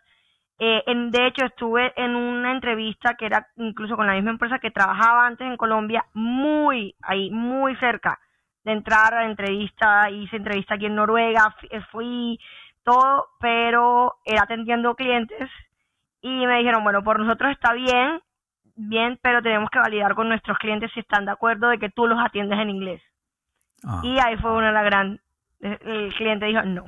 eh, 0.58 0.84
en, 0.88 1.12
de 1.12 1.28
hecho, 1.28 1.46
estuve 1.46 1.92
en 2.02 2.16
una 2.16 2.54
entrevista 2.54 3.16
que 3.16 3.26
era 3.26 3.48
incluso 3.58 3.98
con 3.98 4.08
la 4.08 4.14
misma 4.14 4.32
empresa 4.32 4.60
que 4.60 4.72
trabajaba 4.72 5.28
antes 5.28 5.46
en 5.46 5.58
Colombia, 5.58 6.06
muy 6.14 6.96
ahí, 7.02 7.30
muy 7.30 7.76
cerca 7.76 8.20
de 8.64 8.72
entrar 8.72 9.14
a 9.14 9.22
la 9.24 9.30
entrevista. 9.30 10.10
Hice 10.10 10.38
entrevista 10.38 10.76
aquí 10.76 10.86
en 10.86 10.96
Noruega, 10.96 11.54
eh, 11.70 11.82
fui 11.92 12.40
todo, 12.86 13.28
pero 13.42 14.16
era 14.24 14.44
atendiendo 14.44 14.96
clientes 14.96 15.50
y 16.22 16.48
me 16.48 16.60
dijeron, 16.60 16.86
bueno, 16.86 17.04
por 17.04 17.20
nosotros 17.20 17.52
está 17.52 17.74
bien, 17.74 18.22
bien, 18.78 19.20
pero 19.22 19.42
tenemos 19.42 19.70
que 19.70 19.80
validar 19.80 20.16
con 20.16 20.30
nuestros 20.30 20.58
clientes 20.58 20.90
si 20.94 21.02
están 21.02 21.26
de 21.26 21.34
acuerdo 21.34 21.68
de 21.68 21.80
que 21.80 21.90
tú 21.90 22.08
los 22.08 22.18
atiendes 22.18 22.58
en 22.60 22.70
inglés. 22.70 23.02
Ah. 23.84 24.00
Y 24.04 24.18
ahí 24.20 24.38
fue 24.38 24.54
una 24.54 24.68
de 24.68 24.74
las 24.74 24.86
gran... 24.86 25.20
El 25.60 26.14
cliente 26.14 26.46
dijo, 26.46 26.62
no, 26.62 26.86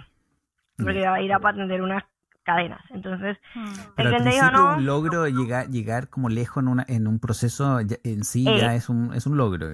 porque 0.81 1.01
iba 1.01 1.13
a 1.13 1.21
ir 1.21 1.33
a 1.33 1.37
atender 1.37 1.81
unas 1.81 2.03
cadenas. 2.49 2.81
Entonces, 2.89 3.37
hmm. 3.53 3.93
Pero 3.95 4.09
el 4.09 4.15
cliente 4.15 4.51
no. 4.51 4.75
Un 4.75 4.85
logro 4.85 5.27
llegar, 5.27 5.67
llegar 5.67 6.09
como 6.09 6.29
lejos 6.29 6.63
en, 6.63 6.69
una, 6.69 6.85
en 6.87 7.07
un 7.07 7.19
proceso 7.19 7.79
en 7.79 8.23
sí 8.23 8.43
ya 8.43 8.73
eh, 8.73 8.77
es 8.77 8.89
un, 8.89 9.13
es 9.13 9.27
un 9.27 9.37
logro, 9.37 9.67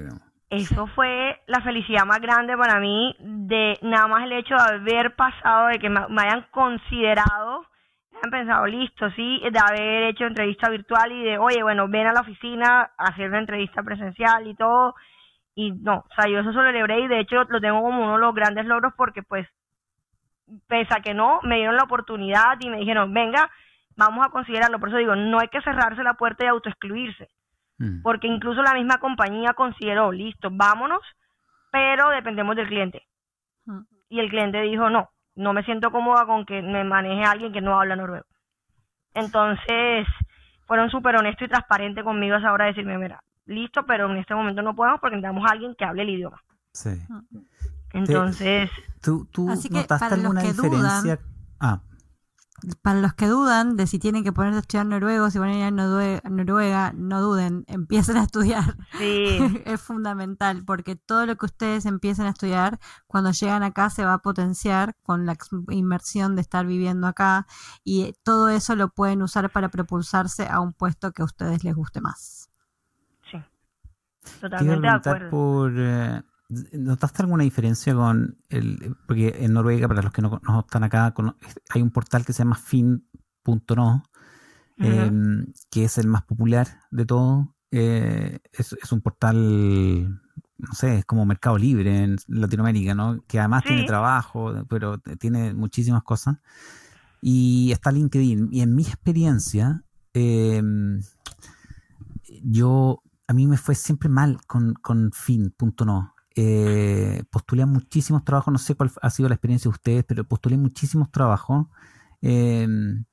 Eso 0.50 0.88
fue 0.88 1.42
la 1.48 1.62
felicidad 1.62 2.06
más 2.06 2.20
grande 2.20 2.58
para 2.58 2.80
mí 2.80 3.16
de 3.20 3.78
nada 3.82 4.08
más 4.08 4.24
el 4.24 4.34
hecho 4.34 4.56
de 4.56 4.76
haber 4.76 5.16
pasado, 5.16 5.68
de 5.68 5.80
que 5.80 5.90
me, 5.90 6.00
hayan 6.22 6.46
considerado, 6.52 7.62
me 8.12 8.20
hayan 8.20 8.32
pensado, 8.32 8.68
listo, 8.68 9.10
sí, 9.12 9.42
de 9.50 9.60
haber 9.60 10.04
hecho 10.04 10.26
entrevista 10.26 10.70
virtual 10.70 11.12
y 11.12 11.24
de, 11.24 11.38
oye, 11.38 11.64
bueno, 11.64 11.88
ven 11.88 12.08
a 12.08 12.14
la 12.14 12.22
oficina 12.22 12.92
a 12.98 13.04
hacer 13.06 13.30
una 13.30 13.40
entrevista 13.40 13.84
presencial 13.84 14.48
y 14.48 14.56
todo. 14.56 14.96
Y 15.58 15.72
no, 15.72 16.00
o 16.00 16.14
sea, 16.14 16.30
yo 16.30 16.40
eso 16.40 16.52
lo 16.52 16.64
celebré 16.64 17.00
y 17.00 17.08
de 17.08 17.22
hecho 17.22 17.46
lo 17.48 17.62
tengo 17.62 17.82
como 17.82 18.04
uno 18.04 18.14
de 18.14 18.20
los 18.20 18.36
grandes 18.36 18.66
logros 18.66 18.94
porque 18.98 19.24
pues 19.24 19.48
pese 20.68 20.94
a 20.94 21.02
que 21.02 21.14
no, 21.14 21.40
me 21.44 21.58
dieron 21.58 21.76
la 21.76 21.84
oportunidad 21.84 22.58
y 22.60 22.70
me 22.70 22.78
dijeron, 22.78 23.14
venga, 23.14 23.50
vamos 23.96 24.26
a 24.26 24.30
considerarlo. 24.30 24.80
Por 24.80 24.90
eso 24.90 24.98
digo, 24.98 25.16
no 25.16 25.40
hay 25.40 25.48
que 25.48 25.62
cerrarse 25.62 26.04
la 26.04 26.16
puerta 26.16 26.44
y 26.44 26.48
autoexcluirse. 26.48 27.30
Mm. 27.78 28.02
Porque 28.02 28.28
incluso 28.28 28.62
la 28.62 28.74
misma 28.74 29.00
compañía 29.00 29.54
consideró, 29.54 30.12
listo, 30.12 30.50
vámonos, 30.52 31.02
pero 31.72 32.10
dependemos 32.10 32.56
del 32.56 32.68
cliente. 32.68 33.04
Mm. 33.66 33.82
Y 34.10 34.20
el 34.20 34.30
cliente 34.30 34.62
dijo, 34.62 34.90
no, 34.90 35.10
no 35.36 35.54
me 35.54 35.64
siento 35.64 35.92
cómoda 35.92 36.26
con 36.26 36.46
que 36.46 36.62
me 36.62 36.84
maneje 36.84 37.24
alguien 37.24 37.52
que 37.52 37.62
no 37.62 37.80
habla 37.80 37.96
noruego. 37.96 38.26
Entonces, 39.14 40.08
fueron 40.68 40.90
súper 40.90 41.16
honestos 41.16 41.48
y 41.48 41.50
transparentes 41.50 42.04
conmigo 42.04 42.36
a 42.36 42.40
esa 42.40 42.54
hora 42.54 42.66
de 42.66 42.72
decirme, 42.72 42.98
mira, 42.98 43.20
listo, 43.46 43.86
pero 43.86 44.10
en 44.10 44.18
este 44.18 44.36
momento 44.36 44.62
no 44.62 44.76
podemos 44.76 45.00
porque 45.00 45.16
necesitamos 45.16 45.50
a 45.50 45.54
alguien 45.54 45.76
que 45.76 45.86
hable 45.86 46.04
el 46.04 46.10
idioma. 46.10 46.42
Sí. 46.72 46.90
Mm 47.08 47.42
Entonces... 47.96 48.70
¿Tú, 49.02 49.28
tú 49.32 49.48
notaste 49.70 50.14
alguna 50.14 50.42
diferencia? 50.42 51.20
ah, 51.60 51.82
para 52.82 53.02
los 53.02 53.14
que 53.14 53.28
dudan 53.28 53.76
de 53.76 53.86
si 53.86 54.00
tienen 54.00 54.24
que 54.24 54.32
ponerse 54.32 54.58
a 54.58 54.62
estudiar 54.62 54.86
noruego, 54.86 55.30
si 55.30 55.40
van 55.40 55.50
a 55.50 55.56
ir 55.56 55.64
a 55.64 55.72
Noruega, 56.30 56.94
no 56.96 57.22
duden, 57.22 57.66
empiecen 57.68 58.18
a 58.18 58.24
estudiar. 58.24 58.78
Sí. 58.98 59.38
es 59.66 59.82
fundamental 59.82 60.64
porque 60.66 60.96
todo 60.96 61.26
lo 61.26 61.36
que 61.36 61.46
ustedes 61.46 61.86
empiecen 61.86 62.26
a 62.26 62.30
estudiar, 62.30 62.80
cuando 63.08 63.32
llegan 63.32 63.64
acá 63.64 63.90
se 63.90 64.06
va 64.06 64.14
a 64.14 64.20
potenciar 64.20 64.96
con 65.04 65.26
la 65.26 65.38
inmersión 65.70 66.36
de 66.36 66.42
estar 66.42 66.66
viviendo 66.66 67.08
acá 67.08 67.46
y 67.84 68.14
todo 68.24 68.50
eso 68.50 68.76
lo 68.76 68.90
pueden 68.90 69.22
usar 69.22 69.50
para 69.52 69.70
propulsarse 69.70 70.48
a 70.48 70.60
un 70.60 70.74
puesto 70.74 71.12
que 71.12 71.22
a 71.22 71.26
ustedes 71.26 71.64
les 71.64 71.76
guste 71.76 72.02
más. 72.02 72.50
Sí. 73.30 73.38
Totalmente 74.40 74.82
de 74.82 74.90
acuerdo. 74.90 75.30
Por, 75.30 75.74
eh, 75.76 76.22
¿Notaste 76.48 77.24
alguna 77.24 77.44
diferencia 77.44 77.96
con 77.96 78.38
el. 78.50 78.96
Porque 79.08 79.36
en 79.40 79.54
Noruega, 79.54 79.88
para 79.88 80.04
los 80.04 80.12
que 80.12 80.22
no, 80.22 80.40
están 80.60 80.84
acá, 80.84 81.14
hay 81.70 81.82
un 81.82 81.90
portal 81.90 82.24
que 82.24 82.34
se 82.34 82.40
llama 82.40 82.56
fin.no, 82.56 84.04
em, 84.78 85.48
que 85.72 85.86
es 85.86 85.98
el 85.98 86.08
más 86.08 86.24
popular 86.24 86.82
de 86.92 87.06
todo. 87.06 87.56
Eh, 87.72 88.40
es, 88.54 88.92
un 88.92 89.02
portal, 89.02 90.22
no 90.58 90.74
sé, 90.74 91.00
es 91.00 91.06
como 91.06 91.26
Mercado 91.26 91.58
Libre 91.58 92.04
en 92.04 92.18
Latinoamérica, 92.28 92.94
¿no? 92.94 93.24
Que 93.28 93.40
además 93.40 93.64
tiene 93.64 93.84
trabajo, 93.86 94.54
pero 94.70 95.00
tiene 95.00 95.54
muchísimas 95.56 96.04
cosas. 96.04 96.38
Y 97.22 97.72
está 97.72 97.92
LinkedIn. 97.92 98.50
Y 98.52 98.62
en 98.62 98.76
mi 98.76 98.84
experiencia, 98.84 99.84
em, 100.14 101.02
yo. 102.44 103.02
A 103.28 103.34
mí 103.34 103.48
me 103.48 103.58
fue 103.58 103.74
siempre 103.74 104.08
mal 104.08 104.38
con, 104.46 104.76
con 104.76 105.12
fin.no 105.12 106.15
eh, 106.36 107.24
postulé 107.32 107.66
muchísimos 107.66 108.26
trabajos, 108.26 108.52
no 108.52 108.58
sé 108.58 108.76
cuál 108.76 108.92
ha 109.02 109.10
sido 109.10 109.30
la 109.30 109.36
experiencia 109.36 109.70
de 109.70 109.74
ustedes, 109.74 110.04
pero 110.04 110.24
postulé 110.26 110.58
muchísimos 110.58 111.10
trabajos. 111.12 111.68
Em, 112.22 113.06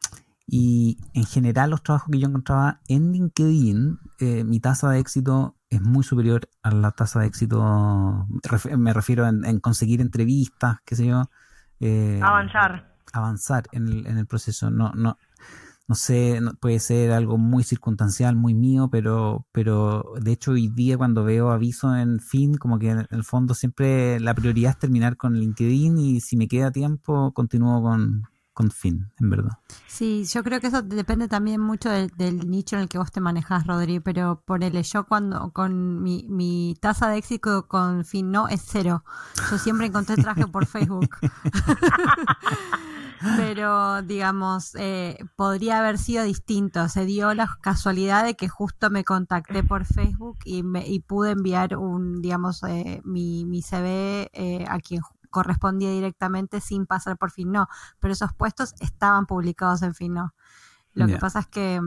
y 0.47 0.99
en 1.15 1.25
general 1.25 1.71
los 1.71 1.83
trabajos 1.83 2.11
que 2.11 2.19
yo 2.19 2.29
encontraba 2.29 2.81
en 2.89 3.13
LinkedIn, 3.13 3.99
eh, 4.19 4.45
mi 4.45 4.59
tasa 4.61 4.91
de 4.91 4.99
éxito 4.99 5.57
es 5.71 5.81
muy 5.81 6.03
superior 6.03 6.49
a 6.63 6.73
la 6.73 6.91
tasa 6.91 7.21
de 7.21 7.27
éxito, 7.27 8.27
me 8.77 8.93
refiero 8.93 9.27
en, 9.27 9.61
conseguir 9.61 10.01
entrevistas, 10.01 10.79
qué 10.85 10.97
sé 10.97 11.07
yo. 11.07 11.31
Eh, 11.81 12.21
avanzar. 12.23 12.93
Avanzar 13.13 13.65
en 13.73 13.89
el, 13.89 14.07
en 14.07 14.19
el 14.19 14.27
proceso. 14.27 14.71
No, 14.71 14.93
no, 14.95 15.17
no 15.89 15.95
sé, 15.95 16.41
puede 16.61 16.79
ser 16.79 17.13
algo 17.13 17.39
muy 17.39 17.65
circunstancial, 17.65 18.37
muy 18.37 18.55
mío, 18.55 18.89
pero, 18.91 19.47
pero 19.53 20.15
de 20.21 20.33
hecho 20.33 20.53
hoy 20.53 20.69
día 20.69 20.97
cuando 20.97 21.25
veo 21.25 21.51
aviso 21.51 21.95
en 21.97 22.21
fin, 22.21 22.57
como 22.57 22.79
que 22.79 22.91
en 22.91 23.07
el 23.11 23.25
fondo 23.25 23.55
siempre 23.55 24.21
la 24.21 24.35
prioridad 24.35 24.73
es 24.73 24.79
terminar 24.79 25.17
con 25.17 25.35
LinkedIn 25.35 25.99
y 25.99 26.21
si 26.21 26.37
me 26.37 26.49
queda 26.49 26.71
tiempo 26.71 27.33
continúo 27.33 27.83
con, 27.83 28.23
con 28.53 28.71
fin, 28.71 29.11
en 29.19 29.31
verdad. 29.31 29.59
Sí, 29.87 30.25
yo 30.25 30.43
creo 30.45 30.61
que 30.61 30.69
eso 30.69 30.83
depende 30.83 31.29
también 31.29 31.61
mucho 31.61 31.91
del, 31.91 32.49
nicho 32.49 32.77
en 32.77 32.83
el 32.83 32.89
que 32.89 32.99
vos 32.99 33.11
te 33.11 33.21
manejas, 33.21 33.67
Rodri, 33.67 34.01
pero 34.01 34.43
por 34.45 34.63
el 34.63 34.83
yo 34.83 35.05
cuando 35.05 35.51
con 35.53 36.03
mi, 36.03 36.27
mi 36.29 36.77
tasa 36.81 37.09
de 37.09 37.19
éxito 37.19 37.67
con 37.67 38.05
fin 38.05 38.31
no 38.31 38.49
es 38.49 38.63
cero. 38.65 39.05
Yo 39.51 39.59
siempre 39.59 39.87
encontré 39.87 40.17
traje 40.17 40.47
por 40.47 40.67
Facebook. 40.67 41.17
pero 43.37 44.03
digamos, 44.03 44.75
eh, 44.77 45.19
podría 45.37 45.79
haber 45.79 45.99
sido 45.99 46.25
distinto. 46.25 46.89
Se 46.89 47.05
dio 47.05 47.35
la 47.35 47.59
casualidad 47.61 48.25
de 48.25 48.35
que 48.35 48.49
justo 48.49 48.91
me 48.91 49.05
contacté 49.05 49.63
por 49.63 49.85
Facebook 49.85 50.39
y, 50.45 50.63
me, 50.63 50.87
y 50.87 51.01
pude 51.01 51.33
enviar 51.33 51.77
un, 51.77 52.21
digamos, 52.21 52.63
eh, 52.65 53.01
mi, 53.05 53.45
mi 53.45 53.63
CV 53.63 54.31
eh, 54.33 54.65
a 54.69 54.79
quien 54.79 55.03
correspondía 55.31 55.91
directamente 55.91 56.61
sin 56.61 56.87
pasar 56.87 57.17
por 57.17 57.31
Finno, 57.31 57.69
pero 57.99 58.13
esos 58.13 58.33
puestos 58.35 58.75
estaban 58.81 59.27
publicados 59.27 59.83
en 59.83 59.95
Finno. 59.95 60.35
Lo 60.95 61.07
que 61.07 61.17
pasa 61.17 61.41
es 61.41 61.47
que, 61.47 61.81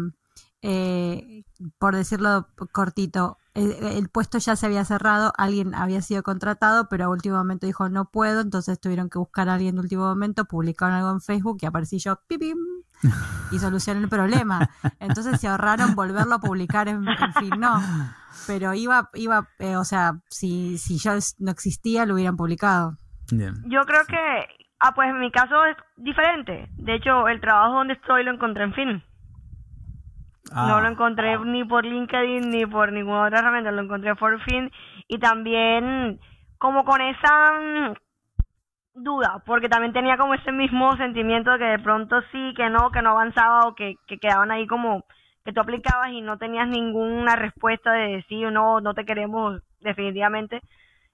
por 1.78 1.96
decirlo 1.96 2.48
cortito, 2.72 3.38
el, 3.54 4.10
puesto 4.10 4.38
ya 4.38 4.56
se 4.56 4.66
había 4.66 4.84
cerrado, 4.84 5.32
alguien 5.38 5.74
había 5.76 6.02
sido 6.02 6.24
contratado, 6.24 6.90
pero 6.90 7.06
a 7.06 7.10
último 7.10 7.38
momento 7.38 7.66
dijo 7.66 7.88
no 7.88 8.06
puedo, 8.06 8.42
entonces 8.42 8.80
tuvieron 8.80 9.10
que 9.10 9.18
buscar 9.18 9.48
a 9.48 9.54
alguien 9.54 9.76
de 9.76 9.82
último 9.82 10.04
momento, 10.06 10.46
publicaron 10.46 10.96
algo 10.96 11.12
en 11.12 11.22
Facebook 11.22 11.60
y 11.62 11.66
aparecí 11.66 12.00
yo, 12.00 12.20
pipim, 12.28 12.58
y 13.52 13.60
solucioné 13.60 14.02
el 14.02 14.10
problema. 14.10 14.70
Entonces 15.00 15.40
se 15.40 15.48
ahorraron 15.48 15.96
volverlo 15.96 16.36
a 16.36 16.40
publicar 16.40 16.88
en, 16.90 17.06
fin, 17.40 17.52
no. 17.58 17.80
Pero 18.48 18.74
iba, 18.74 19.10
iba, 19.14 19.48
eh, 19.60 19.78
o 19.78 19.86
sea, 19.86 20.20
si, 20.30 20.78
si 20.78 20.98
yo 20.98 21.12
no 21.40 21.52
existía, 21.52 22.06
lo 22.06 22.16
hubieran 22.16 22.36
publicado. 22.36 22.98
Yo 23.32 23.82
creo 23.86 24.06
que, 24.08 24.48
ah, 24.80 24.94
pues 24.94 25.10
en 25.10 25.20
mi 25.20 25.32
caso 25.32 25.66
es 25.66 25.78
diferente. 25.96 26.70
De 26.74 26.96
hecho, 26.96 27.28
el 27.28 27.40
trabajo 27.40 27.76
donde 27.76 27.94
estoy 27.94 28.24
lo 28.24 28.34
encontré 28.34 28.66
en 28.66 28.74
No 30.54 30.80
lo 30.80 30.88
ah. 30.88 30.92
encontré 30.92 31.40
ni 31.40 31.64
por 31.64 31.86
LinkedIn 31.86 32.52
ni 32.52 32.66
por 32.66 32.92
ninguna 32.92 33.26
otra 33.26 33.40
herramienta, 33.40 33.72
lo 33.72 33.82
encontré 33.82 34.16
por 34.16 34.40
fin 34.44 34.72
y 35.08 35.18
también 35.18 36.20
como 36.60 36.86
con 36.86 37.02
esa 37.02 37.52
mm, 37.54 37.94
duda, 38.94 39.42
porque 39.46 39.70
también 39.70 39.94
tenía 39.94 40.18
como 40.18 40.36
ese 40.36 40.52
mismo 40.52 40.96
sentimiento 40.98 41.52
de 41.52 41.58
que 41.60 41.66
de 41.66 41.80
pronto 41.80 42.22
sí, 42.32 42.54
que 42.56 42.70
no, 42.70 42.92
que 42.92 43.02
no 43.02 43.12
avanzaba 43.12 43.68
o 43.68 43.76
que, 43.76 43.96
quedaban 44.22 44.52
ahí 44.52 44.68
como 44.68 45.04
que 45.44 45.52
tú 45.52 45.62
aplicabas 45.62 46.10
y 46.12 46.22
no 46.22 46.38
tenías 46.38 46.68
ninguna 46.68 47.36
respuesta 47.36 47.92
de 47.92 48.24
sí 48.30 48.44
o 48.46 48.52
no, 48.52 48.82
no 48.82 48.94
te 48.94 49.06
queremos 49.06 49.62
definitivamente. 49.80 50.62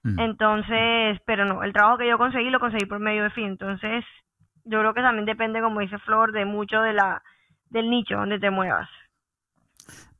Mm. 0.02 0.20
Entonces, 0.20 1.20
pero 1.26 1.44
no, 1.44 1.62
el 1.62 1.72
trabajo 1.72 1.98
que 1.98 2.08
yo 2.08 2.18
conseguí 2.18 2.50
lo 2.50 2.60
conseguí 2.60 2.86
por 2.86 2.98
medio 2.98 3.24
de 3.24 3.30
fin. 3.30 3.46
Entonces, 3.46 4.04
yo 4.64 4.80
creo 4.80 4.94
que 4.94 5.02
también 5.02 5.26
depende, 5.26 5.60
como 5.60 5.80
dice 5.80 5.98
Flor, 5.98 6.32
de 6.32 6.44
mucho 6.44 6.80
de 6.80 6.92
la 6.92 7.22
del 7.70 7.90
nicho 7.90 8.16
donde 8.16 8.38
te 8.38 8.50
muevas. 8.50 8.88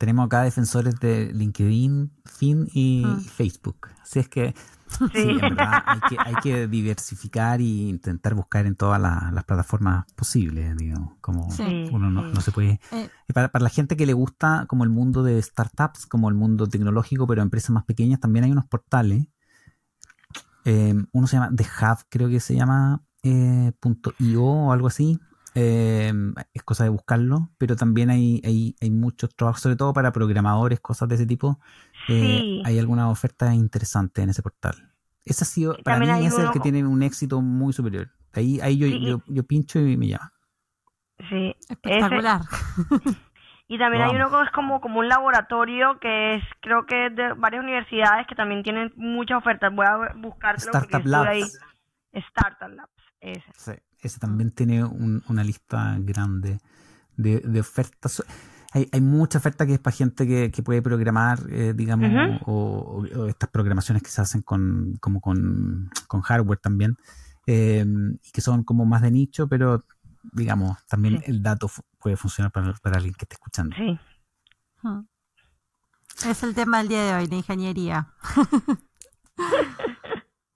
Tenemos 0.02 0.26
acá 0.26 0.42
defensores 0.42 0.98
de 0.98 1.32
LinkedIn, 1.32 2.10
Fin 2.24 2.66
y 2.74 3.04
mm. 3.06 3.20
Facebook. 3.20 3.86
Así 4.02 4.18
es 4.18 4.28
que 4.28 4.52
sí, 4.98 5.06
en 5.14 5.38
verdad 5.38 5.80
hay 6.18 6.34
que, 6.42 6.66
diversificar 6.66 7.60
e 7.60 7.86
intentar 7.86 8.34
buscar 8.34 8.66
en 8.66 8.74
todas 8.74 9.00
las 9.00 9.44
plataformas 9.44 10.04
posibles, 10.16 10.76
digamos, 10.76 11.12
como 11.20 11.46
uno 11.92 12.10
no, 12.10 12.40
se 12.40 12.50
puede... 12.50 12.80
Eh. 12.90 13.10
Para, 13.32 13.48
la 13.60 13.68
gente 13.68 13.96
que 13.96 14.04
le 14.04 14.12
gusta 14.12 14.66
como 14.66 14.82
el 14.82 14.90
mundo 14.90 15.22
de 15.22 15.40
startups, 15.40 16.06
como 16.06 16.28
el 16.28 16.34
mundo 16.34 16.66
tecnológico, 16.66 17.28
pero 17.28 17.40
empresas 17.40 17.70
más 17.70 17.84
pequeñas, 17.84 18.18
también 18.18 18.44
hay 18.44 18.50
unos 18.50 18.66
portales. 18.66 19.28
Eh, 20.64 20.96
uno 21.12 21.26
se 21.28 21.36
llama 21.36 21.52
The 21.54 21.62
Hub, 21.62 21.98
creo 22.08 22.28
que 22.28 22.40
se 22.40 22.56
llama 22.56 23.04
eh, 23.22 23.70
.io 24.18 24.42
o 24.42 24.72
algo 24.72 24.88
así, 24.88 25.20
eh, 25.54 26.12
es 26.54 26.62
cosa 26.62 26.84
de 26.84 26.90
buscarlo, 26.90 27.50
pero 27.58 27.76
también 27.76 28.10
hay, 28.10 28.40
hay, 28.44 28.74
hay, 28.80 28.90
muchos 28.90 29.34
trabajos, 29.34 29.60
sobre 29.60 29.76
todo 29.76 29.92
para 29.92 30.12
programadores, 30.12 30.80
cosas 30.80 31.08
de 31.08 31.16
ese 31.16 31.26
tipo. 31.26 31.60
Eh, 32.08 32.62
hay 32.64 32.78
algunas 32.78 33.10
ofertas 33.10 33.54
interesantes 33.54 34.24
en 34.24 34.30
ese 34.30 34.42
portal. 34.42 34.90
Ese 35.24 35.44
ha 35.44 35.46
sido, 35.46 35.76
para 35.84 35.98
mí, 35.98 36.26
es 36.26 36.38
el 36.38 36.50
que 36.50 36.60
tiene 36.60 36.84
un 36.84 37.02
éxito 37.02 37.40
muy 37.42 37.72
superior. 37.72 38.08
Ahí, 38.32 38.60
ahí 38.60 38.78
yo, 38.78 39.22
yo, 39.26 39.42
pincho 39.44 39.78
y 39.78 39.96
me 39.96 40.08
llama. 40.08 40.32
Sí, 41.28 41.54
espectacular. 41.68 42.40
y 43.68 43.78
también 43.78 44.04
hay 44.04 44.16
uno 44.16 44.30
que 44.30 44.42
es 44.42 44.50
como, 44.52 44.80
como 44.80 45.00
un 45.00 45.08
laboratorio 45.08 46.00
que 46.00 46.36
es, 46.36 46.42
creo 46.60 46.86
que 46.86 47.06
es 47.06 47.14
de 47.14 47.34
varias 47.34 47.62
universidades 47.62 48.26
que 48.26 48.34
también 48.34 48.62
tienen 48.62 48.92
muchas 48.96 49.38
ofertas. 49.38 49.72
Voy 49.72 49.86
a 49.86 50.14
buscártelo 50.16 50.72
Startup 50.72 51.06
Labs. 51.06 51.28
Ahí. 51.28 51.42
Startup 52.12 52.70
Labs, 52.70 52.92
ese. 53.20 53.52
Sí 53.54 53.72
ese 54.02 54.18
también 54.18 54.50
tiene 54.50 54.84
una 54.84 55.44
lista 55.44 55.96
grande 56.00 56.60
de, 57.16 57.60
ofertas. 57.60 58.22
Hay, 58.72 58.88
hay, 58.90 59.00
mucha 59.00 59.38
oferta 59.38 59.66
que 59.66 59.74
es 59.74 59.78
para 59.78 59.94
gente 59.94 60.26
que, 60.26 60.62
puede 60.62 60.82
programar, 60.82 61.40
eh, 61.50 61.72
digamos, 61.74 62.40
o, 62.46 63.04
estas 63.28 63.48
programaciones 63.50 64.02
que 64.02 64.10
se 64.10 64.20
hacen 64.20 64.42
con, 64.42 64.96
como 65.00 65.20
con, 65.20 65.90
hardware 66.22 66.58
también, 66.58 66.96
eh, 67.46 67.84
y 68.22 68.30
que 68.30 68.40
son 68.40 68.64
como 68.64 68.84
más 68.84 69.02
de 69.02 69.10
nicho, 69.10 69.48
pero 69.48 69.84
digamos, 70.32 70.78
también 70.86 71.22
el 71.26 71.42
dato 71.42 71.70
puede 71.98 72.16
funcionar 72.16 72.52
para, 72.52 72.72
para, 72.74 72.96
alguien 72.96 73.14
que 73.14 73.24
esté 73.24 73.34
escuchando. 73.34 73.76
Sí. 73.76 73.98
Es 76.28 76.42
el 76.42 76.54
tema 76.54 76.78
del 76.78 76.88
día 76.88 77.04
de 77.04 77.14
hoy, 77.14 77.26
la 77.26 77.36
ingeniería. 77.36 78.08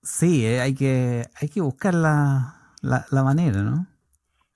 sí, 0.01 0.45
eh, 0.45 0.61
hay, 0.61 0.73
que, 0.73 1.29
hay 1.39 1.49
que 1.49 1.61
buscar 1.61 1.93
la, 1.93 2.56
la, 2.81 3.05
la 3.11 3.23
manera, 3.23 3.61
¿no? 3.61 3.87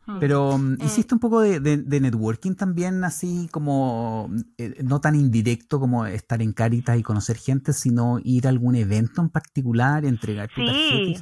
Hmm. 0.06 0.20
Pero 0.20 0.58
mm, 0.58 0.74
eh, 0.74 0.86
hiciste 0.86 1.14
un 1.14 1.20
poco 1.20 1.42
de, 1.42 1.60
de, 1.60 2.00
networking 2.02 2.56
también, 2.56 3.04
así 3.04 3.48
como 3.52 4.30
eh, 4.58 4.76
no 4.84 5.00
tan 5.00 5.16
indirecto 5.16 5.80
como 5.80 6.06
estar 6.06 6.42
en 6.42 6.54
Caritas 6.54 6.98
y 6.98 7.04
conocer 7.04 7.38
gente, 7.38 7.74
sino 7.74 8.18
ir 8.24 8.48
a 8.48 8.50
algún 8.50 8.76
evento 8.76 9.22
en 9.22 9.30
particular, 9.30 10.04
entregar 10.06 10.50
tu 10.50 10.62
sí. 10.62 11.16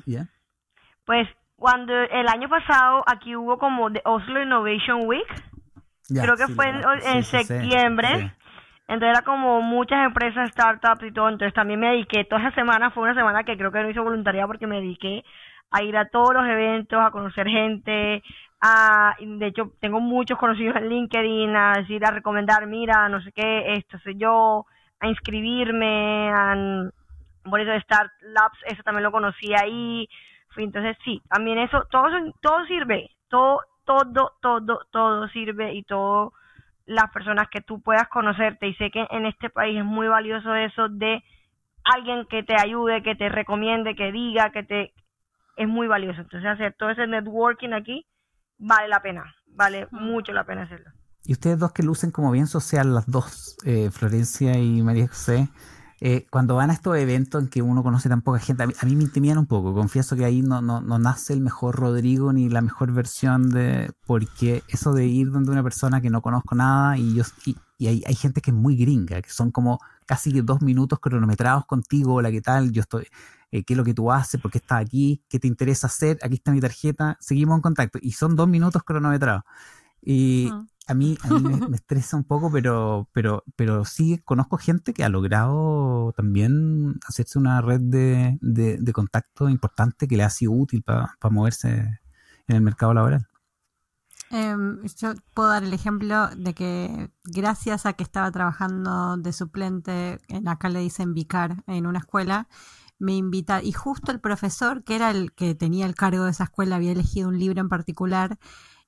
Pues 1.05 1.27
cuando 1.57 1.93
el 1.93 2.27
año 2.27 2.47
pasado 2.47 3.03
aquí 3.05 3.35
hubo 3.35 3.57
como 3.57 3.91
The 3.91 4.01
Oslo 4.05 4.41
Innovation 4.41 5.05
Week, 5.05 5.27
creo 6.07 6.37
que 6.37 6.47
fue 6.47 6.65
en, 7.03 7.23
septiembre. 7.23 8.33
Entonces 8.87 9.17
era 9.17 9.21
como 9.23 9.61
muchas 9.61 10.03
empresas, 10.05 10.49
startups 10.51 11.03
y 11.03 11.11
todo. 11.11 11.29
Entonces 11.29 11.53
también 11.53 11.79
me 11.79 11.87
dediqué, 11.87 12.23
toda 12.23 12.41
esa 12.41 12.55
semana 12.55 12.89
fue 12.91 13.03
una 13.03 13.13
semana 13.13 13.43
que 13.43 13.57
creo 13.57 13.71
que 13.71 13.83
no 13.83 13.89
hice 13.89 13.99
voluntariado 13.99 14.47
porque 14.47 14.65
me 14.65 14.77
dediqué 14.77 15.23
a 15.71 15.83
ir 15.83 15.95
a 15.97 16.09
todos 16.09 16.33
los 16.33 16.45
eventos, 16.45 16.99
a 16.99 17.11
conocer 17.11 17.47
gente, 17.47 18.23
a, 18.61 19.15
de 19.19 19.47
hecho 19.47 19.71
tengo 19.79 19.99
muchos 19.99 20.37
conocidos 20.37 20.75
en 20.77 20.89
LinkedIn, 20.89 21.55
a 21.55 21.73
decir, 21.77 22.03
a 22.05 22.11
recomendar, 22.11 22.65
mira, 22.67 23.07
no 23.09 23.21
sé 23.21 23.31
qué, 23.31 23.73
esto 23.73 23.97
soy 23.99 24.17
yo, 24.17 24.65
a 24.99 25.07
inscribirme, 25.07 26.29
a, 26.31 26.89
por 27.49 27.61
eso 27.61 27.71
de 27.71 27.81
Start 27.81 28.11
Labs, 28.21 28.59
eso 28.65 28.83
también 28.83 29.03
lo 29.03 29.11
conocí 29.11 29.53
ahí, 29.53 30.07
entonces 30.57 30.97
sí, 31.03 31.21
también 31.29 31.57
eso, 31.59 31.85
todo, 31.89 32.09
sirve, 32.67 33.09
todo, 33.29 33.59
todo, 33.85 34.33
todo, 34.41 34.79
todo 34.91 35.27
sirve 35.29 35.73
y 35.73 35.83
todo 35.83 36.33
las 36.85 37.11
personas 37.11 37.47
que 37.49 37.61
tú 37.61 37.81
puedas 37.81 38.07
conocerte. 38.09 38.67
Y 38.67 38.73
sé 38.75 38.89
que 38.91 39.05
en 39.11 39.25
este 39.25 39.49
país 39.49 39.77
es 39.77 39.85
muy 39.85 40.07
valioso 40.07 40.55
eso 40.55 40.89
de 40.89 41.23
alguien 41.83 42.25
que 42.25 42.43
te 42.43 42.55
ayude, 42.59 43.03
que 43.03 43.15
te 43.15 43.29
recomiende, 43.29 43.95
que 43.95 44.11
diga, 44.11 44.51
que 44.51 44.63
te 44.63 44.93
es 45.59 45.67
muy 45.67 45.87
valioso. 45.87 46.21
Entonces 46.21 46.49
hacer 46.49 46.73
todo 46.79 46.89
ese 46.89 47.05
networking 47.05 47.73
aquí 47.73 48.07
vale 48.57 48.87
la 48.87 49.01
pena, 49.01 49.35
vale 49.47 49.87
mucho 49.91 50.31
la 50.31 50.45
pena 50.45 50.63
hacerlo. 50.63 50.89
Y 51.25 51.33
ustedes 51.33 51.59
dos 51.59 51.73
que 51.73 51.83
lucen 51.83 52.11
como 52.11 52.31
bien 52.31 52.47
social, 52.47 52.93
las 52.93 53.05
dos, 53.05 53.57
eh, 53.65 53.91
Florencia 53.91 54.57
y 54.57 54.81
María 54.81 55.07
José, 55.07 55.49
eh, 56.01 56.25
cuando 56.31 56.55
van 56.55 56.69
a 56.69 56.73
estos 56.73 56.95
eventos 56.97 57.43
en 57.43 57.49
que 57.49 57.61
uno 57.61 57.83
conoce 57.83 58.07
tan 58.07 58.21
poca 58.21 58.39
gente, 58.39 58.63
a 58.63 58.85
mí, 58.85 58.95
me 58.95 59.03
intimidan 59.03 59.37
un 59.37 59.47
poco. 59.47 59.73
Confieso 59.73 60.15
que 60.15 60.23
ahí 60.23 60.41
no, 60.41 60.61
no, 60.61 60.79
no, 60.79 60.97
nace 60.97 61.33
el 61.33 61.41
mejor 61.41 61.75
Rodrigo 61.75 62.31
ni 62.31 62.47
la 62.47 62.61
mejor 62.61 62.93
versión 62.93 63.49
de. 63.49 63.91
Porque 64.07 64.63
eso 64.69 64.93
de 64.93 65.07
ir 65.07 65.29
donde 65.29 65.51
una 65.51 65.61
persona 65.61 65.99
que 65.99 66.09
no 66.09 66.21
conozco 66.21 66.55
nada 66.55 66.97
y 66.97 67.15
yo. 67.15 67.23
Y, 67.45 67.87
hay, 67.87 68.01
hay, 68.07 68.15
gente 68.15 68.41
que 68.41 68.51
es 68.51 68.57
muy 68.57 68.77
gringa, 68.77 69.21
que 69.21 69.29
son 69.29 69.51
como 69.51 69.79
casi 70.09 70.31
dos 70.41 70.63
minutos 70.63 70.97
cronometrados 70.99 71.67
contigo. 71.67 72.15
Hola, 72.15 72.31
¿qué 72.31 72.41
tal? 72.41 72.71
Yo 72.71 72.81
estoy. 72.81 73.05
Eh, 73.51 73.63
¿Qué 73.63 73.75
es 73.75 73.77
lo 73.77 73.83
que 73.83 73.93
tú 73.93 74.11
haces? 74.11 74.41
¿Por 74.41 74.49
qué 74.49 74.57
estás 74.57 74.81
aquí? 74.81 75.23
¿Qué 75.29 75.37
te 75.37 75.47
interesa 75.47 75.85
hacer? 75.85 76.17
Aquí 76.23 76.33
está 76.33 76.51
mi 76.51 76.59
tarjeta. 76.59 77.15
Seguimos 77.19 77.57
en 77.57 77.61
contacto. 77.61 77.99
Y 78.01 78.13
son 78.13 78.35
dos 78.35 78.47
minutos 78.47 78.81
cronometrados. 78.81 79.43
Y, 80.01 80.51
a 80.87 80.95
mí, 80.95 81.15
a 81.21 81.27
mí 81.27 81.43
me, 81.69 81.75
estresa 81.75 82.17
un 82.17 82.23
poco, 82.23 82.51
pero, 82.51 83.07
pero, 83.13 83.43
pero 83.55 83.85
sí 83.85 84.19
conozco 84.25 84.57
gente 84.57 84.93
que 84.93 85.03
ha 85.03 85.09
logrado 85.09 86.11
también 86.17 86.95
hacerse 87.07 87.37
una 87.37 87.61
red 87.61 87.79
de, 87.79 88.39
de, 88.41 88.93
contacto 88.93 89.47
importante 89.47 90.07
que 90.07 90.17
le 90.17 90.23
ha 90.23 90.31
sido 90.31 90.53
útil 90.53 90.81
para 90.81 91.13
moverse 91.29 91.99
en 92.47 92.55
el 92.55 92.61
mercado 92.61 92.95
laboral. 92.95 93.27
Em, 94.31 94.83
yo 94.97 95.13
puedo 95.33 95.49
dar 95.49 95.63
el 95.63 95.73
ejemplo 95.73 96.27
de 96.35 96.53
que 96.53 97.11
gracias 97.23 97.85
a 97.85 97.93
que 97.93 98.03
estaba 98.03 98.31
trabajando 98.31 99.17
de 99.17 99.33
suplente, 99.33 100.19
en 100.27 100.47
acá 100.47 100.69
le 100.69 100.79
dicen 100.79 101.13
vicar, 101.13 101.63
en 101.65 101.87
una 101.87 101.99
escuela, 101.99 102.47
me 102.99 103.15
invita, 103.15 103.63
y 103.63 103.71
justo 103.71 104.11
el 104.11 104.19
profesor, 104.19 104.83
que 104.83 104.95
era 104.95 105.09
el 105.11 105.33
que 105.33 105.55
tenía 105.55 105.85
el 105.85 105.95
cargo 105.95 106.25
de 106.25 106.31
esa 106.31 106.43
escuela, 106.45 106.75
había 106.75 106.91
elegido 106.91 107.29
un 107.29 107.39
libro 107.39 107.61
en 107.61 107.69
particular, 107.69 108.37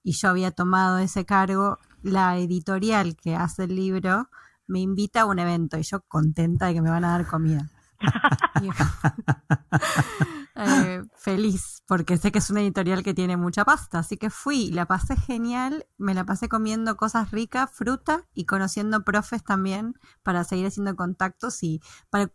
y 0.04 0.14
yo 0.14 0.30
había 0.30 0.52
tomado 0.52 1.00
ese 1.00 1.26
cargo, 1.26 1.80
la 2.04 2.38
editorial 2.38 3.16
que 3.16 3.36
hace 3.36 3.64
el 3.64 3.76
libro 3.76 4.30
me 4.68 4.80
invita 4.80 5.22
a 5.22 5.26
un 5.26 5.40
evento 5.40 5.78
y 5.78 5.84
yo 5.84 6.02
contenta 6.08 6.68
de 6.68 6.76
que 6.76 6.82
me 6.82 6.90
van 6.90 7.06
a 7.06 7.12
dar 7.12 7.28
comida. 7.28 7.70
Eh, 10.56 11.04
feliz, 11.16 11.84
porque 11.88 12.18
sé 12.18 12.32
que 12.32 12.40
es 12.40 12.50
una 12.50 12.62
editorial 12.62 13.04
que 13.04 13.14
tiene 13.14 13.38
mucha 13.38 13.64
pasta, 13.64 14.00
así 14.00 14.18
que 14.18 14.30
fui, 14.30 14.70
la 14.72 14.86
pasé 14.86 15.16
genial, 15.16 15.86
me 15.98 16.14
la 16.14 16.26
pasé 16.26 16.50
comiendo 16.50 16.98
cosas 16.98 17.32
ricas, 17.32 17.72
fruta 17.72 18.28
y 18.34 18.46
conociendo 18.46 19.04
profes 19.04 19.44
también 19.44 19.94
para 20.24 20.44
seguir 20.44 20.68
haciendo 20.68 20.96
contactos 20.96 21.64
y 21.64 21.82
para, 22.10 22.30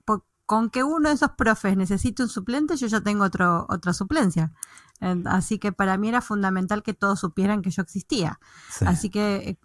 con 0.47 0.71
que 0.71 0.85
uno 0.85 1.09
de 1.09 1.17
esos 1.17 1.33
profes 1.33 1.77
necesite 1.77 2.23
un 2.23 2.29
suplente, 2.29 2.77
yo 2.77 2.87
ya 2.87 3.01
tengo 3.01 3.25
otro, 3.25 3.67
otra 3.69 3.93
suplencia. 3.93 4.53
Así 5.27 5.59
que 5.59 5.73
para 5.73 5.99
mí 5.99 6.09
era 6.09 6.23
fundamental 6.23 6.83
que 6.83 6.95
todos 6.95 7.21
supieran 7.21 7.61
que 7.61 7.71
yo 7.71 7.83
existía. 7.83 8.41
Así 8.87 9.11
que 9.11 9.37
eh, 9.37 9.59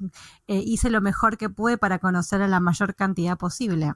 eh, 0.47 0.63
hice 0.65 0.89
lo 0.89 0.99
mejor 0.99 1.37
que 1.37 1.49
pude 1.49 1.77
para 1.77 1.99
conocer 1.99 2.41
a 2.41 2.47
la 2.47 2.59
mayor 2.59 2.95
cantidad 2.95 3.37
posible. 3.37 3.93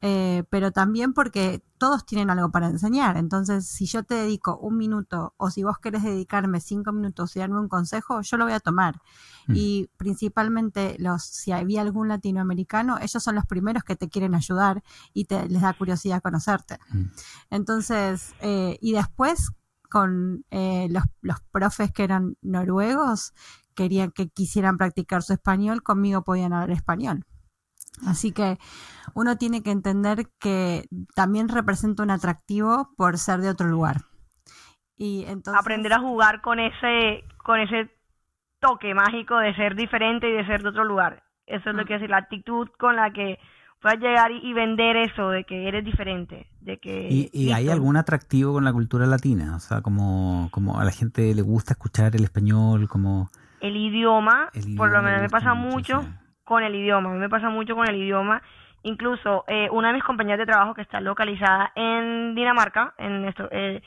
Eh, 0.00 0.44
pero 0.48 0.70
también 0.70 1.12
porque 1.12 1.62
todos 1.76 2.06
tienen 2.06 2.30
algo 2.30 2.50
para 2.50 2.68
enseñar. 2.68 3.16
Entonces, 3.16 3.66
si 3.66 3.86
yo 3.86 4.04
te 4.04 4.14
dedico 4.14 4.56
un 4.58 4.76
minuto 4.76 5.34
o 5.36 5.50
si 5.50 5.64
vos 5.64 5.78
querés 5.78 6.04
dedicarme 6.04 6.60
cinco 6.60 6.92
minutos 6.92 7.34
y 7.34 7.40
darme 7.40 7.58
un 7.58 7.68
consejo, 7.68 8.20
yo 8.20 8.36
lo 8.36 8.44
voy 8.44 8.54
a 8.54 8.60
tomar. 8.60 9.00
Mm. 9.48 9.52
Y 9.56 9.90
principalmente 9.96 10.96
los, 10.98 11.24
si 11.24 11.52
había 11.52 11.80
algún 11.82 12.08
latinoamericano, 12.08 12.98
ellos 13.00 13.22
son 13.22 13.34
los 13.34 13.46
primeros 13.46 13.82
que 13.82 13.96
te 13.96 14.08
quieren 14.08 14.34
ayudar 14.34 14.82
y 15.12 15.24
te 15.24 15.48
les 15.48 15.62
da 15.62 15.72
curiosidad 15.72 16.22
conocerte. 16.22 16.78
Mm. 16.90 17.04
Entonces, 17.50 18.34
y 18.80 18.92
después 18.92 19.50
con 19.88 20.44
eh, 20.50 20.86
los, 20.90 21.04
los 21.22 21.40
profes 21.50 21.92
que 21.92 22.04
eran 22.04 22.36
noruegos, 22.42 23.32
querían 23.74 24.10
que 24.10 24.28
quisieran 24.28 24.76
practicar 24.76 25.22
su 25.22 25.32
español, 25.32 25.82
conmigo 25.82 26.22
podían 26.22 26.52
hablar 26.52 26.70
español. 26.70 27.24
Así 28.06 28.32
que 28.32 28.58
uno 29.14 29.36
tiene 29.36 29.62
que 29.62 29.70
entender 29.70 30.28
que 30.38 30.84
también 31.14 31.48
representa 31.48 32.02
un 32.02 32.10
atractivo 32.10 32.90
por 32.96 33.18
ser 33.18 33.40
de 33.40 33.50
otro 33.50 33.66
lugar. 33.68 34.02
Y 34.96 35.24
entonces... 35.26 35.60
Aprender 35.60 35.92
a 35.92 36.00
jugar 36.00 36.40
con 36.40 36.58
ese, 36.58 37.24
con 37.38 37.60
ese 37.60 37.90
toque 38.60 38.94
mágico 38.94 39.38
de 39.38 39.54
ser 39.54 39.74
diferente 39.74 40.28
y 40.28 40.32
de 40.32 40.46
ser 40.46 40.62
de 40.62 40.70
otro 40.70 40.84
lugar. 40.84 41.22
Eso 41.46 41.70
es 41.70 41.76
lo 41.76 41.84
mm. 41.84 41.86
que 41.86 41.94
es 41.94 42.10
la 42.10 42.18
actitud 42.18 42.68
con 42.78 42.96
la 42.96 43.12
que 43.12 43.38
puedas 43.80 43.98
llegar 43.98 44.30
y, 44.32 44.52
vender 44.52 44.96
eso 44.96 45.30
de 45.30 45.44
que 45.44 45.68
eres 45.68 45.84
diferente, 45.84 46.48
de 46.60 46.78
que... 46.78 47.28
¿Y, 47.32 47.52
hay 47.52 47.68
algún 47.68 47.96
atractivo 47.96 48.54
con 48.54 48.64
la 48.64 48.72
cultura 48.72 49.06
latina? 49.06 49.54
O 49.54 49.60
sea, 49.60 49.82
como, 49.82 50.48
como 50.50 50.80
a 50.80 50.84
la 50.84 50.90
gente 50.90 51.32
le 51.34 51.42
gusta 51.42 51.74
escuchar 51.74 52.14
el 52.16 52.24
español, 52.24 52.88
como... 52.88 53.30
El 53.60 53.76
idioma, 53.76 54.50
por 54.76 54.90
lo 54.90 55.02
menos 55.02 55.20
me 55.20 55.28
pasa 55.28 55.54
mucho, 55.54 56.04
con 56.48 56.64
el 56.64 56.74
idioma, 56.74 57.10
a 57.10 57.12
mí 57.12 57.18
me 57.18 57.28
pasa 57.28 57.50
mucho 57.50 57.76
con 57.76 57.88
el 57.88 57.96
idioma. 57.96 58.42
Incluso 58.82 59.44
eh, 59.48 59.68
una 59.70 59.88
de 59.88 59.94
mis 59.94 60.04
compañeras 60.04 60.38
de 60.38 60.46
trabajo 60.46 60.72
que 60.72 60.82
está 60.82 61.00
localizada 61.00 61.72
en 61.74 62.34
Dinamarca, 62.34 62.94
en 62.96 63.26
esto, 63.26 63.48
eh, 63.50 63.82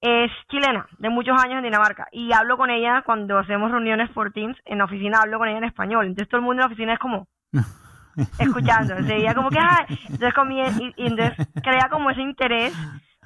es 0.00 0.30
chilena, 0.48 0.86
de 0.98 1.08
muchos 1.08 1.36
años 1.42 1.56
en 1.56 1.64
Dinamarca, 1.64 2.06
y 2.12 2.32
hablo 2.32 2.56
con 2.56 2.70
ella 2.70 3.02
cuando 3.04 3.38
hacemos 3.38 3.70
reuniones 3.70 4.10
por 4.10 4.32
Teams, 4.32 4.56
en 4.64 4.78
la 4.78 4.84
oficina 4.84 5.18
hablo 5.22 5.38
con 5.38 5.48
ella 5.48 5.58
en 5.58 5.64
español, 5.64 6.06
entonces 6.06 6.28
todo 6.28 6.38
el 6.38 6.44
mundo 6.44 6.62
en 6.62 6.68
la 6.68 6.72
oficina 6.72 6.92
es 6.92 6.98
como, 6.98 7.26
escuchando. 8.38 8.94
Seguía 9.04 9.34
como 9.34 9.50
que, 9.50 9.58
ah, 9.58 9.86
entonces 9.88 10.34
comía, 10.34 10.68
y, 10.68 10.94
entonces 10.98 11.48
crea 11.62 11.88
como 11.90 12.10
ese 12.10 12.20
interés, 12.20 12.74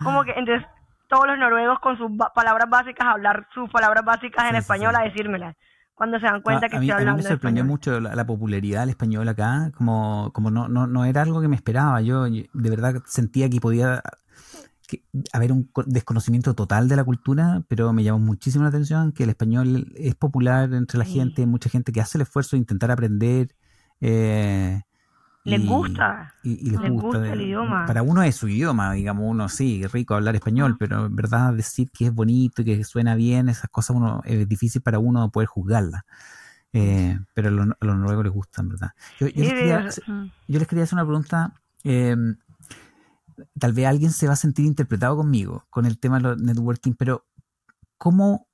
como 0.02 0.22
que 0.24 0.32
entonces 0.32 0.66
todos 1.08 1.26
los 1.26 1.38
noruegos 1.38 1.80
con 1.80 1.98
sus 1.98 2.10
palabras 2.34 2.70
básicas, 2.70 3.06
hablar 3.06 3.46
sus 3.52 3.68
palabras 3.68 4.04
básicas 4.04 4.48
en 4.48 4.56
español, 4.56 4.94
a 4.96 5.02
decírmelas. 5.02 5.56
Cuando 6.00 6.18
se 6.18 6.24
dan 6.24 6.40
cuenta 6.40 6.66
que 6.70 6.76
estoy 6.76 6.90
hablando. 6.92 7.10
A 7.10 7.16
mí 7.16 7.22
me 7.22 7.28
sorprendió 7.28 7.62
mucho 7.62 8.00
la, 8.00 8.26
popularidad 8.26 8.80
del 8.80 8.88
español 8.88 9.28
acá, 9.28 9.70
como, 9.76 10.30
como 10.32 10.50
no, 10.50 10.66
no, 10.66 10.86
no 10.86 11.04
era 11.04 11.20
algo 11.20 11.42
que 11.42 11.48
me 11.48 11.56
esperaba. 11.56 12.00
Yo 12.00 12.24
de 12.24 12.70
verdad 12.70 13.02
sentía 13.04 13.50
que 13.50 13.60
podía 13.60 14.02
haber 15.34 15.52
un 15.52 15.70
desconocimiento 15.84 16.54
total 16.54 16.88
de 16.88 16.96
la 16.96 17.04
cultura, 17.04 17.64
pero 17.68 17.92
me 17.92 18.02
llamó 18.02 18.18
muchísimo 18.18 18.62
la 18.62 18.70
atención 18.70 19.12
que 19.12 19.24
el 19.24 19.28
español 19.28 19.92
es 19.94 20.14
popular 20.14 20.72
entre 20.72 20.96
la 20.96 21.04
gente, 21.04 21.44
mucha 21.44 21.68
gente 21.68 21.92
que 21.92 22.00
hace 22.00 22.16
el 22.16 22.22
esfuerzo 22.22 22.56
de 22.56 22.60
intentar 22.60 22.90
aprender, 22.90 23.54
eh, 24.00 24.80
les 25.44 25.66
gusta. 25.66 26.34
Y, 26.42 26.70
les, 26.70 26.90
gusta, 26.90 27.32
el 27.32 27.40
idioma. 27.40 27.86
Para 27.86 28.02
uno 28.02 28.22
es 28.22 28.36
su 28.36 28.48
idioma, 28.48 28.92
digamos, 28.92 29.24
uno 29.26 29.48
sí, 29.48 29.86
rico 29.86 30.14
hablar 30.14 30.34
español, 30.34 30.76
pero 30.78 31.06
en 31.06 31.16
verdad 31.16 31.54
decir 31.54 31.90
que 31.90 32.06
es 32.06 32.14
bonito 32.14 32.62
y 32.62 32.64
que 32.64 32.84
suena 32.84 33.14
bien, 33.14 33.48
esas 33.48 33.70
cosas 33.70 33.96
uno 33.96 34.20
es 34.24 34.46
difícil 34.48 34.82
para 34.82 34.98
uno 34.98 35.30
poder 35.30 35.48
juzgarlas. 35.48 36.02
Eh, 36.72 37.18
pero 37.34 37.48
a 37.48 37.50
los, 37.50 37.96
nuevos 37.96 38.24
les 38.24 38.32
gustan, 38.32 38.68
¿verdad? 38.68 38.90
Yo, 39.18 39.26
les 39.26 39.52
quería, 39.52 39.88
yo, 40.46 40.58
les 40.58 40.68
quería, 40.68 40.84
hacer 40.84 40.96
una 40.96 41.06
pregunta. 41.06 41.54
Eh, 41.84 42.16
tal 43.58 43.72
vez 43.72 43.86
alguien 43.86 44.12
se 44.12 44.26
va 44.26 44.34
a 44.34 44.36
sentir 44.36 44.66
interpretado 44.66 45.16
conmigo 45.16 45.66
con 45.70 45.86
el 45.86 45.98
tema 45.98 46.18
de 46.18 46.22
los 46.22 46.38
networking, 46.38 46.92
pero 46.92 47.26
¿cómo 47.96 48.46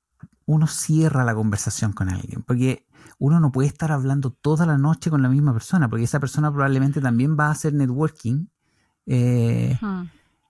uno 0.45 0.67
cierra 0.67 1.25
la 1.25 1.35
conversación 1.35 1.91
con 1.91 2.09
alguien? 2.09 2.41
Porque 2.43 2.86
uno 3.19 3.39
no 3.39 3.51
puede 3.51 3.67
estar 3.67 3.91
hablando 3.91 4.31
toda 4.31 4.65
la 4.65 4.77
noche 4.77 5.09
con 5.09 5.21
la 5.21 5.29
misma 5.29 5.53
persona, 5.53 5.89
porque 5.89 6.03
esa 6.03 6.19
persona 6.19 6.51
probablemente 6.51 7.01
también 7.01 7.37
va 7.39 7.47
a 7.47 7.51
hacer 7.51 7.73
networking. 7.73 8.47
Eh, 9.05 9.77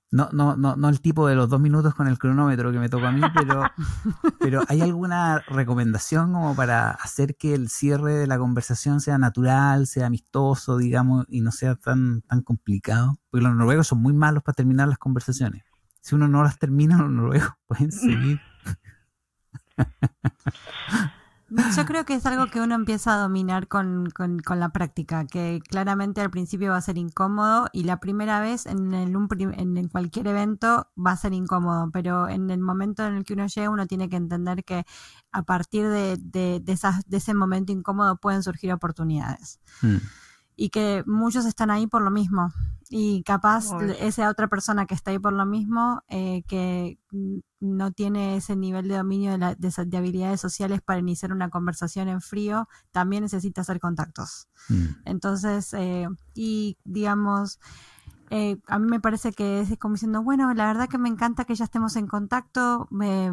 no, 0.10 0.30
no, 0.32 0.56
no, 0.56 0.76
no 0.76 0.90
el 0.90 1.02
tipo 1.02 1.28
de 1.28 1.36
los 1.36 1.50
dos 1.50 1.60
minutos 1.60 1.94
con 1.94 2.08
el 2.08 2.18
cronómetro 2.18 2.72
que 2.72 2.80
me 2.80 2.88
toca 2.90 3.10
a 3.10 3.12
mí, 3.12 3.22
pero, 3.36 3.64
pero 4.40 4.64
¿hay 4.68 4.82
alguna 4.82 5.40
recomendación 5.48 6.32
como 6.34 6.56
para 6.56 6.92
hacer 6.92 7.36
que 7.36 7.54
el 7.54 7.70
cierre 7.70 8.14
de 8.14 8.28
la 8.28 8.38
conversación 8.38 9.02
sea 9.02 9.18
natural, 9.18 9.86
sea 9.86 10.08
amistoso, 10.08 10.78
digamos, 10.78 11.26
y 11.30 11.42
no 11.42 11.52
sea 11.52 11.76
tan, 11.76 12.22
tan 12.22 12.42
complicado? 12.42 13.20
Porque 13.30 13.44
los 13.46 13.56
noruegos 13.56 13.88
son 13.88 14.02
muy 14.02 14.14
malos 14.14 14.44
para 14.44 14.56
terminar 14.56 14.88
las 14.88 14.98
conversaciones. 14.98 15.64
Si 16.02 16.16
uno 16.16 16.28
no 16.28 16.42
las 16.42 16.58
termina, 16.58 16.98
los 16.98 17.12
noruegos 17.12 17.52
pueden 17.68 17.92
seguir. 17.92 18.40
Yo 21.50 21.86
creo 21.86 22.06
que 22.06 22.14
es 22.16 22.26
algo 22.26 22.48
que 22.48 22.60
uno 22.60 22.76
empieza 22.76 23.14
a 23.14 23.18
dominar 23.18 23.68
con, 23.68 24.10
con, 24.10 24.60
la 24.60 24.70
práctica, 24.70 25.26
que 25.26 25.62
claramente 25.68 26.20
al 26.20 26.30
principio 26.30 26.72
va 26.72 26.78
a 26.78 26.82
ser 26.82 26.98
incómodo 26.98 27.70
y 27.72 27.84
la 27.84 28.00
primera 28.00 28.42
vez 28.42 28.66
en, 28.66 28.94
el, 28.94 29.16
en 29.16 29.88
cualquier 29.88 30.28
evento 30.28 30.90
va 30.98 31.12
a 31.12 31.18
ser 31.18 31.34
incómodo, 31.34 31.90
pero 31.92 32.28
en 32.28 32.50
el 32.50 32.60
momento 32.60 33.06
en 33.06 33.16
el 33.16 33.24
que 33.24 33.34
uno 33.34 33.48
llega 33.48 33.70
uno 33.70 33.88
tiene 33.88 34.10
que 34.10 34.18
entender 34.18 34.66
que 34.66 34.86
a 35.32 35.44
partir 35.44 35.88
de, 35.88 36.18
de, 36.18 36.60
de, 36.60 36.78
de 37.06 37.18
ese 37.18 37.34
momento 37.34 37.72
incómodo 37.72 38.18
pueden 38.18 38.44
surgir 38.44 38.74
oportunidades. 38.74 39.60
Mm 39.82 39.98
y 40.58 40.70
que 40.70 41.04
muchos 41.06 41.46
están 41.46 41.70
ahí 41.72 41.88
por 41.88 42.02
lo 42.02 42.12
mismo. 42.12 42.52
Y 42.90 43.24
capaz 43.24 43.72
esa 44.00 44.30
otra 44.30 44.48
persona 44.48 44.86
que 44.86 44.96
está 44.96 45.12
ahí 45.12 45.20
por 45.20 45.34
lo 45.34 45.46
mismo, 45.46 46.02
eh, 46.08 46.44
que 46.48 46.98
no 47.60 47.92
tiene 47.92 48.38
ese 48.38 48.56
nivel 48.56 48.88
de 48.88 48.98
dominio 48.98 49.32
de, 49.32 49.38
la, 49.38 49.56
de, 49.56 49.98
habilidades 49.98 50.40
sociales 50.40 50.82
para 50.82 51.00
iniciar 51.00 51.32
una 51.32 51.50
conversación 51.50 52.08
en 52.08 52.22
frío, 52.22 52.68
también 52.92 53.24
necesita 53.24 53.62
hacer 53.62 53.80
contactos. 53.80 54.48
Mm. 54.70 54.86
Entonces, 55.06 55.74
eh, 55.74 56.08
y 56.34 56.78
digamos, 56.86 57.60
eh, 58.30 58.58
a 58.68 58.80
mí 58.80 58.88
me 58.90 59.00
parece 59.00 59.32
que 59.32 59.62
es 59.62 59.78
como 59.78 59.96
diciendo, 59.96 60.22
bueno, 60.22 60.54
la 60.54 60.68
verdad 60.68 60.90
que 60.90 60.98
me 60.98 61.10
encanta 61.10 61.46
que 61.46 61.56
ya 61.56 61.66
estemos 61.66 61.96
en 61.96 62.08
contacto, 62.08 62.88
me, 62.92 63.32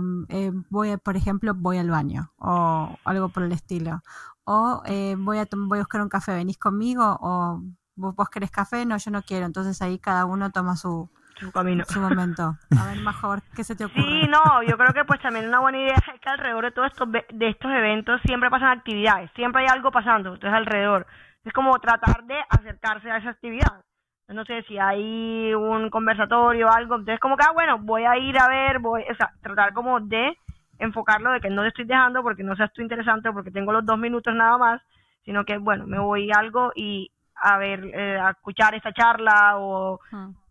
voy, 0.70 0.96
por 0.98 1.16
ejemplo, 1.16 1.54
voy 1.54 1.78
al 1.78 1.90
baño 1.90 2.32
o 2.38 2.96
algo 3.04 3.28
por 3.28 3.42
el 3.42 3.52
estilo 3.52 4.02
o 4.44 4.82
eh, 4.86 5.16
voy, 5.18 5.38
a, 5.38 5.46
voy 5.50 5.78
a 5.78 5.82
buscar 5.82 6.02
un 6.02 6.08
café, 6.08 6.34
venís 6.34 6.58
conmigo 6.58 7.18
o 7.20 7.62
vos, 7.96 8.14
vos 8.14 8.28
querés 8.28 8.50
café, 8.50 8.84
no, 8.84 8.96
yo 8.96 9.10
no 9.10 9.22
quiero. 9.22 9.46
Entonces 9.46 9.80
ahí 9.82 9.98
cada 9.98 10.26
uno 10.26 10.50
toma 10.50 10.76
su, 10.76 11.10
su 11.36 11.50
camino. 11.50 11.84
Su 11.88 12.00
momento. 12.00 12.56
A 12.78 12.86
ver, 12.86 12.98
mejor, 12.98 13.42
¿qué 13.54 13.64
se 13.64 13.74
te 13.74 13.86
ocurre? 13.86 14.02
Sí, 14.02 14.28
no, 14.28 14.62
yo 14.62 14.76
creo 14.76 14.92
que 14.92 15.04
pues 15.04 15.20
también 15.20 15.48
una 15.48 15.60
buena 15.60 15.78
idea 15.78 15.96
es 15.96 16.20
que 16.20 16.28
alrededor 16.28 16.64
de 16.64 16.70
todos 16.72 16.92
estos, 16.92 17.08
de 17.10 17.48
estos 17.48 17.70
eventos 17.70 18.20
siempre 18.24 18.50
pasan 18.50 18.78
actividades, 18.78 19.30
siempre 19.34 19.62
hay 19.62 19.68
algo 19.68 19.90
pasando, 19.90 20.34
entonces 20.34 20.56
alrededor. 20.56 21.06
Es 21.44 21.52
como 21.52 21.78
tratar 21.78 22.24
de 22.24 22.36
acercarse 22.48 23.10
a 23.10 23.18
esa 23.18 23.30
actividad. 23.30 23.84
No 24.28 24.44
sé 24.44 24.62
si 24.62 24.78
hay 24.78 25.52
un 25.54 25.90
conversatorio 25.90 26.66
o 26.66 26.70
algo, 26.70 26.96
entonces 26.96 27.20
como 27.20 27.36
que, 27.36 27.44
ah, 27.46 27.52
bueno, 27.52 27.78
voy 27.78 28.04
a 28.04 28.16
ir 28.16 28.38
a 28.38 28.48
ver, 28.48 28.78
voy, 28.78 29.02
o 29.02 29.14
sea, 29.14 29.32
tratar 29.42 29.74
como 29.74 30.00
de 30.00 30.36
enfocarlo 30.78 31.30
de 31.32 31.40
que 31.40 31.50
no 31.50 31.62
te 31.62 31.68
estoy 31.68 31.84
dejando 31.84 32.22
porque 32.22 32.42
no 32.42 32.56
seas 32.56 32.72
tú 32.72 32.82
interesante 32.82 33.28
o 33.28 33.32
porque 33.32 33.50
tengo 33.50 33.72
los 33.72 33.84
dos 33.84 33.98
minutos 33.98 34.34
nada 34.34 34.56
más, 34.56 34.82
sino 35.24 35.44
que, 35.44 35.58
bueno, 35.58 35.86
me 35.86 35.98
voy 35.98 36.30
algo 36.32 36.72
y 36.74 37.10
a 37.36 37.58
ver, 37.58 37.84
eh, 37.94 38.18
a 38.18 38.30
escuchar 38.30 38.74
esa 38.74 38.92
charla 38.92 39.58
o 39.58 40.00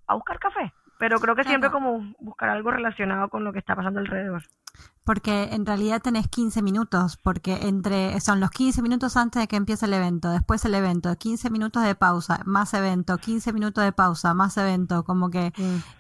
a 0.08 0.14
buscar 0.14 0.40
café. 0.40 0.72
Pero 1.00 1.18
creo 1.20 1.36
que 1.36 1.44
siempre 1.44 1.70
como 1.70 2.14
buscar 2.20 2.50
algo 2.50 2.72
relacionado 2.72 3.28
con 3.30 3.44
lo 3.44 3.52
que 3.52 3.60
está 3.60 3.76
pasando 3.76 4.00
alrededor. 4.00 4.44
Porque 5.06 5.49
en 5.51 5.66
realidad 5.66 6.01
tenés 6.01 6.30
15 6.30 6.62
minutos, 6.62 7.18
porque 7.18 7.68
entre 7.68 8.20
son 8.22 8.39
los 8.39 8.51
15 8.51 8.82
minutos 8.82 9.18
antes 9.18 9.41
de 9.41 9.47
que 9.47 9.58
empiece 9.58 9.86
el 9.86 9.93
evento, 9.93 10.32
después 10.32 10.64
el 10.64 10.76
evento, 10.76 11.14
15 11.14 11.49
minutos 11.49 11.84
de 11.84 11.93
pausa, 11.93 12.39
más 12.45 12.74
evento, 12.74 13.18
15 13.18 13.51
minutos 13.51 13.84
de 13.84 13.91
pausa, 13.91 14.34
más 14.34 14.56
evento, 14.58 15.04
como 15.04 15.30
que... 15.30 15.51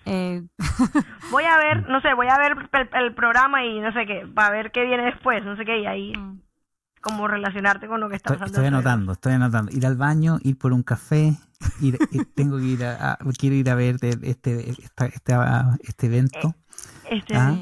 Eh, 0.05 0.43
voy 1.31 1.43
a 1.43 1.57
ver, 1.57 1.89
no 1.89 1.99
sé, 2.01 2.13
voy 2.13 2.27
a 2.27 2.37
ver 2.37 2.55
el, 2.93 3.13
programa 3.13 3.65
y 3.65 3.79
no 3.81 3.91
sé 3.91 4.05
qué, 4.05 4.25
para 4.33 4.51
ver 4.51 4.71
qué 4.71 4.85
viene 4.85 5.03
después, 5.03 5.43
no 5.43 5.57
sé 5.57 5.65
qué, 5.65 5.81
y 5.81 5.85
ahí... 5.85 6.13
Mm. 6.15 6.41
como 7.01 7.27
relacionarte 7.27 7.87
con 7.87 7.99
lo 7.99 8.07
que 8.07 8.15
está 8.15 8.29
pasando. 8.29 8.45
Estoy 8.45 8.67
anotando, 8.67 9.11
estoy 9.11 9.33
anotando. 9.33 9.71
Ir 9.73 9.85
al 9.85 9.97
baño, 9.97 10.37
ir 10.41 10.57
por 10.57 10.71
un 10.71 10.83
café, 10.83 11.33
ir, 11.81 11.97
tengo 12.35 12.57
que 12.57 12.63
ir 12.63 12.85
a, 12.85 13.17
quiero 13.37 13.55
ir 13.57 13.69
a 13.69 13.75
ver 13.75 13.97
este, 14.01 14.29
este, 14.29 14.73
este 15.81 16.05
evento. 16.05 16.55
Este, 17.13 17.35
ah, 17.35 17.55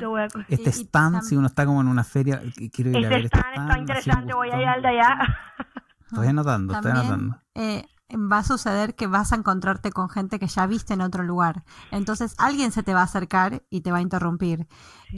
este 0.48 0.70
stand, 0.70 1.24
si 1.24 1.36
uno 1.36 1.48
está 1.48 1.66
como 1.66 1.82
en 1.82 1.88
una 1.88 2.04
feria, 2.04 2.42
quiero 2.72 2.92
ir 2.92 2.98
este 2.98 3.06
a 3.06 3.10
ver 3.10 3.26
este 3.26 3.38
stand. 3.38 3.70
está 3.70 3.80
interesante, 3.80 4.34
voy 4.34 4.50
a 4.50 4.62
ir 4.62 4.68
al 4.68 4.82
de 4.82 4.88
allá. 4.88 5.18
Estoy 6.08 6.28
anotando, 6.28 6.74
estoy 6.74 6.92
anotando. 6.92 7.38
Eh, 7.56 7.86
va 8.18 8.40
a 8.40 8.44
suceder 8.44 8.96
que 8.96 9.08
vas 9.08 9.32
a 9.32 9.36
encontrarte 9.36 9.92
con 9.92 10.10
gente 10.10 10.40
que 10.40 10.48
ya 10.48 10.66
viste 10.68 10.94
en 10.94 11.02
otro 11.02 11.24
lugar. 11.24 11.64
Entonces 11.92 12.36
alguien 12.38 12.72
se 12.72 12.84
te 12.84 12.94
va 12.94 13.02
a 13.02 13.04
acercar 13.04 13.64
y 13.70 13.82
te 13.82 13.92
va 13.92 14.00
a 14.00 14.02
interrumpir. 14.02 14.68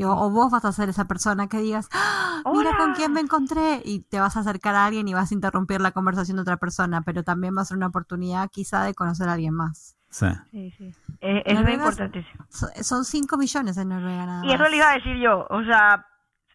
o, 0.05 0.29
vos 0.29 0.51
vas 0.51 0.65
a 0.65 0.71
ser 0.71 0.89
esa 0.89 1.05
persona 1.05 1.47
que 1.47 1.59
digas, 1.59 1.89
¡Ah, 1.91 2.43
mira 2.53 2.77
con 2.77 2.93
quién 2.93 3.13
me 3.13 3.21
encontré. 3.21 3.81
Y 3.84 4.01
te 4.01 4.19
vas 4.19 4.38
a 4.38 4.41
acercar 4.41 4.75
a 4.75 4.86
alguien 4.86 5.07
y 5.07 5.13
vas 5.13 5.31
a 5.31 5.34
interrumpir 5.34 5.81
la 5.81 5.91
conversación 5.91 6.38
de 6.38 6.41
otra 6.41 6.57
persona. 6.57 7.01
Pero 7.01 7.23
también 7.23 7.55
va 7.57 7.61
a 7.61 7.65
ser 7.65 7.77
una 7.77 7.88
oportunidad 7.88 8.49
quizá 8.51 8.84
de 8.84 8.93
conocer 8.93 9.29
a 9.29 9.34
alguien 9.34 9.53
más. 9.53 9.95
Sí. 10.14 10.28
Sí, 10.51 10.91
Es, 11.22 11.59
muy 11.59 11.74
importantísimo. 11.74 12.45
Son 12.49 13.03
5 13.03 13.36
millones 13.36 13.78
en 13.78 13.89
Noruega 13.89 14.26
nada 14.28 14.45
Y 14.45 14.53
eso 14.53 14.64
le 14.70 14.78
iba 14.78 14.91
a 14.91 14.93
decir 14.93 15.18
yo. 15.18 15.47
O 15.49 15.64
sea, 15.64 16.05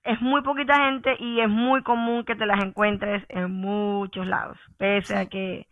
es 0.05 0.21
muy 0.21 0.43
poquita 0.43 0.77
gente 0.77 1.17
y 1.19 1.41
es 1.41 1.49
muy 1.49 1.83
común 1.83 2.25
que 2.25 2.37
te 2.37 2.47
las 2.47 2.63
encuentres 2.63 3.25
en 3.29 3.51
muchos 3.51 4.29
lados. 4.29 4.57
Pese 4.77 5.17
a 5.17 5.27
que 5.27 5.67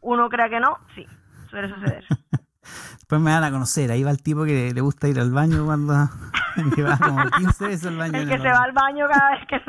uno 0.00 0.30
crea 0.30 0.48
que 0.48 0.60
no, 0.60 0.78
sí, 0.94 1.06
suele 1.50 1.68
suceder. 1.68 2.04
Después 2.94 3.20
me 3.20 3.32
van 3.32 3.44
a 3.44 3.50
conocer, 3.50 3.90
ahí 3.90 4.02
va 4.02 4.10
el 4.10 4.22
tipo 4.22 4.44
que 4.44 4.72
le 4.74 4.80
gusta 4.80 5.06
ir 5.06 5.20
al 5.20 5.30
baño 5.30 5.66
cuando 5.66 5.92
va 6.88 6.96
como 6.96 7.22
15 7.22 7.66
veces 7.66 7.86
al 7.86 7.98
baño. 7.98 8.18
El 8.18 8.28
que 8.30 8.38
se 8.38 8.48
va 8.48 8.62
al 8.62 8.72
baño 8.72 9.06
cada 9.12 9.32
vez 9.32 9.46
que 9.46 9.60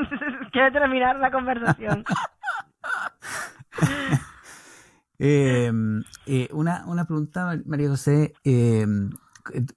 quiere 0.51 0.72
terminar 0.72 1.18
la 1.18 1.32
conversación. 1.32 2.05
Eh, 5.20 5.72
eh, 6.26 6.49
una, 6.51 6.86
una 6.86 7.05
pregunta, 7.05 7.57
María 7.65 7.89
José. 7.89 8.34
Eh, 8.43 8.86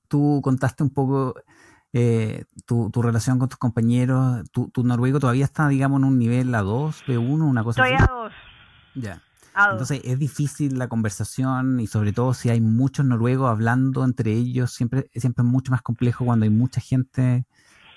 tú 0.09 0.41
contaste 0.43 0.83
un 0.83 0.91
poco 0.91 1.35
tu, 2.67 2.91
tu, 2.91 3.03
relación 3.03 3.39
con 3.39 3.49
tus 3.49 3.59
compañeros. 3.59 4.51
¿Tu, 4.51 4.71
¿Tu, 4.71 4.85
noruego 4.85 5.21
todavía 5.21 5.45
está, 5.45 5.69
digamos, 5.69 6.01
en 6.01 6.05
un 6.05 6.19
nivel 6.19 6.49
A2, 6.53 7.05
B1, 7.07 7.43
una 7.43 7.65
cosa 7.65 7.83
Estoy 7.83 7.97
así? 7.97 8.05
Estoy 8.05 8.17
A2. 8.17 8.33
Ya. 8.95 9.23
Entonces 9.57 10.01
es 10.05 10.19
difícil 10.19 10.79
la 10.79 10.89
conversación 10.89 11.81
y 11.81 11.87
sobre 11.87 12.13
todo 12.13 12.35
si 12.35 12.51
hay 12.51 12.61
muchos 12.61 13.05
noruegos 13.05 13.51
hablando 13.51 14.05
entre 14.05 14.33
ellos, 14.33 14.73
siempre, 14.73 15.11
siempre 15.15 15.43
es 15.43 15.51
mucho 15.51 15.73
más 15.73 15.83
complejo 15.83 16.25
cuando 16.25 16.45
hay 16.45 16.51
mucha 16.51 16.81
gente. 16.81 17.45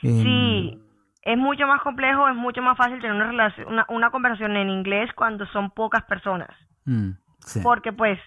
Sí, 0.02 0.80
es 1.22 1.38
mucho 1.38 1.68
más 1.68 1.82
complejo, 1.82 2.28
es 2.28 2.36
mucho 2.36 2.62
más 2.62 2.76
fácil 2.76 3.00
tener 3.00 3.16
una, 3.16 3.28
relación, 3.28 3.68
una, 3.68 3.86
una 3.90 4.12
conversación 4.12 4.58
en 4.58 4.70
inglés 4.70 5.12
cuando 5.16 5.46
son 5.48 5.72
pocas 5.72 6.04
personas. 6.04 6.50
Mm, 6.86 7.12
Porque 7.62 7.94
pues 7.94 8.20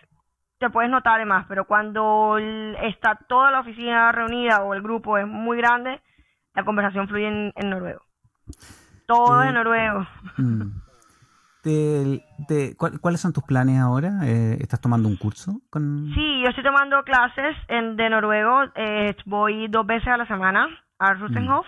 te 0.58 0.70
puedes 0.70 0.90
notar 0.90 1.16
además, 1.16 1.46
pero 1.48 1.66
cuando 1.66 2.38
está 2.38 3.18
toda 3.28 3.50
la 3.50 3.60
oficina 3.60 4.12
reunida 4.12 4.62
o 4.62 4.74
el 4.74 4.82
grupo 4.82 5.18
es 5.18 5.26
muy 5.26 5.58
grande, 5.58 6.00
la 6.54 6.64
conversación 6.64 7.08
fluye 7.08 7.26
en, 7.26 7.70
noruego. 7.70 8.02
Todo 9.06 9.42
en 9.42 9.54
noruego. 9.54 10.06
Mm 10.38 10.86
¿cuáles 13.00 13.20
son 13.20 13.32
tus 13.32 13.44
planes 13.44 13.80
ahora? 13.80 14.20
Eh, 14.24 14.58
¿Estás 14.60 14.80
tomando 14.80 15.08
un 15.08 15.16
curso? 15.16 15.60
Con... 15.70 16.12
Sí, 16.14 16.40
yo 16.42 16.48
estoy 16.48 16.64
tomando 16.64 17.02
clases 17.02 17.56
en, 17.68 17.96
de 17.96 18.10
noruego. 18.10 18.64
Eh, 18.74 19.16
voy 19.24 19.68
dos 19.68 19.86
veces 19.86 20.08
a 20.08 20.16
la 20.16 20.26
semana 20.26 20.68
a 20.98 21.14
Rustenhof. 21.14 21.66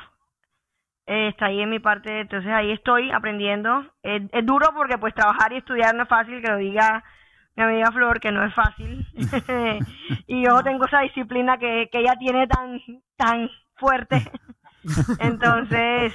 Eh, 1.06 1.28
está 1.28 1.46
ahí 1.46 1.60
en 1.60 1.70
mi 1.70 1.78
parte, 1.78 2.20
entonces 2.20 2.52
ahí 2.52 2.70
estoy 2.70 3.10
aprendiendo. 3.10 3.84
es 4.02 4.46
duro 4.46 4.68
porque 4.74 4.98
pues 4.98 5.14
trabajar 5.14 5.52
y 5.52 5.56
estudiar 5.56 5.94
no 5.94 6.02
es 6.02 6.08
fácil, 6.08 6.42
que 6.42 6.50
lo 6.50 6.58
diga 6.58 7.02
mi 7.66 7.72
amiga 7.72 7.92
Flor, 7.92 8.20
que 8.20 8.32
no 8.32 8.44
es 8.44 8.54
fácil. 8.54 9.06
y 10.26 10.44
yo 10.44 10.62
tengo 10.62 10.86
esa 10.86 11.00
disciplina 11.00 11.58
que, 11.58 11.88
que 11.90 12.00
ella 12.00 12.14
tiene 12.18 12.46
tan, 12.46 12.80
tan 13.16 13.50
fuerte. 13.76 14.22
entonces, 15.20 16.14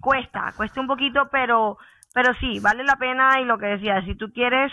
cuesta, 0.00 0.52
cuesta 0.56 0.80
un 0.80 0.86
poquito, 0.86 1.28
pero 1.30 1.78
pero 2.16 2.32
sí, 2.40 2.60
vale 2.60 2.82
la 2.82 2.96
pena 2.96 3.42
y 3.42 3.44
lo 3.44 3.58
que 3.58 3.66
decía, 3.66 4.00
si 4.06 4.14
tú 4.14 4.32
quieres, 4.32 4.72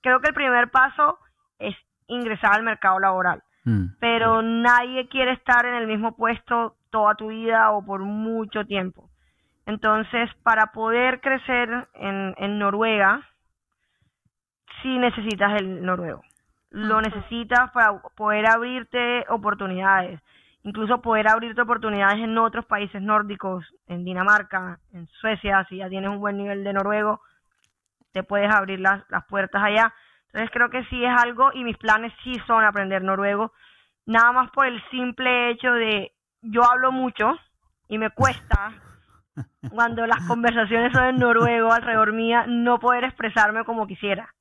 creo 0.00 0.20
que 0.20 0.28
el 0.28 0.34
primer 0.34 0.70
paso 0.70 1.18
es 1.58 1.74
ingresar 2.06 2.54
al 2.54 2.62
mercado 2.62 3.00
laboral. 3.00 3.42
Mm. 3.64 3.96
Pero 3.98 4.42
nadie 4.42 5.08
quiere 5.08 5.32
estar 5.32 5.66
en 5.66 5.74
el 5.74 5.88
mismo 5.88 6.14
puesto 6.14 6.76
toda 6.90 7.16
tu 7.16 7.30
vida 7.30 7.72
o 7.72 7.84
por 7.84 8.02
mucho 8.02 8.64
tiempo. 8.64 9.10
Entonces, 9.66 10.30
para 10.44 10.66
poder 10.66 11.20
crecer 11.20 11.88
en, 11.94 12.36
en 12.38 12.60
Noruega, 12.60 13.28
sí 14.82 14.98
necesitas 14.98 15.60
el 15.60 15.84
noruego. 15.84 16.22
Lo 16.70 17.00
necesitas 17.00 17.70
para 17.72 18.00
poder 18.14 18.46
abrirte 18.46 19.24
oportunidades 19.28 20.20
incluso 20.68 21.00
poder 21.00 21.28
abrirte 21.28 21.62
oportunidades 21.62 22.18
en 22.18 22.36
otros 22.36 22.66
países 22.66 23.00
nórdicos, 23.00 23.64
en 23.86 24.04
Dinamarca, 24.04 24.78
en 24.92 25.06
Suecia, 25.20 25.64
si 25.68 25.78
ya 25.78 25.88
tienes 25.88 26.10
un 26.10 26.20
buen 26.20 26.36
nivel 26.36 26.64
de 26.64 26.72
noruego, 26.72 27.22
te 28.12 28.22
puedes 28.22 28.52
abrir 28.52 28.80
las, 28.80 29.02
las 29.08 29.24
puertas 29.26 29.62
allá. 29.62 29.94
Entonces 30.26 30.50
creo 30.52 30.68
que 30.68 30.84
sí 30.84 31.04
es 31.04 31.22
algo 31.22 31.50
y 31.54 31.64
mis 31.64 31.78
planes 31.78 32.12
sí 32.22 32.34
son 32.46 32.64
aprender 32.64 33.02
noruego, 33.02 33.52
nada 34.04 34.32
más 34.32 34.50
por 34.50 34.66
el 34.66 34.82
simple 34.90 35.50
hecho 35.50 35.72
de 35.72 36.12
yo 36.42 36.62
hablo 36.70 36.92
mucho 36.92 37.38
y 37.88 37.96
me 37.96 38.10
cuesta 38.10 38.72
cuando 39.70 40.06
las 40.06 40.26
conversaciones 40.26 40.92
son 40.92 41.04
en 41.04 41.16
noruego 41.16 41.72
alrededor 41.72 42.12
mía 42.12 42.44
no 42.46 42.78
poder 42.78 43.04
expresarme 43.04 43.64
como 43.64 43.86
quisiera. 43.86 44.34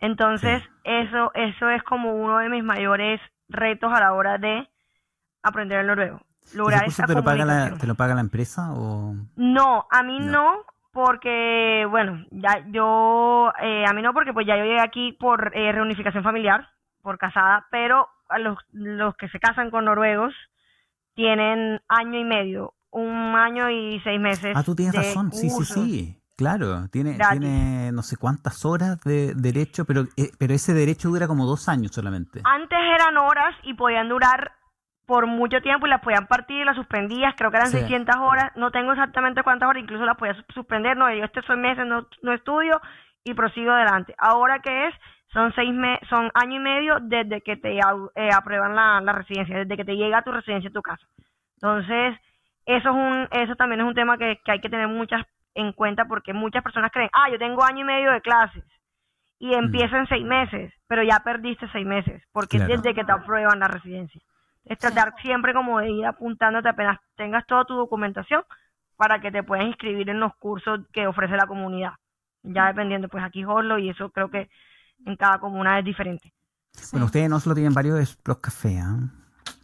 Entonces, 0.00 0.62
eso 0.84 1.30
eso 1.34 1.68
es 1.68 1.82
como 1.82 2.14
uno 2.14 2.38
de 2.38 2.48
mis 2.48 2.64
mayores 2.64 3.20
retos 3.48 3.92
a 3.92 4.00
la 4.00 4.12
hora 4.14 4.38
de 4.38 4.68
aprender 5.42 5.80
el 5.80 5.86
noruego. 5.86 6.20
lograr 6.54 6.86
esa 6.86 7.06
te 7.06 7.14
lo, 7.14 7.22
paga 7.22 7.44
la, 7.44 7.76
¿Te 7.76 7.86
lo 7.86 7.94
paga 7.94 8.14
la 8.14 8.20
empresa 8.20 8.72
o...? 8.72 9.14
No, 9.36 9.86
a 9.90 10.02
mí 10.02 10.18
no, 10.20 10.64
porque, 10.92 11.86
bueno, 11.90 12.24
ya 12.30 12.64
yo, 12.70 13.52
eh, 13.62 13.84
a 13.86 13.92
mí 13.92 14.02
no, 14.02 14.12
porque 14.12 14.32
pues 14.32 14.46
ya 14.46 14.56
yo 14.56 14.64
llegué 14.64 14.80
aquí 14.80 15.12
por 15.12 15.52
eh, 15.54 15.72
reunificación 15.72 16.24
familiar, 16.24 16.68
por 17.02 17.18
casada, 17.18 17.66
pero 17.70 18.08
a 18.28 18.38
los, 18.38 18.58
los 18.72 19.16
que 19.16 19.28
se 19.28 19.40
casan 19.40 19.70
con 19.70 19.84
noruegos 19.84 20.34
tienen 21.14 21.80
año 21.88 22.18
y 22.18 22.24
medio, 22.24 22.74
un 22.90 23.34
año 23.36 23.70
y 23.70 24.00
seis 24.00 24.20
meses. 24.20 24.56
Ah, 24.56 24.62
tú 24.62 24.74
tienes 24.74 24.94
razón, 24.94 25.32
sí, 25.32 25.50
sí, 25.50 25.64
sí. 25.64 26.19
Claro, 26.40 26.88
tiene, 26.90 27.18
tiene 27.32 27.92
no 27.92 28.00
sé 28.00 28.16
cuántas 28.16 28.64
horas 28.64 28.98
de 29.04 29.34
derecho, 29.34 29.84
pero, 29.84 30.04
eh, 30.16 30.30
pero 30.38 30.54
ese 30.54 30.72
derecho 30.72 31.10
dura 31.10 31.28
como 31.28 31.44
dos 31.44 31.68
años 31.68 31.92
solamente. 31.92 32.40
Antes 32.44 32.78
eran 32.78 33.18
horas 33.18 33.54
y 33.62 33.74
podían 33.74 34.08
durar 34.08 34.52
por 35.04 35.26
mucho 35.26 35.60
tiempo 35.60 35.86
y 35.86 35.90
las 35.90 36.00
podían 36.00 36.26
partir, 36.26 36.64
las 36.64 36.76
suspendías, 36.76 37.34
creo 37.36 37.50
que 37.50 37.58
eran 37.58 37.68
600 37.68 38.16
horas, 38.16 38.52
no 38.56 38.70
tengo 38.70 38.92
exactamente 38.92 39.42
cuántas 39.42 39.68
horas, 39.68 39.82
incluso 39.82 40.06
las 40.06 40.16
podía 40.16 40.34
suspender, 40.54 40.96
no, 40.96 41.14
yo 41.14 41.24
este 41.24 41.42
soy 41.42 41.58
meses, 41.58 41.84
no, 41.84 42.06
no 42.22 42.32
estudio 42.32 42.80
y 43.22 43.34
prosigo 43.34 43.72
adelante. 43.72 44.14
Ahora 44.16 44.60
que 44.60 44.88
es, 44.88 44.94
son 45.34 45.52
seis 45.54 45.74
me 45.74 46.00
son 46.08 46.30
año 46.32 46.56
y 46.56 46.60
medio 46.60 47.00
desde 47.02 47.42
que 47.42 47.58
te 47.58 47.76
eh, 47.76 48.30
aprueban 48.34 48.74
la, 48.74 49.02
la, 49.02 49.12
residencia, 49.12 49.58
desde 49.58 49.76
que 49.76 49.84
te 49.84 49.96
llega 49.96 50.16
a 50.16 50.22
tu 50.22 50.32
residencia 50.32 50.70
a 50.70 50.72
tu 50.72 50.80
casa. 50.80 51.06
Entonces, 51.56 52.18
eso 52.64 52.88
es 52.88 52.94
un, 52.94 53.28
eso 53.30 53.56
también 53.56 53.82
es 53.82 53.86
un 53.86 53.94
tema 53.94 54.16
que, 54.16 54.40
que 54.42 54.52
hay 54.52 54.60
que 54.62 54.70
tener 54.70 54.88
muchas 54.88 55.26
en 55.54 55.72
cuenta 55.72 56.04
porque 56.06 56.32
muchas 56.32 56.62
personas 56.62 56.90
creen, 56.92 57.10
ah, 57.12 57.30
yo 57.30 57.38
tengo 57.38 57.64
año 57.64 57.80
y 57.80 57.84
medio 57.84 58.12
de 58.12 58.20
clases 58.20 58.64
y 59.38 59.48
mm. 59.48 59.64
empieza 59.64 59.98
en 59.98 60.06
seis 60.06 60.24
meses, 60.24 60.72
pero 60.86 61.02
ya 61.02 61.20
perdiste 61.20 61.66
seis 61.72 61.86
meses 61.86 62.22
porque 62.32 62.58
es 62.58 62.66
desde 62.66 62.94
que 62.94 63.04
te 63.04 63.12
aprueban 63.12 63.58
la 63.58 63.68
residencia. 63.68 64.20
Es 64.64 64.78
tratar 64.78 65.14
siempre 65.22 65.54
como 65.54 65.80
de 65.80 65.90
ir 65.90 66.06
apuntándote 66.06 66.68
apenas 66.68 66.98
tengas 67.16 67.46
toda 67.46 67.64
tu 67.64 67.74
documentación 67.74 68.44
para 68.96 69.20
que 69.20 69.32
te 69.32 69.42
puedas 69.42 69.66
inscribir 69.66 70.10
en 70.10 70.20
los 70.20 70.34
cursos 70.36 70.80
que 70.92 71.06
ofrece 71.06 71.36
la 71.36 71.46
comunidad. 71.46 71.92
Ya 72.42 72.66
dependiendo, 72.66 73.08
pues 73.08 73.24
aquí 73.24 73.44
Oslo 73.44 73.78
y 73.78 73.88
eso 73.88 74.10
creo 74.10 74.30
que 74.30 74.50
en 75.06 75.16
cada 75.16 75.38
comuna 75.38 75.78
es 75.78 75.84
diferente. 75.84 76.32
Bueno, 76.92 77.06
ustedes 77.06 77.28
no 77.28 77.40
solo 77.40 77.54
tienen 77.54 77.74
varios 77.74 78.18
los 78.24 78.38
cafés, 78.38 78.80
¿ah? 78.82 78.98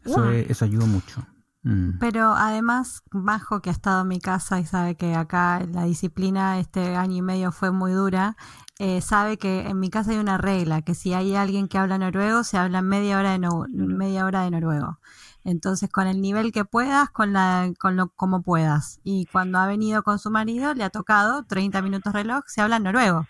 eso, 0.05 0.30
eso 0.30 0.64
ayuda 0.64 0.87
mucho. 0.87 1.22
Mm. 1.67 1.99
Pero 1.99 2.33
además, 2.35 3.03
Majo, 3.11 3.61
que 3.61 3.71
ha 3.71 3.73
estado 3.73 4.03
en 4.03 4.09
mi 4.09 4.21
casa 4.21 4.61
y 4.61 4.67
sabe 4.67 4.95
que 4.95 5.17
acá 5.17 5.67
la 5.69 5.83
disciplina 5.83 6.61
este 6.61 6.95
año 6.95 7.17
y 7.17 7.23
medio 7.23 7.51
fue 7.51 7.73
muy 7.73 7.91
dura, 7.91 8.37
eh, 8.79 9.01
sabe 9.01 9.37
que 9.37 9.67
en 9.67 9.81
mi 9.81 9.91
casa 9.91 10.12
hay 10.12 10.19
una 10.19 10.39
regla, 10.39 10.83
que 10.83 10.95
si 10.95 11.12
hay 11.12 11.35
alguien 11.35 11.67
que 11.67 11.77
habla 11.77 11.99
noruego, 11.99 12.45
se 12.45 12.57
habla 12.57 12.83
media 12.83 13.19
hora 13.19 13.33
de, 13.37 13.49
media 13.69 14.27
hora 14.27 14.43
de 14.43 14.53
noruego. 14.53 15.01
Entonces, 15.43 15.91
con 15.91 16.07
el 16.07 16.21
nivel 16.21 16.53
que 16.53 16.64
puedas, 16.64 17.11
con, 17.11 17.33
la, 17.33 17.73
con 17.81 17.97
lo 17.97 18.11
como 18.11 18.43
puedas. 18.43 19.01
Y 19.03 19.27
cuando 19.27 19.59
ha 19.59 19.67
venido 19.67 20.05
con 20.05 20.21
su 20.21 20.31
marido, 20.31 20.73
le 20.73 20.85
ha 20.85 20.91
tocado 20.91 21.45
30 21.47 21.83
minutos 21.83 22.12
reloj, 22.12 22.45
se 22.47 22.61
habla 22.61 22.79
noruego. 22.79 23.27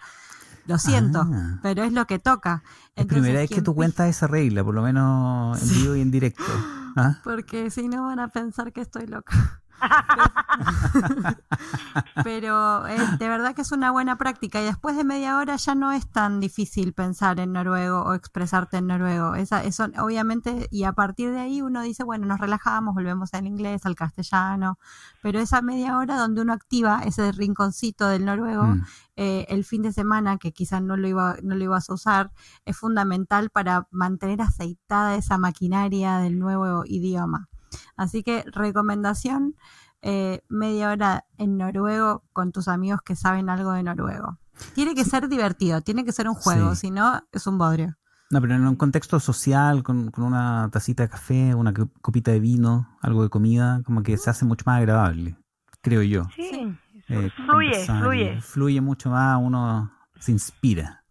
Lo 0.66 0.78
siento, 0.78 1.20
ah. 1.20 1.58
pero 1.62 1.84
es 1.84 1.92
lo 1.92 2.06
que 2.06 2.18
toca. 2.18 2.62
Es 2.94 3.06
primera 3.06 3.40
vez 3.40 3.50
que 3.50 3.62
tú 3.62 3.74
cuentas 3.74 4.08
esa 4.08 4.26
regla, 4.26 4.64
por 4.64 4.74
lo 4.74 4.82
menos 4.82 5.62
en 5.62 5.68
vivo 5.82 5.96
y 5.96 6.00
en 6.00 6.10
directo. 6.10 6.42
¿Ah? 6.96 7.20
Porque 7.22 7.70
si 7.70 7.88
no 7.88 8.04
van 8.04 8.18
a 8.18 8.28
pensar 8.28 8.72
que 8.72 8.80
estoy 8.80 9.06
loca. 9.06 9.62
Pero 12.24 12.86
eh, 12.86 12.98
de 13.18 13.28
verdad 13.28 13.54
que 13.54 13.62
es 13.62 13.72
una 13.72 13.90
buena 13.90 14.16
práctica 14.16 14.60
y 14.60 14.64
después 14.64 14.96
de 14.96 15.04
media 15.04 15.36
hora 15.36 15.56
ya 15.56 15.74
no 15.74 15.92
es 15.92 16.10
tan 16.10 16.40
difícil 16.40 16.92
pensar 16.92 17.40
en 17.40 17.52
noruego 17.52 18.02
o 18.02 18.14
expresarte 18.14 18.78
en 18.78 18.86
noruego. 18.86 19.34
Esa, 19.34 19.64
eso 19.64 19.86
obviamente, 19.98 20.68
y 20.70 20.84
a 20.84 20.92
partir 20.92 21.32
de 21.32 21.40
ahí 21.40 21.62
uno 21.62 21.82
dice, 21.82 22.04
bueno, 22.04 22.26
nos 22.26 22.40
relajamos, 22.40 22.94
volvemos 22.94 23.34
al 23.34 23.46
inglés, 23.46 23.86
al 23.86 23.94
castellano, 23.94 24.78
pero 25.22 25.40
esa 25.40 25.62
media 25.62 25.98
hora 25.98 26.16
donde 26.16 26.42
uno 26.42 26.52
activa 26.52 27.02
ese 27.04 27.32
rinconcito 27.32 28.08
del 28.08 28.24
noruego, 28.24 28.64
mm. 28.64 28.84
eh, 29.16 29.46
el 29.48 29.64
fin 29.64 29.82
de 29.82 29.92
semana, 29.92 30.38
que 30.38 30.52
quizás 30.52 30.82
no 30.82 30.96
lo, 30.96 31.08
iba, 31.08 31.36
no 31.42 31.54
lo 31.54 31.64
ibas 31.64 31.90
a 31.90 31.94
usar, 31.94 32.32
es 32.64 32.76
fundamental 32.76 33.50
para 33.50 33.88
mantener 33.90 34.42
aceitada 34.42 35.16
esa 35.16 35.38
maquinaria 35.38 36.18
del 36.18 36.38
nuevo 36.38 36.84
idioma. 36.86 37.48
Así 37.96 38.22
que 38.22 38.44
recomendación, 38.46 39.54
eh, 40.02 40.40
media 40.48 40.90
hora 40.90 41.24
en 41.38 41.56
noruego 41.56 42.24
con 42.32 42.52
tus 42.52 42.68
amigos 42.68 43.00
que 43.02 43.16
saben 43.16 43.48
algo 43.48 43.72
de 43.72 43.82
noruego. 43.82 44.38
Tiene 44.74 44.94
que 44.94 45.04
ser 45.04 45.28
divertido, 45.28 45.80
tiene 45.80 46.04
que 46.04 46.12
ser 46.12 46.28
un 46.28 46.34
juego, 46.34 46.74
si 46.74 46.90
no 46.90 47.20
es 47.32 47.46
un 47.46 47.58
bodrio. 47.58 47.96
No, 48.30 48.40
pero 48.40 48.54
en 48.54 48.66
un 48.66 48.76
contexto 48.76 49.20
social, 49.20 49.82
con, 49.82 50.10
una 50.16 50.68
tacita 50.72 51.04
de 51.04 51.08
café, 51.08 51.54
una 51.54 51.72
copita 52.02 52.32
de 52.32 52.40
vino, 52.40 52.96
algo 53.00 53.22
de 53.22 53.28
comida, 53.28 53.82
como 53.84 54.02
que 54.02 54.16
se 54.16 54.30
hace 54.30 54.44
mucho 54.44 54.64
más 54.66 54.78
agradable, 54.78 55.36
creo 55.82 56.02
yo. 56.02 56.24
Sí, 56.34 56.74
eh, 57.08 57.30
fluye, 57.36 57.86
fluye. 57.86 58.40
Fluye 58.40 58.80
mucho 58.80 59.10
más, 59.10 59.38
uno 59.40 59.92
se 60.18 60.32
inspira. 60.32 61.04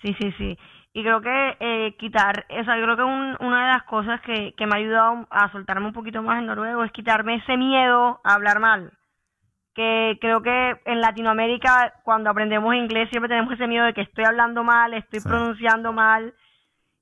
Sí, 0.00 0.14
sí, 0.18 0.32
sí 0.38 0.56
y 0.94 1.02
creo 1.02 1.22
que 1.22 1.56
eh, 1.60 1.96
quitar, 1.98 2.44
esa 2.50 2.74
creo 2.74 2.96
que 2.96 3.02
una 3.02 3.66
de 3.66 3.72
las 3.72 3.82
cosas 3.84 4.20
que, 4.20 4.52
que 4.56 4.66
me 4.66 4.74
ha 4.74 4.78
ayudado 4.78 5.26
a 5.30 5.50
soltarme 5.50 5.86
un 5.86 5.94
poquito 5.94 6.22
más 6.22 6.38
en 6.38 6.46
noruego 6.46 6.84
es 6.84 6.92
quitarme 6.92 7.36
ese 7.36 7.56
miedo 7.56 8.20
a 8.24 8.34
hablar 8.34 8.60
mal. 8.60 8.92
Que 9.74 10.18
creo 10.20 10.42
que 10.42 10.80
en 10.84 11.00
Latinoamérica, 11.00 11.94
cuando 12.04 12.28
aprendemos 12.28 12.74
inglés, 12.74 13.08
siempre 13.08 13.30
tenemos 13.30 13.54
ese 13.54 13.66
miedo 13.66 13.86
de 13.86 13.94
que 13.94 14.02
estoy 14.02 14.24
hablando 14.24 14.64
mal, 14.64 14.92
estoy 14.92 15.20
pronunciando 15.20 15.94
mal. 15.94 16.34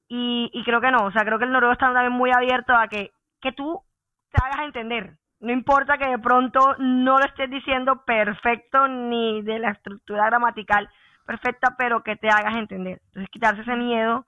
Y, 0.09 0.51
y 0.53 0.63
creo 0.63 0.81
que 0.81 0.93
no, 0.93 1.07
o 1.07 1.11
sea, 1.11 1.25
creo 1.25 1.41
que 1.41 1.47
el 1.47 1.53
noruego 1.53 1.73
está 1.73 1.93
también 1.93 2.13
muy 2.13 2.31
abierto 2.31 2.73
a 2.73 2.87
que, 2.87 3.11
que 3.41 3.51
tú 3.51 3.83
te 4.31 4.41
hagas 4.45 4.67
entender. 4.67 5.15
No 5.41 5.51
importa 5.51 5.99
que 5.99 6.07
de 6.07 6.19
pronto 6.19 6.77
no 6.79 7.19
lo 7.19 7.25
estés 7.25 7.51
diciendo 7.51 8.05
perfecto 8.05 8.87
ni 8.87 9.43
de 9.43 9.59
la 9.59 9.71
estructura 9.71 10.27
gramatical, 10.27 10.89
perfecta, 11.31 11.77
pero 11.79 12.03
que 12.03 12.17
te 12.17 12.29
hagas 12.29 12.57
entender. 12.57 13.01
Entonces, 13.07 13.31
quitarse 13.31 13.63
ese 13.63 13.77
miedo 13.77 14.27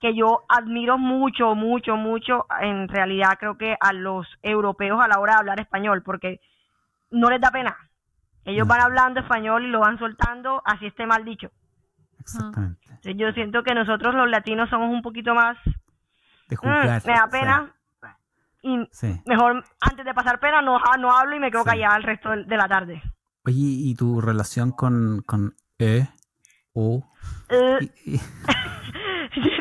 que 0.00 0.14
yo 0.14 0.44
admiro 0.48 0.96
mucho, 0.96 1.54
mucho, 1.54 1.96
mucho, 1.96 2.46
en 2.60 2.88
realidad 2.88 3.36
creo 3.38 3.58
que 3.58 3.76
a 3.78 3.92
los 3.92 4.26
europeos 4.42 4.98
a 5.02 5.08
la 5.08 5.18
hora 5.18 5.34
de 5.34 5.38
hablar 5.40 5.60
español, 5.60 6.02
porque 6.02 6.40
no 7.10 7.28
les 7.28 7.40
da 7.40 7.50
pena. 7.50 7.76
Ellos 8.46 8.66
van 8.66 8.80
hablando 8.80 9.20
español 9.20 9.66
y 9.66 9.68
lo 9.68 9.80
van 9.80 9.98
soltando, 9.98 10.62
así 10.64 10.86
esté 10.86 11.04
mal 11.04 11.22
dicho. 11.22 11.50
Exactamente. 12.18 12.80
Entonces, 12.86 13.16
yo 13.18 13.30
siento 13.32 13.62
que 13.62 13.74
nosotros 13.74 14.14
los 14.14 14.30
latinos 14.30 14.70
somos 14.70 14.90
un 14.90 15.02
poquito 15.02 15.34
más... 15.34 15.58
De 16.48 16.56
juzgar. 16.56 17.02
Mm, 17.02 17.06
me 17.06 17.12
da 17.12 17.28
pena. 17.30 17.74
Y 18.62 18.88
mejor 19.26 19.64
antes 19.80 20.04
de 20.04 20.14
pasar 20.14 20.40
pena 20.40 20.62
no, 20.62 20.78
no 20.98 21.12
hablo 21.12 21.36
y 21.36 21.40
me 21.40 21.50
quedo 21.50 21.64
callada 21.64 21.96
el 21.96 22.02
resto 22.04 22.30
de, 22.30 22.56
la 22.56 22.68
tarde. 22.68 23.02
Oye, 23.44 23.56
¿y 23.58 23.94
tu 23.94 24.20
relación 24.20 24.72
con, 24.72 25.22
con 25.26 25.54
E? 25.78 26.08
Eh, 27.50 27.78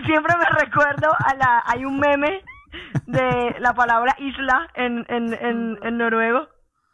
siempre 0.05 0.33
me 0.37 0.59
recuerdo 0.59 1.09
a 1.13 1.35
la. 1.35 1.63
Hay 1.65 1.85
un 1.85 1.99
meme 1.99 2.43
de 3.05 3.55
la 3.59 3.73
palabra 3.73 4.15
isla 4.19 4.69
en, 4.75 5.05
en, 5.09 5.77
en, 5.81 5.97
noruego, 5.97 6.47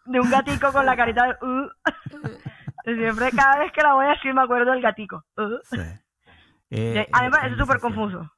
de 0.06 0.20
un 0.20 0.30
gatico 0.30 0.72
con 0.72 0.86
la 0.86 0.96
carita 0.96 1.26
de. 1.26 1.46
Uh. 1.46 1.70
Siempre, 2.86 3.32
cada 3.32 3.60
vez 3.60 3.72
que 3.72 3.82
la 3.82 3.94
voy 3.94 4.06
a 4.06 4.10
decir, 4.10 4.34
me 4.34 4.42
acuerdo 4.42 4.72
del 4.72 4.82
gatico. 4.82 5.24
Uh. 5.38 5.58
Eh, 6.70 7.08
a 7.14 7.20
mí 7.22 7.26
me 7.26 7.32
parece 7.32 7.56
súper 7.56 7.80
confuso. 7.80 8.30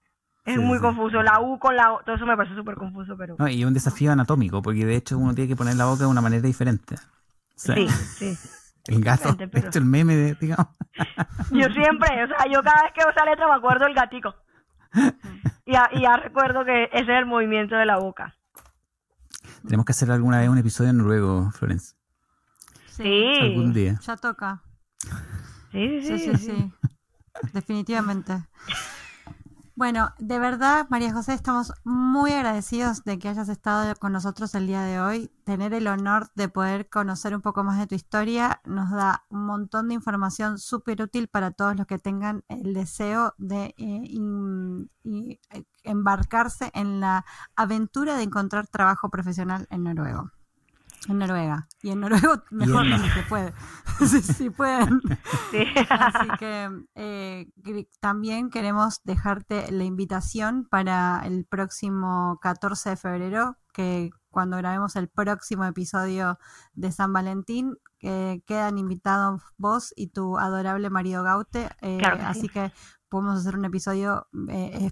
Es 0.46 0.58
muy 0.60 0.80
confuso. 0.80 1.24
La 1.24 1.42
U 1.42 1.58
con 1.58 1.76
la 1.76 1.94
O, 1.94 2.04
todo 2.04 2.16
eso 2.16 2.26
me 2.28 2.38
parece 2.38 2.54
súper 2.54 2.76
confuso. 2.76 3.18
pero 3.18 3.36
Y 3.50 3.66
un 3.66 3.74
desafío 3.74 4.12
anatómico, 4.12 4.62
porque 4.62 4.86
de 4.86 4.96
hecho 4.96 5.18
uno 5.18 5.34
tiene 5.34 5.48
que 5.48 5.56
poner 5.56 5.76
la 5.76 5.86
boca 5.86 6.04
de 6.04 6.10
una 6.10 6.22
manera 6.22 6.44
diferente. 6.44 6.96
sí, 7.56 7.88
sí. 7.90 8.38
El 8.88 9.04
gato, 9.04 9.36
esto 9.54 9.80
el 9.80 9.86
meme, 9.86 10.36
digamos. 10.40 10.68
Yo 11.52 11.68
siempre, 11.70 12.24
o 12.24 12.28
sea, 12.28 12.46
yo 12.52 12.62
cada 12.62 12.84
vez 12.84 12.94
que 12.94 13.02
veo 13.02 13.10
esa 13.10 13.26
letra 13.26 13.48
me 13.48 13.56
acuerdo 13.56 13.86
del 13.86 13.94
gatico. 13.94 14.36
Y 15.68 15.72
ya, 15.72 16.18
recuerdo 16.18 16.64
que 16.64 16.84
ese 16.94 17.02
es 17.02 17.10
el 17.10 17.26
movimiento 17.26 17.76
de 17.76 17.88
la 17.88 17.98
boca. 17.98 18.38
Tenemos 19.64 19.84
que 19.84 19.94
hacer 19.94 20.12
alguna 20.12 20.40
vez 20.40 20.48
un 20.48 20.60
episodio 20.60 20.92
en 20.92 20.98
noruego, 20.98 21.50
Florence. 21.52 21.96
Sí. 22.92 23.40
Algún 23.42 23.74
día. 23.74 24.00
Ya 24.02 24.16
toca. 24.16 24.62
Sí, 25.72 26.02
sí, 26.04 26.20
sí. 26.20 26.38
sí, 26.38 26.38
sí. 26.38 26.74
Definitivamente. 27.54 28.34
Bueno, 29.78 30.14
de 30.20 30.40
verdad, 30.40 30.88
María 30.90 31.12
José, 31.12 31.34
estamos 31.34 31.74
muy 31.84 32.32
agradecidos 32.32 33.04
de 33.04 33.20
que 33.20 33.28
hayas 33.28 33.50
estado 33.50 33.94
con 33.98 34.14
nosotros 34.14 34.56
el 34.56 34.68
día 34.68 34.84
de 34.84 35.02
hoy. 35.02 35.30
Tener 35.44 35.74
el 35.74 35.88
honor 35.88 36.30
de 36.34 36.48
poder 36.48 36.88
conocer 36.88 37.36
un 37.36 37.42
poco 37.42 37.62
más 37.66 37.78
de 37.78 37.86
tu 37.86 37.94
historia 37.94 38.62
nos 38.64 38.90
da 38.92 39.26
un 39.30 39.46
montón 39.46 39.90
de 39.90 39.96
información 39.96 40.60
súper 40.60 41.02
útil 41.02 41.28
para 41.28 41.52
todos 41.52 41.76
los 41.76 41.88
que 41.88 42.00
tengan 42.00 42.46
el 42.48 42.74
deseo 42.74 43.34
de 43.38 43.76
eh, 43.78 44.88
embarcarse 45.84 46.72
en 46.74 47.02
la 47.02 47.26
aventura 47.58 48.16
de 48.16 48.24
encontrar 48.24 48.68
trabajo 48.68 49.10
profesional 49.10 49.68
en 49.70 49.84
Noruego. 49.84 50.32
En 51.08 51.20
Noruega. 51.20 51.68
Y 51.82 51.92
en 51.92 52.00
noruego 52.00 52.42
mejor 52.52 52.86
si 52.86 53.10
se 53.10 53.24
puede. 53.24 53.54
si, 54.38 54.50
pueden. 54.50 55.02
Así 55.90 56.28
que 56.40 56.70
eh, 56.96 57.48
también 58.00 58.50
queremos 58.50 59.02
dejarte 59.04 59.72
la 59.72 59.84
invitación 59.84 60.66
para 60.70 61.22
el 61.26 61.46
próximo 61.46 62.40
14 62.42 62.92
de 62.92 62.98
febrero, 62.98 63.58
que 63.74 64.10
cuando 64.30 64.58
grabemos 64.58 64.96
el 64.96 65.08
próximo 65.08 65.66
episodio 65.66 66.40
de 66.74 66.92
San 66.92 67.14
Valentín. 67.14 67.78
quedan 68.00 68.78
invitados 68.78 69.42
vos 69.58 69.94
y 69.96 70.08
tu 70.08 70.38
adorable 70.38 70.90
marido 70.90 71.24
Gaute. 71.24 71.70
Eh, 71.82 72.02
así 72.04 72.50
que 72.50 72.72
podemos 73.10 73.40
hacer 73.40 73.58
un 73.58 73.66
episodio 73.66 74.28
eh, 74.50 74.92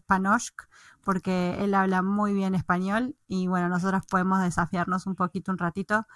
porque 1.03 1.64
él 1.64 1.74
habla 1.74 2.01
muy 2.01 2.34
bien 2.34 2.55
español 2.55 3.16
y 3.28 3.47
bueno, 3.47 3.70
nosotros 3.70 4.03
podemos 4.09 4.41
desafiarnos 4.41 5.05
un 5.05 5.16
poquito 5.16 5.51
un 5.51 5.57
ratito. 5.57 6.07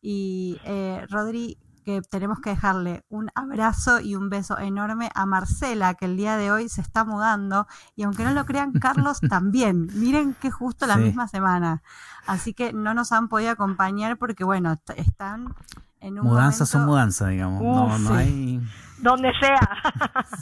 Y 0.00 0.58
eh, 0.64 1.06
Rodri, 1.10 1.58
que 1.84 2.00
tenemos 2.02 2.40
que 2.40 2.50
dejarle 2.50 3.04
un 3.08 3.30
abrazo 3.34 4.00
y 4.00 4.14
un 4.14 4.30
beso 4.30 4.58
enorme 4.58 5.10
a 5.14 5.26
Marcela, 5.26 5.94
que 5.94 6.06
el 6.06 6.16
día 6.16 6.36
de 6.36 6.50
hoy 6.50 6.68
se 6.68 6.80
está 6.80 7.04
mudando. 7.04 7.66
Y 7.96 8.04
aunque 8.04 8.24
no 8.24 8.32
lo 8.32 8.46
crean, 8.46 8.72
Carlos 8.72 9.20
también. 9.28 9.88
Miren 9.94 10.34
que 10.34 10.50
justo 10.50 10.86
la 10.86 10.96
misma 10.96 11.28
semana. 11.28 11.82
Así 12.26 12.54
que 12.54 12.72
no 12.72 12.94
nos 12.94 13.12
han 13.12 13.28
podido 13.28 13.50
acompañar 13.50 14.16
porque, 14.16 14.44
bueno, 14.44 14.80
están 14.96 15.54
en 16.00 16.18
un 16.18 16.26
Mudanzas 16.26 16.68
son 16.68 16.86
mudanzas, 16.86 17.28
digamos. 17.28 17.62
no, 17.62 17.98
no 17.98 18.14
hay... 18.14 18.60
Donde 19.02 19.32
sea. 19.40 19.60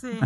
Sí, 0.01 0.19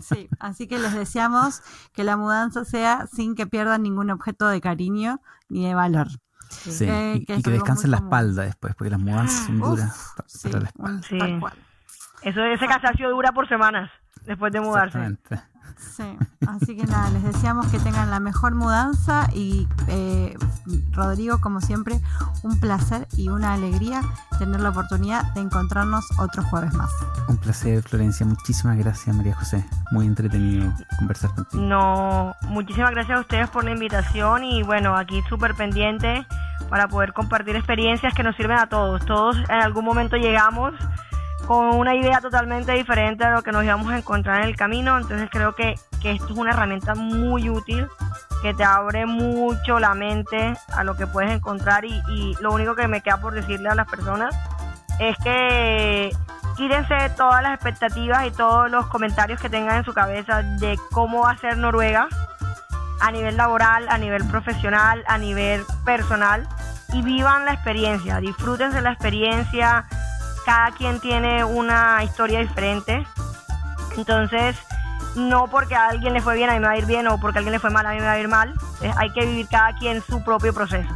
sí. 0.00 0.28
Así 0.38 0.66
que 0.66 0.78
les 0.78 0.92
deseamos 0.92 1.62
que 1.92 2.04
la 2.04 2.16
mudanza 2.16 2.64
sea 2.64 3.06
sin 3.06 3.34
que 3.34 3.46
pierdan 3.46 3.82
ningún 3.82 4.10
objeto 4.10 4.48
de 4.48 4.60
cariño 4.60 5.20
ni 5.48 5.66
de 5.66 5.74
valor. 5.74 6.08
Sí, 6.48 6.84
y, 7.14 7.24
que 7.24 7.50
descansen 7.50 7.92
la 7.92 7.98
espalda 7.98 8.42
después, 8.42 8.74
porque 8.74 8.90
las 8.90 9.00
mudanzas 9.00 9.46
son 9.46 9.58
duras 9.60 10.14
para, 10.42 10.60
la 10.60 10.68
espalda. 10.68 11.56
Eso, 12.22 12.42
ese 12.44 12.66
cansancio 12.66 13.08
dura 13.10 13.32
por 13.32 13.48
semanas 13.48 13.90
después 14.26 14.52
de 14.52 14.60
mudarse. 14.60 15.16
Sí, 15.80 16.16
así 16.46 16.76
que 16.76 16.84
nada, 16.84 17.10
les 17.10 17.22
deseamos 17.22 17.66
que 17.68 17.78
tengan 17.78 18.10
la 18.10 18.20
mejor 18.20 18.54
mudanza 18.54 19.28
y 19.32 19.66
eh, 19.88 20.36
Rodrigo, 20.92 21.40
como 21.40 21.60
siempre, 21.60 22.00
un 22.42 22.60
placer 22.60 23.08
y 23.16 23.28
una 23.28 23.54
alegría 23.54 24.02
tener 24.38 24.60
la 24.60 24.70
oportunidad 24.70 25.32
de 25.32 25.40
encontrarnos 25.40 26.06
otro 26.18 26.42
jueves 26.42 26.74
más. 26.74 26.90
Un 27.28 27.38
placer, 27.38 27.82
Florencia. 27.82 28.26
Muchísimas 28.26 28.76
gracias, 28.76 29.16
María 29.16 29.34
José. 29.34 29.64
Muy 29.90 30.06
entretenido 30.06 30.72
conversar 30.98 31.34
contigo. 31.34 31.62
No, 31.62 32.34
muchísimas 32.48 32.90
gracias 32.90 33.16
a 33.16 33.20
ustedes 33.20 33.48
por 33.48 33.64
la 33.64 33.72
invitación 33.72 34.44
y 34.44 34.62
bueno, 34.62 34.96
aquí 34.96 35.22
súper 35.28 35.54
pendiente 35.54 36.26
para 36.68 36.88
poder 36.88 37.12
compartir 37.12 37.56
experiencias 37.56 38.14
que 38.14 38.22
nos 38.22 38.36
sirven 38.36 38.58
a 38.58 38.68
todos. 38.68 39.04
Todos 39.06 39.36
en 39.36 39.62
algún 39.62 39.84
momento 39.84 40.16
llegamos 40.16 40.74
con 41.50 41.74
una 41.74 41.96
idea 41.96 42.20
totalmente 42.20 42.70
diferente 42.70 43.24
a 43.24 43.32
lo 43.32 43.42
que 43.42 43.50
nos 43.50 43.64
íbamos 43.64 43.90
a 43.92 43.98
encontrar 43.98 44.42
en 44.42 44.46
el 44.50 44.54
camino. 44.54 44.96
Entonces 44.96 45.28
creo 45.32 45.56
que, 45.56 45.74
esto 46.04 46.26
es 46.26 46.30
una 46.30 46.52
herramienta 46.52 46.94
muy 46.94 47.50
útil 47.50 47.88
que 48.40 48.54
te 48.54 48.62
abre 48.62 49.04
mucho 49.04 49.80
la 49.80 49.94
mente 49.94 50.54
a 50.72 50.84
lo 50.84 50.94
que 50.94 51.08
puedes 51.08 51.32
encontrar 51.32 51.84
y, 51.84 52.36
lo 52.38 52.52
único 52.52 52.76
que 52.76 52.86
me 52.86 53.00
queda 53.00 53.20
por 53.20 53.34
decirle 53.34 53.68
a 53.68 53.74
las 53.74 53.88
personas 53.88 54.32
es 55.00 55.18
que 55.24 56.12
quírense 56.56 56.94
todas 57.16 57.42
las 57.42 57.54
expectativas 57.54 58.28
y 58.28 58.30
todos 58.30 58.70
los 58.70 58.86
comentarios 58.86 59.40
que 59.40 59.50
tengan 59.50 59.78
en 59.78 59.84
su 59.84 59.92
cabeza 59.92 60.44
de 60.44 60.78
cómo 60.92 61.22
va 61.22 61.32
a 61.32 61.36
ser 61.38 61.58
Noruega 61.58 62.06
a 63.00 63.10
nivel 63.10 63.36
laboral, 63.36 63.88
a 63.88 63.98
nivel 63.98 64.24
profesional, 64.28 65.02
a 65.08 65.18
nivel 65.18 65.64
personal 65.84 66.46
y 66.92 67.02
vivan 67.02 67.44
la 67.44 67.54
experiencia, 67.54 68.20
disfrútense 68.20 68.80
la 68.80 68.92
experiencia, 68.92 69.84
cada 70.50 70.72
quien 70.72 70.98
tiene 70.98 71.44
una 71.44 72.02
historia 72.02 72.40
diferente. 72.40 73.06
Entonces, 73.96 74.56
no 75.14 75.46
porque 75.46 75.76
a 75.76 75.86
alguien 75.86 76.12
le 76.12 76.20
fue 76.20 76.34
bien, 76.34 76.50
a 76.50 76.54
mí 76.54 76.58
me 76.58 76.66
va 76.66 76.72
a 76.72 76.76
ir 76.76 76.86
bien, 76.86 77.06
o 77.06 77.20
porque 77.20 77.38
a 77.38 77.40
alguien 77.40 77.52
le 77.52 77.60
fue 77.60 77.70
mal, 77.70 77.86
a 77.86 77.90
mí 77.90 78.00
me 78.00 78.04
va 78.04 78.12
a 78.12 78.18
ir 78.18 78.26
mal. 78.26 78.52
hay 78.96 79.10
que 79.10 79.26
vivir 79.26 79.46
cada 79.48 79.76
quien 79.76 80.02
su 80.02 80.24
propio 80.24 80.52
proceso. 80.52 80.92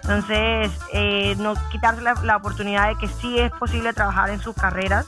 Entonces, 0.00 0.72
eh, 0.94 1.36
no 1.36 1.52
quitarse 1.70 2.00
la, 2.00 2.36
oportunidad 2.36 2.88
de 2.88 2.94
que 2.96 3.06
sí 3.06 3.38
es 3.38 3.52
posible 3.52 3.92
trabajar 3.92 4.30
en 4.30 4.40
sus 4.40 4.56
carreras, 4.56 5.04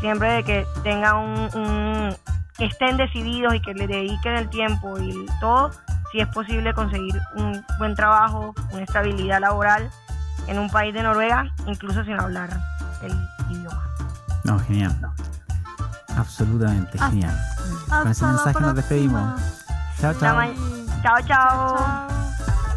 siempre 0.00 0.30
de 0.30 0.44
que 0.44 0.66
tengan 0.82 1.16
un, 1.16 2.14
que 2.58 2.66
estén 2.66 2.98
decididos 2.98 3.54
y 3.54 3.62
que 3.62 3.72
le 3.72 3.86
dediquen 3.86 4.34
el 4.34 4.50
tiempo 4.50 4.98
y 4.98 5.14
todo, 5.40 5.70
si 6.12 6.20
es 6.20 6.28
posible 6.28 6.74
conseguir 6.74 7.18
un 7.36 7.64
buen 7.78 7.94
trabajo, 7.94 8.54
una 8.72 8.82
estabilidad 8.82 9.40
laboral 9.40 9.88
en 10.46 10.58
un 10.58 10.68
país 10.68 10.92
de 10.92 11.02
Noruega, 11.02 11.50
incluso 11.66 12.04
sin 12.04 12.20
hablar 12.20 12.50
el 13.02 13.12
idioma. 13.50 13.88
No, 14.44 14.58
genial. 14.60 14.96
Absolutamente 16.16 16.98
genial. 16.98 17.36
Con 17.88 18.08
ese 18.08 18.24
mensaje 18.24 18.60
nos 18.60 18.74
despedimos. 18.74 19.40
Chao, 20.00 20.14
chao. 20.14 20.40
Chao, 21.02 21.16
chao. 21.26 22.08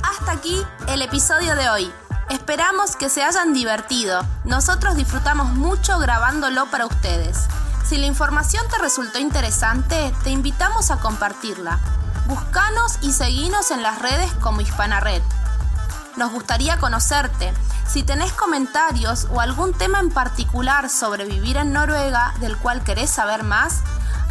Hasta 0.03 0.31
aquí 0.31 0.61
el 0.87 1.01
episodio 1.01 1.55
de 1.55 1.69
hoy. 1.69 1.91
Esperamos 2.29 2.95
que 2.95 3.09
se 3.09 3.23
hayan 3.23 3.53
divertido. 3.53 4.21
Nosotros 4.45 4.95
disfrutamos 4.95 5.51
mucho 5.53 5.99
grabándolo 5.99 6.69
para 6.71 6.85
ustedes. 6.85 7.47
Si 7.85 7.97
la 7.97 8.05
información 8.05 8.65
te 8.69 8.77
resultó 8.77 9.19
interesante, 9.19 10.13
te 10.23 10.29
invitamos 10.29 10.91
a 10.91 10.97
compartirla. 10.97 11.79
Búscanos 12.27 12.99
y 13.01 13.11
seguinos 13.11 13.71
en 13.71 13.83
las 13.83 13.99
redes 13.99 14.31
como 14.35 14.61
Hispana 14.61 14.99
Red. 14.99 15.21
Nos 16.17 16.31
gustaría 16.31 16.77
conocerte 16.77 17.53
si 17.87 18.03
tenés 18.03 18.31
comentarios 18.33 19.27
o 19.31 19.41
algún 19.41 19.73
tema 19.73 19.99
en 19.99 20.11
particular 20.11 20.89
sobre 20.89 21.25
vivir 21.25 21.57
en 21.57 21.73
Noruega 21.73 22.33
del 22.39 22.57
cual 22.57 22.83
querés 22.83 23.09
saber 23.09 23.43
más, 23.43 23.81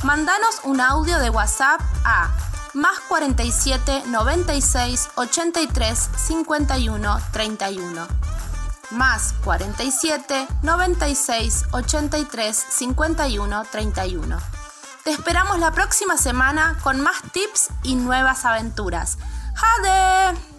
mandanos 0.02 0.60
un 0.64 0.80
audio 0.80 1.18
de 1.18 1.30
WhatsApp 1.30 1.80
a 2.04 2.30
más 2.74 3.00
47 3.08 4.04
96 4.06 5.08
83 5.14 6.08
51 6.16 7.20
31. 7.32 8.08
Más 8.92 9.34
47 9.44 10.48
96 10.62 11.64
83 11.72 12.66
51 12.70 13.64
31. 13.70 14.38
Te 15.04 15.10
esperamos 15.10 15.58
la 15.58 15.72
próxima 15.72 16.16
semana 16.16 16.78
con 16.82 17.00
más 17.00 17.20
tips 17.32 17.68
y 17.82 17.94
nuevas 17.94 18.44
aventuras. 18.44 19.18
¡Jade! 19.54 20.49